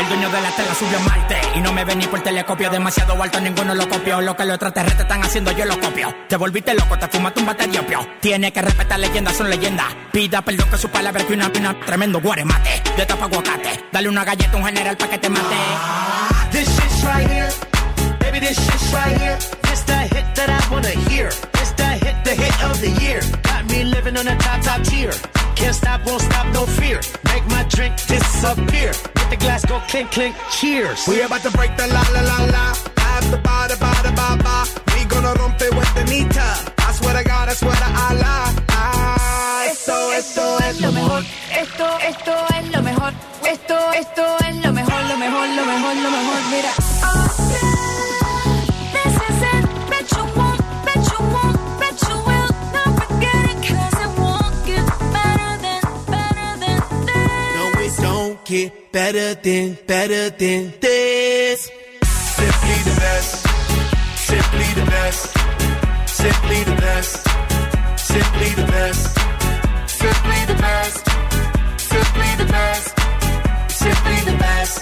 [0.00, 2.70] el dueño de la tela subió a Marte y no me ven ni por telescopio.
[2.70, 4.20] Demasiado alto, ninguno lo copió.
[4.20, 6.14] Lo que los extraterrestres están haciendo, yo lo copio.
[6.28, 8.06] Te volviste loco, te fumaste un bate de opio.
[8.20, 9.86] Tiene que respetar leyendas, son leyendas.
[10.12, 11.78] Pida perdón que su palabra que una pina.
[11.84, 13.84] Tremendo guaremate, de tapa aguacate.
[13.92, 15.56] Dale una galleta a un general pa' que te mate.
[16.50, 17.48] This shit's right here.
[18.20, 19.60] Baby, this shit's right here.
[23.60, 25.12] Got me living on a top, top tier.
[25.54, 26.98] Can't stop, won't stop, no fear.
[27.26, 28.92] Make my drink disappear.
[29.16, 31.06] Let the glass go clink, clink, cheers.
[31.06, 32.66] We about to break the la la la la.
[32.96, 34.64] After ba da ba da ba ba.
[34.94, 36.48] We gonna rompe with the nita.
[36.78, 38.40] I swear to God, I swear to Allah.
[38.70, 41.22] Ah, esto, esto es lo mejor.
[41.52, 43.12] Esto, esto es lo mejor.
[43.44, 46.29] Esto, esto es lo mejor, lo mejor, lo mejor, lo mejor.
[58.50, 61.70] Get better than, better than this.
[62.02, 63.46] Simply the best.
[64.30, 65.22] Simply the best.
[66.08, 67.12] Simply the best.
[68.10, 69.02] Simply the best.
[69.86, 70.98] Simply the best.
[71.92, 72.88] Simply the best.
[73.82, 74.76] Simply the best.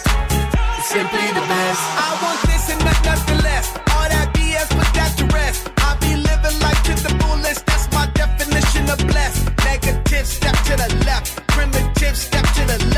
[0.92, 1.82] Simply the best.
[2.04, 3.66] I want this and not nothing less.
[3.92, 5.70] All that BS, put that to rest.
[5.76, 7.66] I be living life to the fullest.
[7.66, 9.44] That's my definition of blessed.
[9.62, 11.46] Negative, step to the left.
[11.48, 12.97] Primitive, step to the left.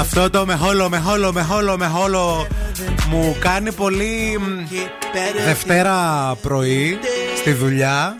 [0.00, 2.46] Αυτό το με χόλο, με χόλο, με χόλο, με χόλο
[3.08, 4.38] μου κάνει πολύ
[5.46, 5.96] Δευτέρα
[6.42, 6.98] πρωί
[7.36, 8.18] στη δουλειά.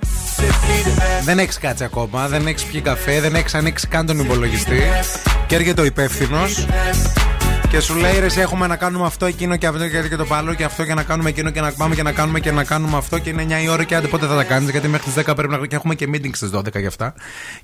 [1.25, 4.83] Δεν έχεις κάτι ακόμα, δεν έχεις πιει καφέ, δεν έχεις ανοίξει καν τον υπολογιστή.
[5.47, 6.67] Και έρχεται ο υπεύθυνος
[7.73, 10.55] και σου λέει ρε, εσύ έχουμε να κάνουμε αυτό, εκείνο και αυτό και το άλλο
[10.55, 12.97] και αυτό και να κάνουμε εκείνο και να πάμε και να κάνουμε και να κάνουμε
[12.97, 15.25] αυτό και είναι 9 η ώρα και άντε πότε θα τα κάνεις γιατί μέχρι τις
[15.25, 17.15] 10 πρέπει να και έχουμε και meeting στις 12 γι' αυτά.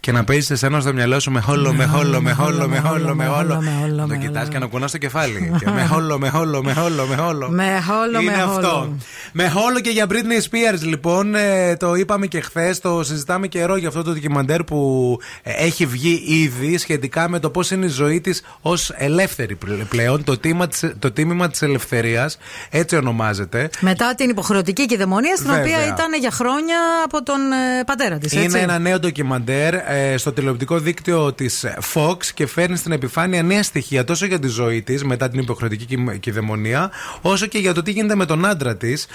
[0.00, 3.14] Και να παίζεις εσένα στο μυαλό σου με χόλο, με χόλο, με χόλο, με χόλο,
[3.14, 3.62] με χόλο.
[3.96, 5.52] Να το κοιτάς και να κουνά το κεφάλι.
[5.58, 7.48] Και με χόλο, με χόλο, με χόλο, με χόλο.
[7.50, 8.68] Με χόλο, Είναι με αυτό.
[8.68, 8.96] χόλο.
[9.32, 11.34] Με χόλο και για Britney Spears λοιπόν.
[11.34, 15.86] ε, το είπαμε και χθες, το συζητάμε καιρό για αυτό το ντοκιμαντέρ που ε, έχει
[15.86, 20.24] βγει ήδη σχετικά με το πώς είναι η ζωή της ως ελεύθερη πλε- πλέον.
[20.24, 22.38] Το, τίμα, της- το τίμημα της ελευθερίας,
[22.70, 23.70] έτσι ονομάζεται.
[23.80, 25.62] Μετά την υποχρεωτική κυδαιμονία, στην Βέβαια.
[25.62, 28.32] οποία ήταν για χρόνια από τον ε, πατέρα της.
[28.32, 31.64] Είναι ένα νέο ντοκιμαντέρ ε, στο τηλεοπτικό δίκτυο της
[31.94, 35.84] Fox και φέρνει στην επιφάνεια νέα στοιχεία τόσο για τη ζωή της μετά την υποχρεωτική
[35.84, 39.06] κυ- κυδαιμονία, όσο και για το τι γίνεται με τον άντρα της.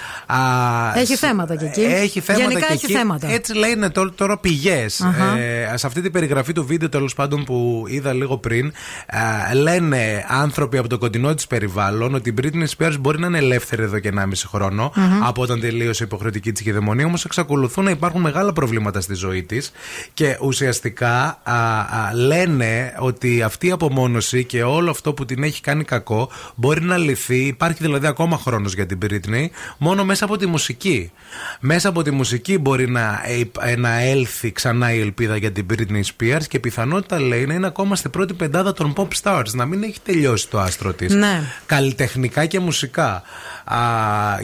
[0.94, 1.80] Έχει θέματα και εκεί.
[1.82, 2.94] Έχει θέματα Γενικά και έχει εκεί.
[2.94, 3.28] θέματα.
[3.32, 5.00] Έτσι λένε τώρα, τώρα πηγές.
[5.00, 5.38] Αχα.
[5.38, 8.72] Ε, σε αυτή την περιγραφή του βίντεο τέλος πάντων που είδα λίγο πριν,
[9.50, 13.38] ε, λένε άνθρωποι από το κοντινό της περιβάλλον ότι η Britney Spears μπορεί να είναι
[13.38, 15.24] ελεύθερη εδώ και 1,5 χρόνο Μμμ.
[15.24, 19.42] από όταν τελείωσε η υποχρεωτική της κυδαιμονία, όμως εξακολουθούν να υπάρχουν μεγάλα προβλήματα στη ζωή
[19.42, 19.72] της
[20.14, 25.60] και ουσιαστικά α, α, λένε ότι αυτή η απομόνωση και όλο αυτό που την έχει
[25.60, 27.36] κάνει κακό μπορεί να λυθεί.
[27.36, 29.46] Υπάρχει δηλαδή ακόμα χρόνος για την Britney
[29.78, 31.10] μόνο μέσα από τη μουσική.
[31.60, 33.22] Μέσα από τη μουσική μπορεί να,
[33.60, 37.66] ε, να έλθει ξανά η ελπίδα για την Britney Spears και πιθανότητα λέει να είναι
[37.66, 41.14] ακόμα στην πρώτη πεντάδα των pop stars, να μην έχει τελειώσει το άστρο της.
[41.14, 41.40] Ναι.
[41.66, 43.22] Καλλιτεχνικά και μουσικά.
[43.64, 43.78] Α,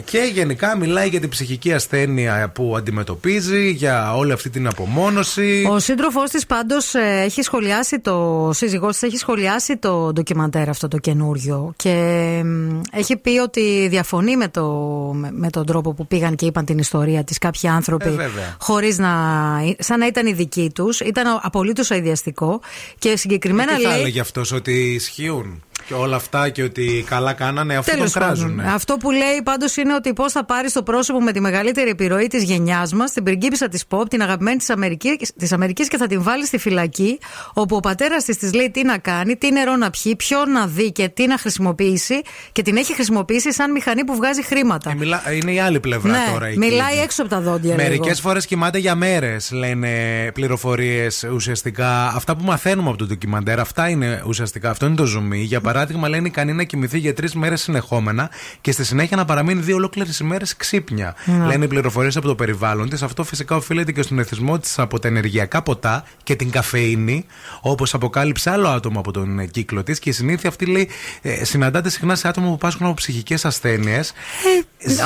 [0.05, 5.67] και γενικά μιλάει για την ψυχική ασθένεια που αντιμετωπίζει, για όλη αυτή την απομόνωση.
[5.69, 6.93] Ο σύντροφός της πάντως
[7.23, 8.45] έχει σχολιάσει το.
[8.47, 11.91] Ο σύζυγός της έχει σχολιάσει το ντοκιμαντέρ αυτό το καινούριο και
[12.45, 14.65] μ, έχει πει ότι διαφωνεί με, το,
[15.15, 18.07] με, με τον τρόπο που πήγαν και είπαν την ιστορία της κάποιοι άνθρωποι.
[18.07, 18.55] Ε, βέβαια.
[18.59, 19.09] Χωρίς να.
[19.79, 20.99] σαν να ήταν οι δικοί τους.
[20.99, 22.61] Ήταν απολύτως αειδιαστικό
[22.99, 23.99] και συγκεκριμένα Τι θα λέει.
[23.99, 28.55] έλεγε αυτός, ότι ισχύουν; Και όλα αυτά και ότι καλά κάνανε, αυτό τον Τέλος κράζουν.
[28.55, 28.73] πάντων.
[28.73, 32.27] Αυτό που λέει πάντως είναι ότι πώς θα πάρει το πρόσωπο με τη μεγαλύτερη επιρροή
[32.27, 36.07] της γενιάς μας, την πριγκίπισσα της Pop, την αγαπημένη της Αμερικής της Αμερικής και θα
[36.07, 37.19] την βάλει στη φυλακή,
[37.53, 40.67] όπου ο πατέρας της της λέει τι να κάνει, τι νερό να πιει, ποιο να
[40.67, 44.95] δει και τι να χρησιμοποιήσει και την έχει χρησιμοποιήσει σαν μηχανή που βγάζει χρήματα.
[44.95, 46.45] Μιλά- Είναι η άλλη πλευρά ναι, τώρα.
[46.47, 46.57] εκεί.
[46.57, 47.75] μιλάει έξω από τα δόντια.
[47.75, 48.15] Μερικές λίγο.
[48.19, 49.89] φορές κοιμάται για μέρες, λένε
[50.33, 52.07] πληροφορίες ουσιαστικά.
[52.07, 54.69] Αυτά που μαθαίνουμε από το ντοκιμαντέρ, αυτά είναι ουσιαστικά.
[54.69, 55.39] Αυτό είναι το ζουμί.
[55.41, 58.29] Για παράδειγμα, λένε ικανή να κοιμηθεί για τρεις μέρες συνεχόμενα
[58.61, 61.15] και στη συνέχεια να παραμείνει δύο ολόκληρες ημέρες ξύπνια.
[61.25, 61.45] Ναι.
[61.45, 63.01] Λένε οι πληροφορίες από το περιβάλλον της.
[63.01, 67.25] Αυτό φυσικά οφείλεται και στον εθισμό της από τα ενεργειακά ποτά και την καφεΐνη,
[67.61, 69.99] όπως αποκάλυψε άλλο άτομο από τον κύκλο της.
[69.99, 70.89] Και η συνήθεια αυτή λέει
[71.21, 74.13] ε, συναντάται συχνά σε άτομα που πάσχουν από ψυχικές ασθένειες.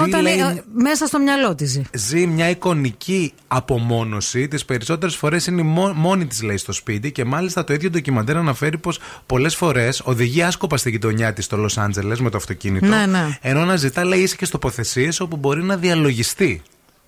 [0.03, 1.71] Όταν, ε, μέσα στο μυαλό της.
[1.71, 1.81] ζει.
[1.93, 4.47] ζει μια εικονική απομόνωση.
[4.47, 8.37] Τις περισσότερες φορές είναι μό- μόνη της, λέει, στο σπίτι και μάλιστα το ίδιο ντοκιμαντέρ
[8.37, 12.85] αναφέρει πως πολλές φορές οδηγεί άσκοπα στη γειτονιά της στο Λος Άντζελες με το αυτοκίνητο.
[12.85, 13.37] Ναι, ναι.
[13.41, 16.61] Ενώ να ζητά, λέει, ίσχυε τοποθεσίε όπου μπορεί να διαλογιστεί.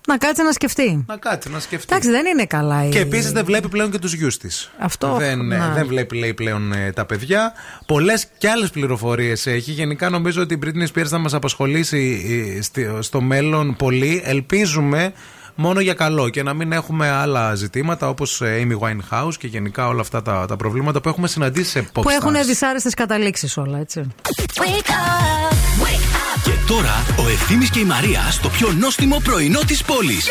[0.08, 1.04] Να κάτσει να σκεφτεί.
[1.08, 1.86] Να κάτσει να σκεφτεί.
[1.90, 2.88] Εντάξει, δεν είναι καλά η.
[2.88, 4.70] Και επίσης δεν βλέπει πλέον και τους γιους της.
[4.78, 5.70] Αυτό, Δεν, ναι.
[5.74, 7.52] δεν βλέπει, λέει, πλέον ε, τα παιδιά.
[7.86, 9.70] Πολλές και άλλες πληροφορίες έχει.
[9.70, 12.22] Γενικά νομίζω ότι η Britney Spears θα μας απασχολήσει
[12.56, 14.22] ε, στη- στο μέλλον πολύ.
[14.24, 15.12] Ελπίζουμε
[15.60, 20.00] μόνο για καλό και να μην έχουμε άλλα ζητήματα όπως Amy Winehouse και γενικά όλα
[20.00, 22.46] αυτά τα, τα προβλήματα που έχουμε συναντήσει σε pop Που έχουν stars.
[22.46, 24.06] δυσάρεστες καταλήξεις όλα, έτσι.
[26.44, 30.26] Και τώρα ο Ευθύνη και η Μαρία στο πιο νόστιμο πρωινό της πόλης.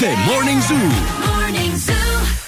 [0.00, 1.33] The Morning Zoo.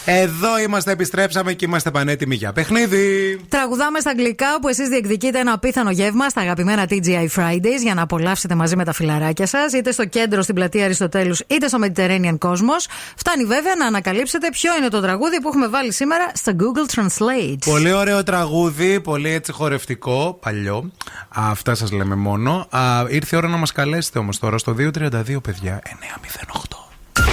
[0.09, 3.39] Εδώ είμαστε, επιστρέψαμε και είμαστε πανέτοιμοι για παιχνίδι.
[3.49, 8.03] Τραγουδάμε στα αγγλικά που εσείς διεκδικείτε ένα απίθανο γεύμα στα αγαπημένα TGI Fridays για να
[8.03, 12.39] απολαύσετε μαζί με τα φιλαράκια σας, είτε στο κέντρο στην πλατεία Αριστοτέλους, είτε στο Mediterranean
[12.39, 12.87] Cosmos.
[13.17, 17.59] Φτάνει βέβαια να ανακαλύψετε ποιο είναι το τραγούδι που έχουμε βάλει σήμερα στα Google Translate.
[17.65, 20.91] Πολύ ωραίο τραγούδι, πολύ έτσι χορευτικό, παλιό.
[21.29, 22.67] Α, αυτά σας λέμε μόνο.
[22.71, 25.83] Α, ήρθε η ώρα να μας καλέσετε όμως τώρα στο 232, παιδιά.
[25.85, 26.86] 908.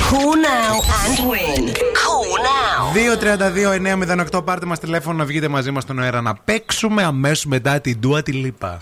[0.09, 0.73] Call now
[1.03, 1.63] and win.
[2.01, 2.81] Call now.
[4.37, 7.99] 232-908, πάρτε μας τηλέφωνο να βγείτε μαζί μας στον αέρα να παίξουμε αμέσως μετά την
[8.03, 8.81] Dua τη Λίπα.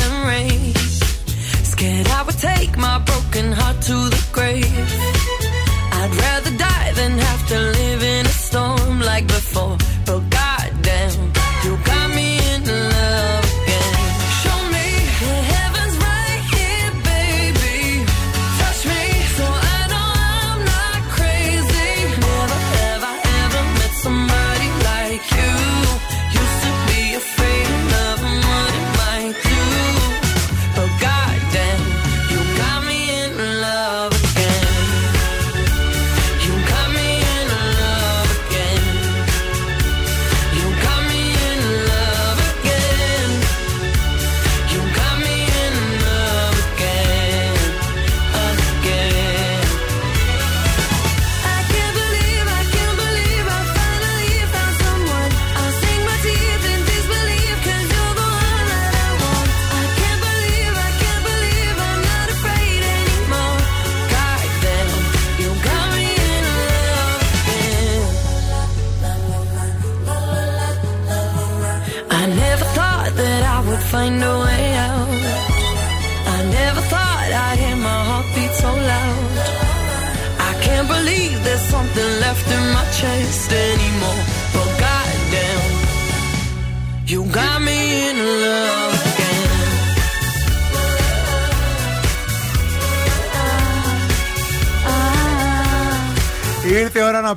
[2.41, 4.65] take my broken heart to the grave.
[5.99, 9.77] I'd rather die than have to live in a storm like before.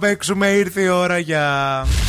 [0.04, 1.46] Παίξουμε, ήρθε η ώρα για.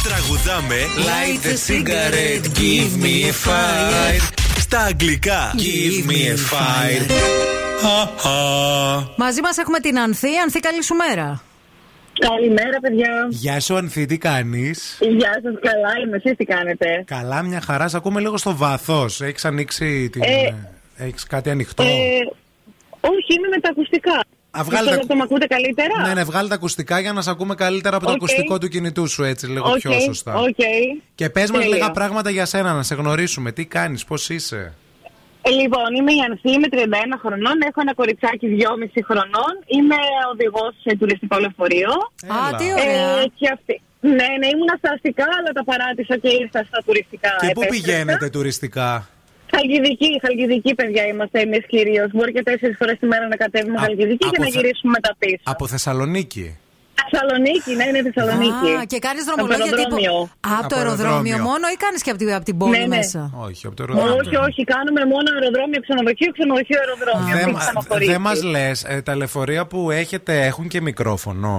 [0.04, 4.34] Τραγουδάμε Light a cigarette, give me a fire.
[4.58, 7.12] Στα αγγλικά Give me a fire
[9.18, 10.38] Μαζί μας έχουμε την Ανθή.
[10.44, 11.42] Ανθή, καλή σου μέρα.
[12.20, 13.28] Καλημέρα, παιδιά.
[13.30, 16.16] Γεια σου, Ανθή, τι κάνεις; Γεια σας, καλά είμαι.
[16.18, 17.88] Εσείς τι κάνετε; Καλά, μια χαρά.
[17.88, 19.22] Σε ακούμε λίγο στο βάθος.
[19.22, 20.22] Έχεις ανοίξει την.
[20.22, 20.56] Ε,
[20.98, 21.88] Έχεις κάτι ανοιχτό; Ε,
[23.00, 24.24] όχι, είμαι με τα ακουστικά.
[24.60, 27.22] Α, βγάλε τα- Πιστεύω ότι με ακούτε καλύτερα; Ναι, ναι, βγάλε τα ακουστικά για να
[27.22, 28.18] σε ακούμε καλύτερα από το Οκ.
[28.18, 30.34] ακουστικό του κινητού σου, έτσι, λίγο Οκ, πιο σωστά.
[30.36, 30.56] οκ.
[31.16, 31.76] Και πες μας Τέλεια.
[31.76, 33.52] λίγα πράγματα για σένα, να σε γνωρίσουμε.
[33.52, 34.74] Τι κάνεις, πώς είσαι;
[35.42, 39.96] Ε, λοιπόν, είμαι η Ανθή, είμαι 31 χρονών, έχω ένα κοριτσάκι 2,5 χρονών, είμαι
[40.34, 41.92] οδηγός σε τουριστικό λεωφορείο.
[42.36, 43.20] Α, τι ωραία.
[43.22, 43.82] Ε, και αυτή.
[44.02, 47.30] Ναι, ναι, ήμουν στα αστικά, αλλά τα παράτησα και ήρθα στα τουριστικά.
[47.40, 47.74] Και πού επέστρεψα.
[47.74, 49.10] πηγαίνετε τουριστικά;
[49.56, 52.10] Χαλκιδική, Χαλκιδική, παιδιά είμαστε εμείς κυρίως.
[52.16, 55.12] Μπορεί και τέσσερις φορές τη μέρα να κατέβουμε Χαλκιδική και από να Θε- γυρίσουμε μετά
[55.20, 55.42] πίσω.
[55.44, 56.48] Από Θεσσαλονίκη.
[57.10, 58.70] Θεσσαλονίκη, ναι, είναι Θεσσαλονίκη.
[58.80, 59.96] Α, και κάνεις δρομολόγια Από το τύπου.
[59.96, 60.30] αεροδρόμιο.
[60.50, 61.38] Α, από το Από αεροδρόμιο αεροδρόμιο.
[61.52, 62.96] μόνο ή κάνεις και από την, από την πόλη Ναι, ναι.
[62.96, 63.84] μέσα; Όχι, από το
[64.22, 67.34] Όχι, όχι, κάνουμε μόνο αεροδρόμιο, ξενοδοχείο, ξενοδοχείο, αεροδρόμιο.
[67.40, 68.12] Δεν Αυτή η στενοχωρήση.
[68.12, 68.78] δεν μας λες,
[69.08, 71.54] τα λεωφορεία που έχετε έχουν και μικρόφωνο.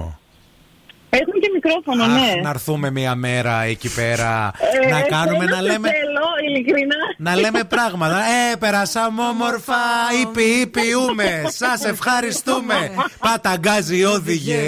[1.21, 2.41] Έχουν και μικρόφωνο, Αχ, ναι.
[2.43, 4.53] να έρθουμε μία μέρα εκεί πέρα
[4.85, 5.89] Ε, να κάνουμε θέλω, να λέμε.
[5.89, 6.97] Θέλω, ειλικρινά.
[7.17, 8.17] Να λέμε πράγματα.
[8.53, 9.75] Ε, περάσαμε όμορφα.
[10.23, 11.43] Ήπι, ήπιούμε.
[11.49, 12.91] Σας ευχαριστούμε.
[13.19, 14.61] Παταγκάζει, όδηγε.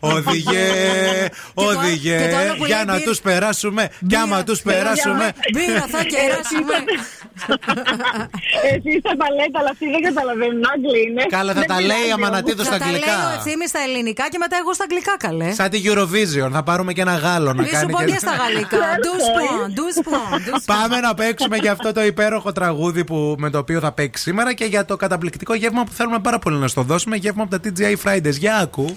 [0.00, 0.68] Όδηγε.
[1.54, 2.16] Όδηγε.
[2.18, 3.88] και το άλλο που Για λέει να μπύρα- τους περάσουμε.
[4.08, 5.32] Και άμα τους περάσουμε.
[5.52, 6.74] Μπύρα θα κεράσουμε.
[8.72, 10.62] Εσύ στα παλέτα, αλλά αυτοί δεν καταλαβαίνουν.
[10.74, 11.24] Άγγλοι είναι.
[11.36, 12.66] Καλά, θα Δεν τα λέει πειράζει, η Αμανατίδου όμως.
[12.66, 13.28] στα Θα τα λέει αγγλικά.
[13.30, 15.43] ο ευθύνη στα ελληνικά και μετά εγώ στα αγγλικά καλέ.
[15.52, 16.48] Σαν τη Eurovision.
[16.52, 17.92] Θα πάρουμε και ένα Γάλλο να Μη σου κάνει.
[17.92, 18.76] πω και- και στα γαλλικά.
[18.78, 23.50] Douze points, douze points, douze Πάμε να παίξουμε για αυτό το υπέροχο τραγούδι που, με
[23.50, 26.68] το οποίο θα παίξει σήμερα και για το καταπληκτικό γεύμα που θέλουμε πάρα πολύ να
[26.68, 27.16] στο δώσουμε.
[27.16, 28.36] Γεύμα από τα TGI Fridays.
[28.38, 28.96] Για άκου.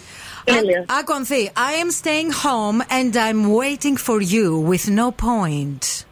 [1.00, 1.52] Άκου Ανθή.
[1.56, 6.06] I am staying home and I'm waiting for you with no point.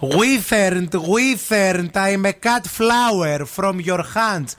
[0.00, 4.50] Withered, withered, I'm a cut flower from your hands,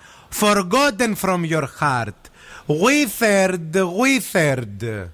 [0.44, 2.23] forgotten from your heart.
[2.68, 5.10] Withered, withered.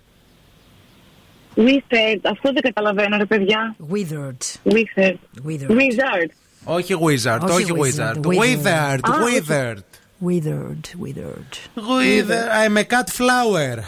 [1.57, 3.75] Wizard, αυτό δεν καταλαβαίνω, ρε παιδιά.
[3.91, 4.71] Withered.
[4.73, 5.17] Wizard.
[5.45, 5.69] Withered.
[5.69, 6.29] Wizard.
[6.63, 8.25] Όχι wizard, Όχι όχι wizard, wizard.
[8.25, 8.25] withered.
[8.25, 9.41] Withered, Α, όχι.
[9.47, 9.83] withered.
[10.25, 11.53] Withered, withered.
[11.75, 13.83] Withered, I'm a cut flower.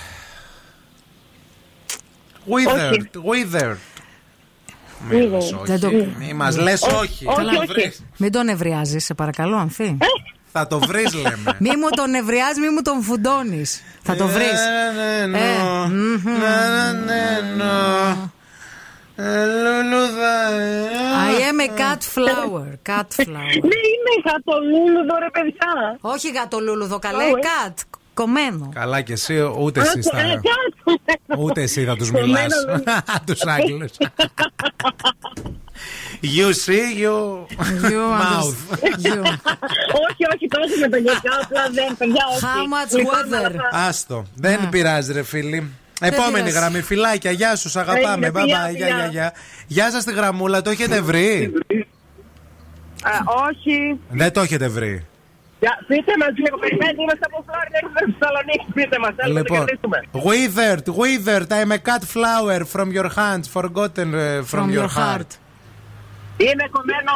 [2.48, 3.78] Withered, withered.
[5.10, 7.26] Μη μας Δεν το- όχι, μη μας λες όχι.
[7.26, 8.04] Καλά, Θα το βρεις.
[8.18, 9.98] Μην τον νευριάζει, σε παρακαλώ, Ανθή.
[10.52, 11.56] Θα το βρεις λέμε.
[11.60, 13.84] Μη μου τον νευριάζει, μη μου τον φουντώνεις.
[14.04, 14.60] Θα το βρεις.
[14.98, 18.30] Ναι, ναι, ναι, ναι, ναι.
[19.16, 20.88] Ε, λουλούδα, ε.
[21.32, 22.90] I am Είμαι cat flower.
[22.90, 23.62] Cat flower.
[23.62, 25.98] Ναι, είναι γατολούλουδο, ρε παιδιά.
[26.02, 27.24] Όχι γατολούλουδο, καλέ.
[27.24, 27.32] Ω, ε.
[27.44, 27.74] Cat.
[28.14, 28.70] Κομμένο.
[28.74, 30.20] Καλά και εσύ, ούτε εσύ Α, θα.
[30.20, 30.94] ε, cat.
[31.40, 32.66] Ούτε εσύ θα τους Κομμένο μιλάς.
[32.66, 32.84] δεν-
[33.26, 33.92] Τους Άγγλους.
[36.24, 37.16] You see, you
[38.24, 38.56] mouth.
[40.08, 42.42] όχι, όχι, τόσο με το γιο, απλά δεν, παιδιά, όχι.
[42.46, 43.46] How much Λοιπόν, weather?
[43.46, 44.26] αλλά- Άστο.
[44.36, 45.70] Δεν πειράζει, ρε φίλοι.
[46.00, 46.56] Δεν Επόμενη πειράζει.
[46.58, 47.32] γραμμή, φυλάκια.
[47.32, 48.26] Γεια σου, σ' αγαπάμε.
[48.28, 48.76] Έγινε, Bye φιλιά, bye.
[48.76, 48.96] Γεια, φιλιά.
[48.98, 49.34] γεια, γεια.
[49.68, 51.52] Γεια σας τη γραμμούλα, το έχετε βρει;
[53.04, 53.12] Α,
[53.50, 54.00] όχι.
[54.10, 55.06] Δεν το έχετε βρει.
[55.60, 59.50] Για, πείτε μας λίγο, περιμένετε, είμαστε από Φλόριντα, είμαστε στη Θεσσαλονίκη, πείτε μας, θέλουμε να
[59.50, 60.00] Λοιπόν, κερδίσουμε.
[60.30, 65.30] withered, withered, I'm a cut flower from your hands, forgotten uh, from, your heart.
[66.38, 67.12] Είναι κομμένο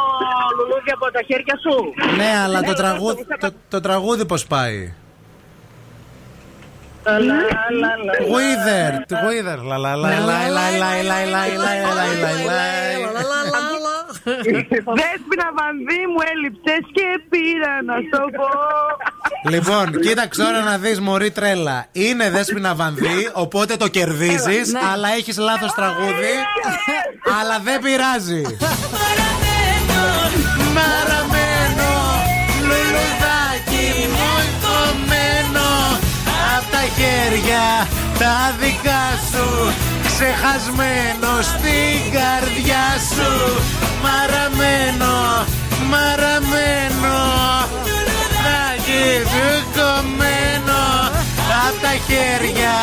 [0.57, 1.93] λουλούδι από τα χέρια σου.
[2.15, 4.93] Ναι, αλλά το Έλα, τραγούδι, δώστε μου, το, το τραγούδι πώς πάει.
[7.05, 7.35] Λα, λα,
[7.81, 8.13] λα, λα.
[8.35, 12.03] Withered, withered, la la la la la la la la la la
[12.51, 13.84] la
[14.99, 18.49] Δέσποινα Βανδύ μου έλειψες και πήρα να στο πω.
[19.49, 21.85] Λοιπόν, κοίταξε τώρα να δεις μωρή τρέλα.
[21.91, 24.79] Είναι δέσποινα βανδύ, οπότε το κερδίζεις, Ναι.
[24.93, 26.33] αλλά έχεις λάθος τραγούδι,
[27.39, 28.41] αλλά δεν πειράζει.
[30.75, 31.91] Μαραμένο,
[32.67, 34.31] λουλουδάκι μου
[34.65, 35.67] κομμένο
[36.57, 37.87] Απ' τα χέρια
[38.19, 39.73] τα δικά σου
[40.17, 43.31] Ξεχασμένο στην καρδιά σου.
[44.03, 45.15] Μαραμένο,
[45.91, 47.17] μαραμένο.
[47.87, 50.81] Λουλουδάκι μου κομμένο.
[51.65, 52.77] Απ' τα χέρια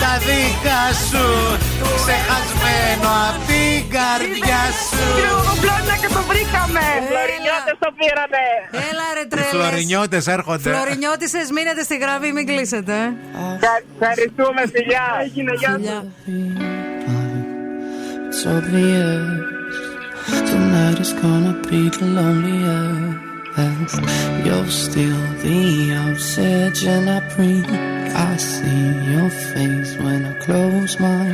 [0.00, 1.26] τα δικά σου
[2.00, 5.04] Ξεχασμένο απ' την καρδιά σου
[5.62, 6.84] Πλώνα και το βρήκαμε.
[7.10, 8.42] Φλωρινιώτες το πήραμε.
[8.90, 9.50] Έλα ρε Οι τρέλες.
[9.54, 12.96] φλωρινιώτες έρχονται Φλωρινιώτησες, μείνετε στη γραμμή, μην κλείσετε.
[13.54, 15.04] Ευχα- Ευχαριστούμε, φιλιά.
[15.24, 15.98] Έγινε, γεια Φιλιά.
[18.28, 19.26] It's obvious
[20.50, 23.33] tonight is gonna be the loneliest.
[23.56, 27.70] You're still the oxygen I breathe.
[27.70, 31.32] I see your face when I close my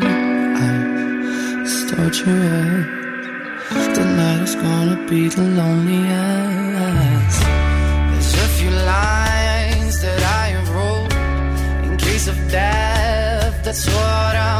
[0.67, 1.87] eyes.
[1.87, 3.95] Start your head.
[3.95, 7.41] Tonight is gonna be the loneliest.
[7.41, 11.15] There's a few lines that I wrote
[11.85, 13.65] in case of death.
[13.65, 14.60] That's what I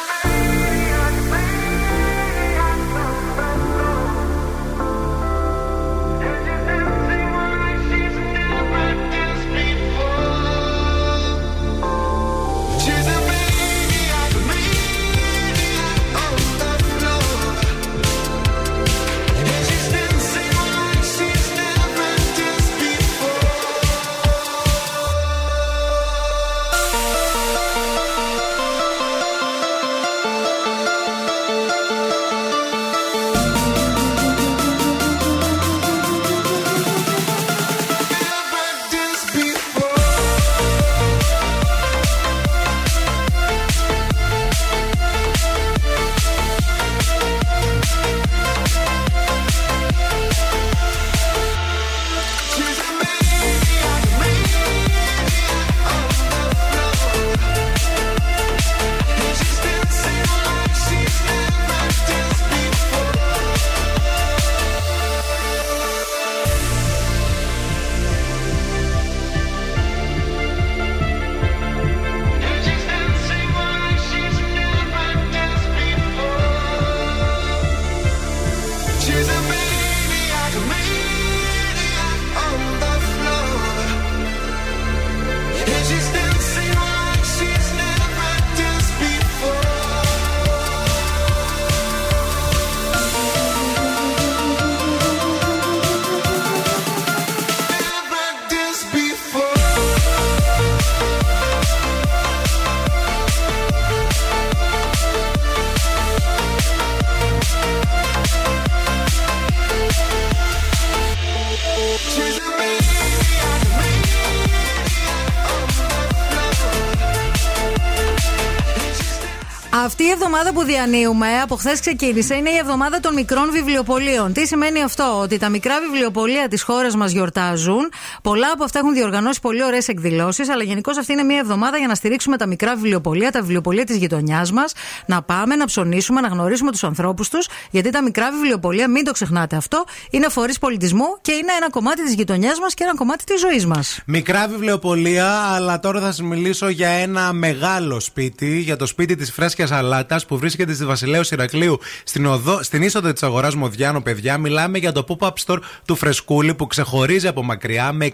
[120.43, 124.33] Εβδομάδα που διανύουμε, από χθες ξεκίνησε, είναι η εβδομάδα των μικρών βιβλιοπολίων.
[124.33, 127.91] Τι σημαίνει αυτό, Ότι τα μικρά βιβλιοπολία της χώρας μας γιορτάζουν.
[128.21, 131.87] Πολλά από αυτά έχουν διοργανώσει πολύ ωραίες εκδηλώσεις, αλλά γενικώς αυτή είναι μια εβδομάδα για
[131.87, 134.73] να στηρίξουμε τα μικρά βιβλιοπολία, τα βιβλιοπολία της γειτονιάς μας,
[135.05, 139.11] να πάμε να ψωνίσουμε, να γνωρίσουμε τους ανθρώπους τους, γιατί τα μικρά βιβλιοπολία, μην το
[139.11, 143.23] ξεχνάτε αυτό, είναι φορείς πολιτισμού και είναι ένα κομμάτι της γειτονιάς μας και ένα κομμάτι
[143.23, 144.01] της ζωής μας.
[144.05, 149.31] Μικρά βιβλιοπολία, αλλά τώρα θα σας μιλήσω για ένα μεγάλο σπίτι, για το σπίτι της
[149.31, 154.37] Φρέσκιας Αλάτας που βρίσκεται στη Βασιλέου Ηρακλείου, στην, οδό, στην είσοδο της αγοράς Μοδιάνο, παιδιά.
[154.37, 158.10] Μιλάμε για το pop-up store του Φρεσκούλη που ξεχωρίζει από μακριά με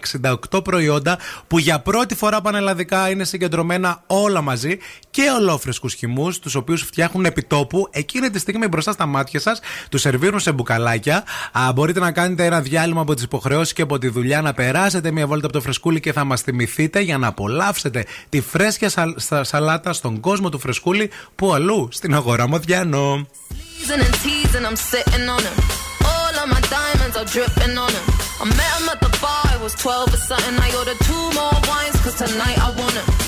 [0.52, 4.78] 68 προϊόντα που για πρώτη φορά πανελλαδικά είναι συγκεντρωμένα όλα μαζί
[5.10, 10.00] και ολόφρεσκους χυμούς, τους οποίους φτιάχνουν επιτόπου εκείνη τη στιγμή μπροστά στα μάτια σας, τους
[10.00, 11.24] σερβίρουν σε μπουκαλάκια.
[11.52, 15.10] Α, μπορείτε να κάνετε ένα διάλειμμα από τις υποχρεώσεις και από τη δουλειά, να περάσετε
[15.10, 19.18] μια βόλτα από το φρεσκούλι και θα μας θυμηθείτε για να απολαύσετε τη φρέσκια σα-
[19.20, 23.26] σα- σαλάτα στον κόσμο του φρεσκούλι που αλλού στην αγορά Μοδιάνο.
[26.38, 28.04] Of my diamonds are dripping on him.
[28.40, 30.54] I met him at the bar, I was 12 or something.
[30.58, 33.27] I ordered two more wines, cause tonight I want him.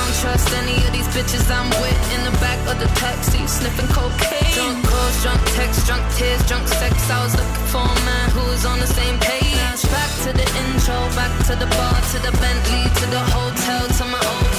[0.21, 4.53] trust any of these bitches I'm with in the back of the taxi, sniffing cocaine.
[4.53, 6.93] Drunk calls, drunk texts, drunk tears, drunk sex.
[7.09, 9.81] I was looking for a man who was on the same page.
[9.89, 14.03] Back to the intro, back to the bar, to the Bentley, to the hotel, to
[14.13, 14.50] my old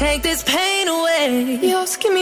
[0.00, 1.58] take this pain away.
[1.60, 1.86] You're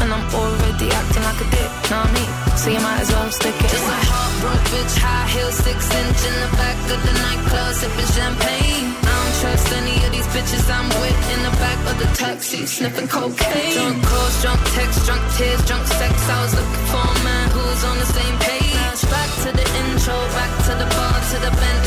[0.00, 2.30] And I'm already acting like a dick, know what I mean?
[2.56, 3.68] So you might as well stick it.
[3.68, 8.10] Just a heartbroken bitch, high heels, six inch in the back of the nightclub, sipping
[8.16, 8.86] champagne.
[9.00, 12.64] I don't trust any of these bitches I'm with in the back of the taxi,
[12.66, 13.76] sniffing cocaine.
[13.76, 16.14] Drunk calls, drunk texts, drunk tears, drunk sex.
[16.28, 19.00] I was looking for a man who was on the same page.
[19.10, 21.79] Back to the intro, back to the bar, to the Bentley,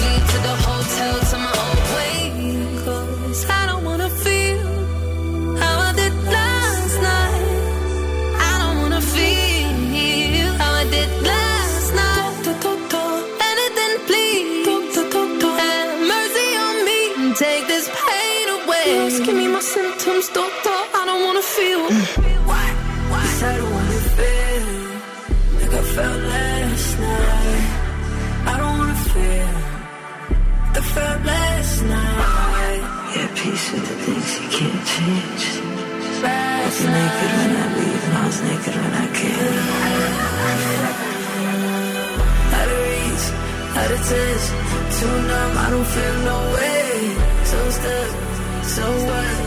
[21.64, 21.83] feel.
[22.50, 22.66] Why?
[23.11, 23.25] Why?
[23.50, 24.66] I don't wanna feel
[25.59, 27.67] like I felt last night.
[28.51, 29.51] I don't wanna feel
[30.64, 32.82] like I felt last night.
[33.16, 35.45] Yeah, peace with the things you can't change.
[35.45, 39.66] I Last was naked when I leave and I was naked when I came.
[42.58, 43.25] Out of reach,
[43.80, 44.45] out of touch,
[44.98, 46.85] too numb, I don't feel no way.
[47.51, 48.11] So stuck,
[48.75, 49.43] so what?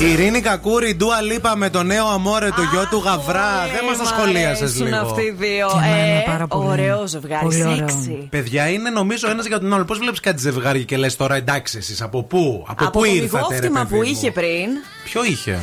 [0.00, 3.66] Η Ειρήνη Κακούρη, Ντούα Λίπα με το νέο αμόρε, το γιο του Γαβρά.
[3.74, 4.96] Δεν μας το σχολίασες αρέσουν λίγο.
[4.96, 5.66] αυτοί οι δύο.
[5.68, 6.68] Και εμένα Ε, πάρα πολύ.
[6.68, 7.44] Ωραίο ζευγάρι.
[7.44, 7.76] Πολύ ωραίο.
[7.76, 8.26] Σεξι.
[8.30, 9.84] Παιδιά είναι νομίζω ένας για τον άλλο.
[9.84, 13.12] Πώς βλέπεις κάτι ζευγάρι και λες τώρα εντάξει εσείς από πού, από, Από πού το
[13.12, 14.68] ήρθατε, ρε μυγόφτημα παιδί που μου; είχε πριν.
[15.04, 15.58] Ποιο είχε;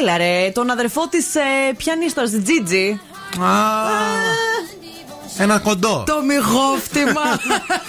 [0.00, 1.40] Έλα ρε, τον αδερφό της ε,
[1.76, 3.00] πιανίστρας, τη Τζίτζι.
[5.38, 6.04] Ένα κοντό.
[6.06, 7.26] Το μυγόφτημα.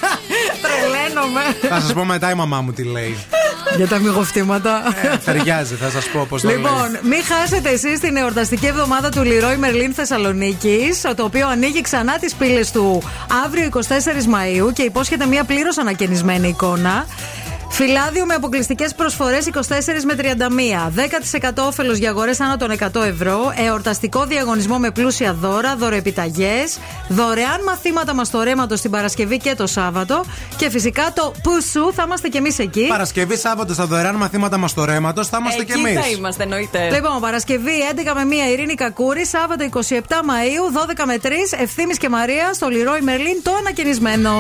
[0.64, 1.42] Τρελαίνομαι.
[1.70, 3.18] Θα σας πω μετά η μαμά μου τι λέει.
[3.78, 4.84] Για τα μυγοφτήματα.
[5.14, 6.58] Ε, Ταιριάζει, θα σας πω πώς το λέει.
[6.58, 12.20] Λοιπόν, μην χάσετε εσείς την εορταστική εβδομάδα του Λιρόι Μερλίν Θεσσαλονίκης, το οποίο ανοίγει ξανά
[12.20, 13.02] τις πύλες του
[13.46, 17.06] αύριο 24 Μαου και υπόσχεται μια πλήρως ανακαινισμένη εικόνα.
[17.72, 19.60] Φυλάδιο με αποκλειστικές προσφορές 24
[20.06, 20.92] με 31.
[20.96, 23.54] 10% όφελος για αγορές άνω των 100 ευρώ.
[23.68, 26.54] Εορταστικό διαγωνισμό με πλούσια δώρα, δωρεπιταγέ.
[27.08, 30.24] Δωρεάν μαθήματα μαστορέματος την Παρασκευή και το Σάββατο.
[30.58, 32.86] Και φυσικά το Πουσου θα είμαστε κι εμείς εκεί.
[32.90, 36.00] Παρασκευή Σάββατο στα δωρεάν μαθήματα μαστορέματος θα είμαστε κι Εκεί εμείς.
[36.00, 36.90] θα είμαστε, εννοείται.
[36.94, 42.10] Λοιπόν, Παρασκευή 11 με 1 Ειρήνη Κακούρη, Σάββατο 27 Μαου, 12 με 3 Ευθύνη και
[42.10, 44.32] Μαρία στο Λιρόι Μερλίν το ανακαινισμένο.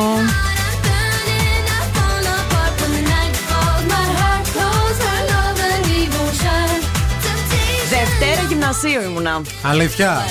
[7.89, 9.41] Δευτέρα γυμνασίου ήμουνα.
[9.61, 10.25] Αλήθεια;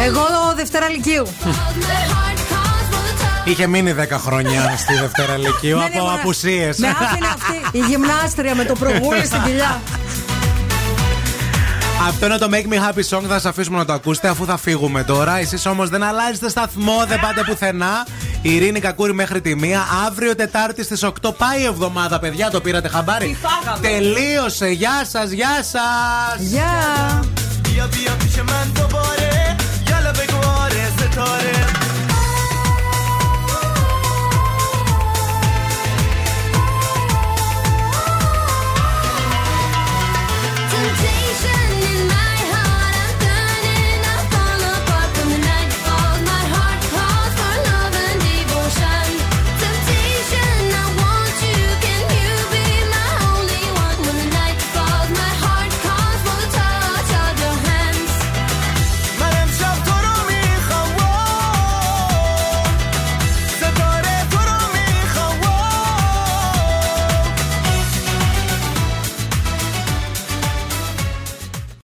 [0.00, 0.22] Εγώ
[0.56, 1.26] Δευτέρα Λυκείου.
[3.44, 6.20] Είχε μείνει 10 χρόνια στη Δευτέρα Λυκείου Ναι, ναι, από μωρέ.
[6.20, 6.70] απουσίε.
[6.76, 9.80] Με άφηνε αυτή η γυμνάστρια με το προβούλι στην κοιλιά.
[12.08, 13.22] Αυτό είναι το Make Me Happy Song.
[13.22, 15.38] Θα σας αφήσουμε να το ακούσετε αφού θα φύγουμε τώρα.
[15.38, 18.06] Εσείς όμως δεν αλλάζετε σταθμό, δεν πάτε πουθενά.
[18.42, 19.86] Η Ειρήνη Κακούρη μέχρι τη μία.
[20.06, 22.50] Αύριο Τετάρτη στις 8 πάει η εβδομάδα, παιδιά.
[22.50, 23.36] Το πήρατε χαμπάρι.
[23.80, 24.66] Τελείωσε.
[24.66, 26.40] Γεια σας, γεια σας.
[26.40, 27.22] Γεια.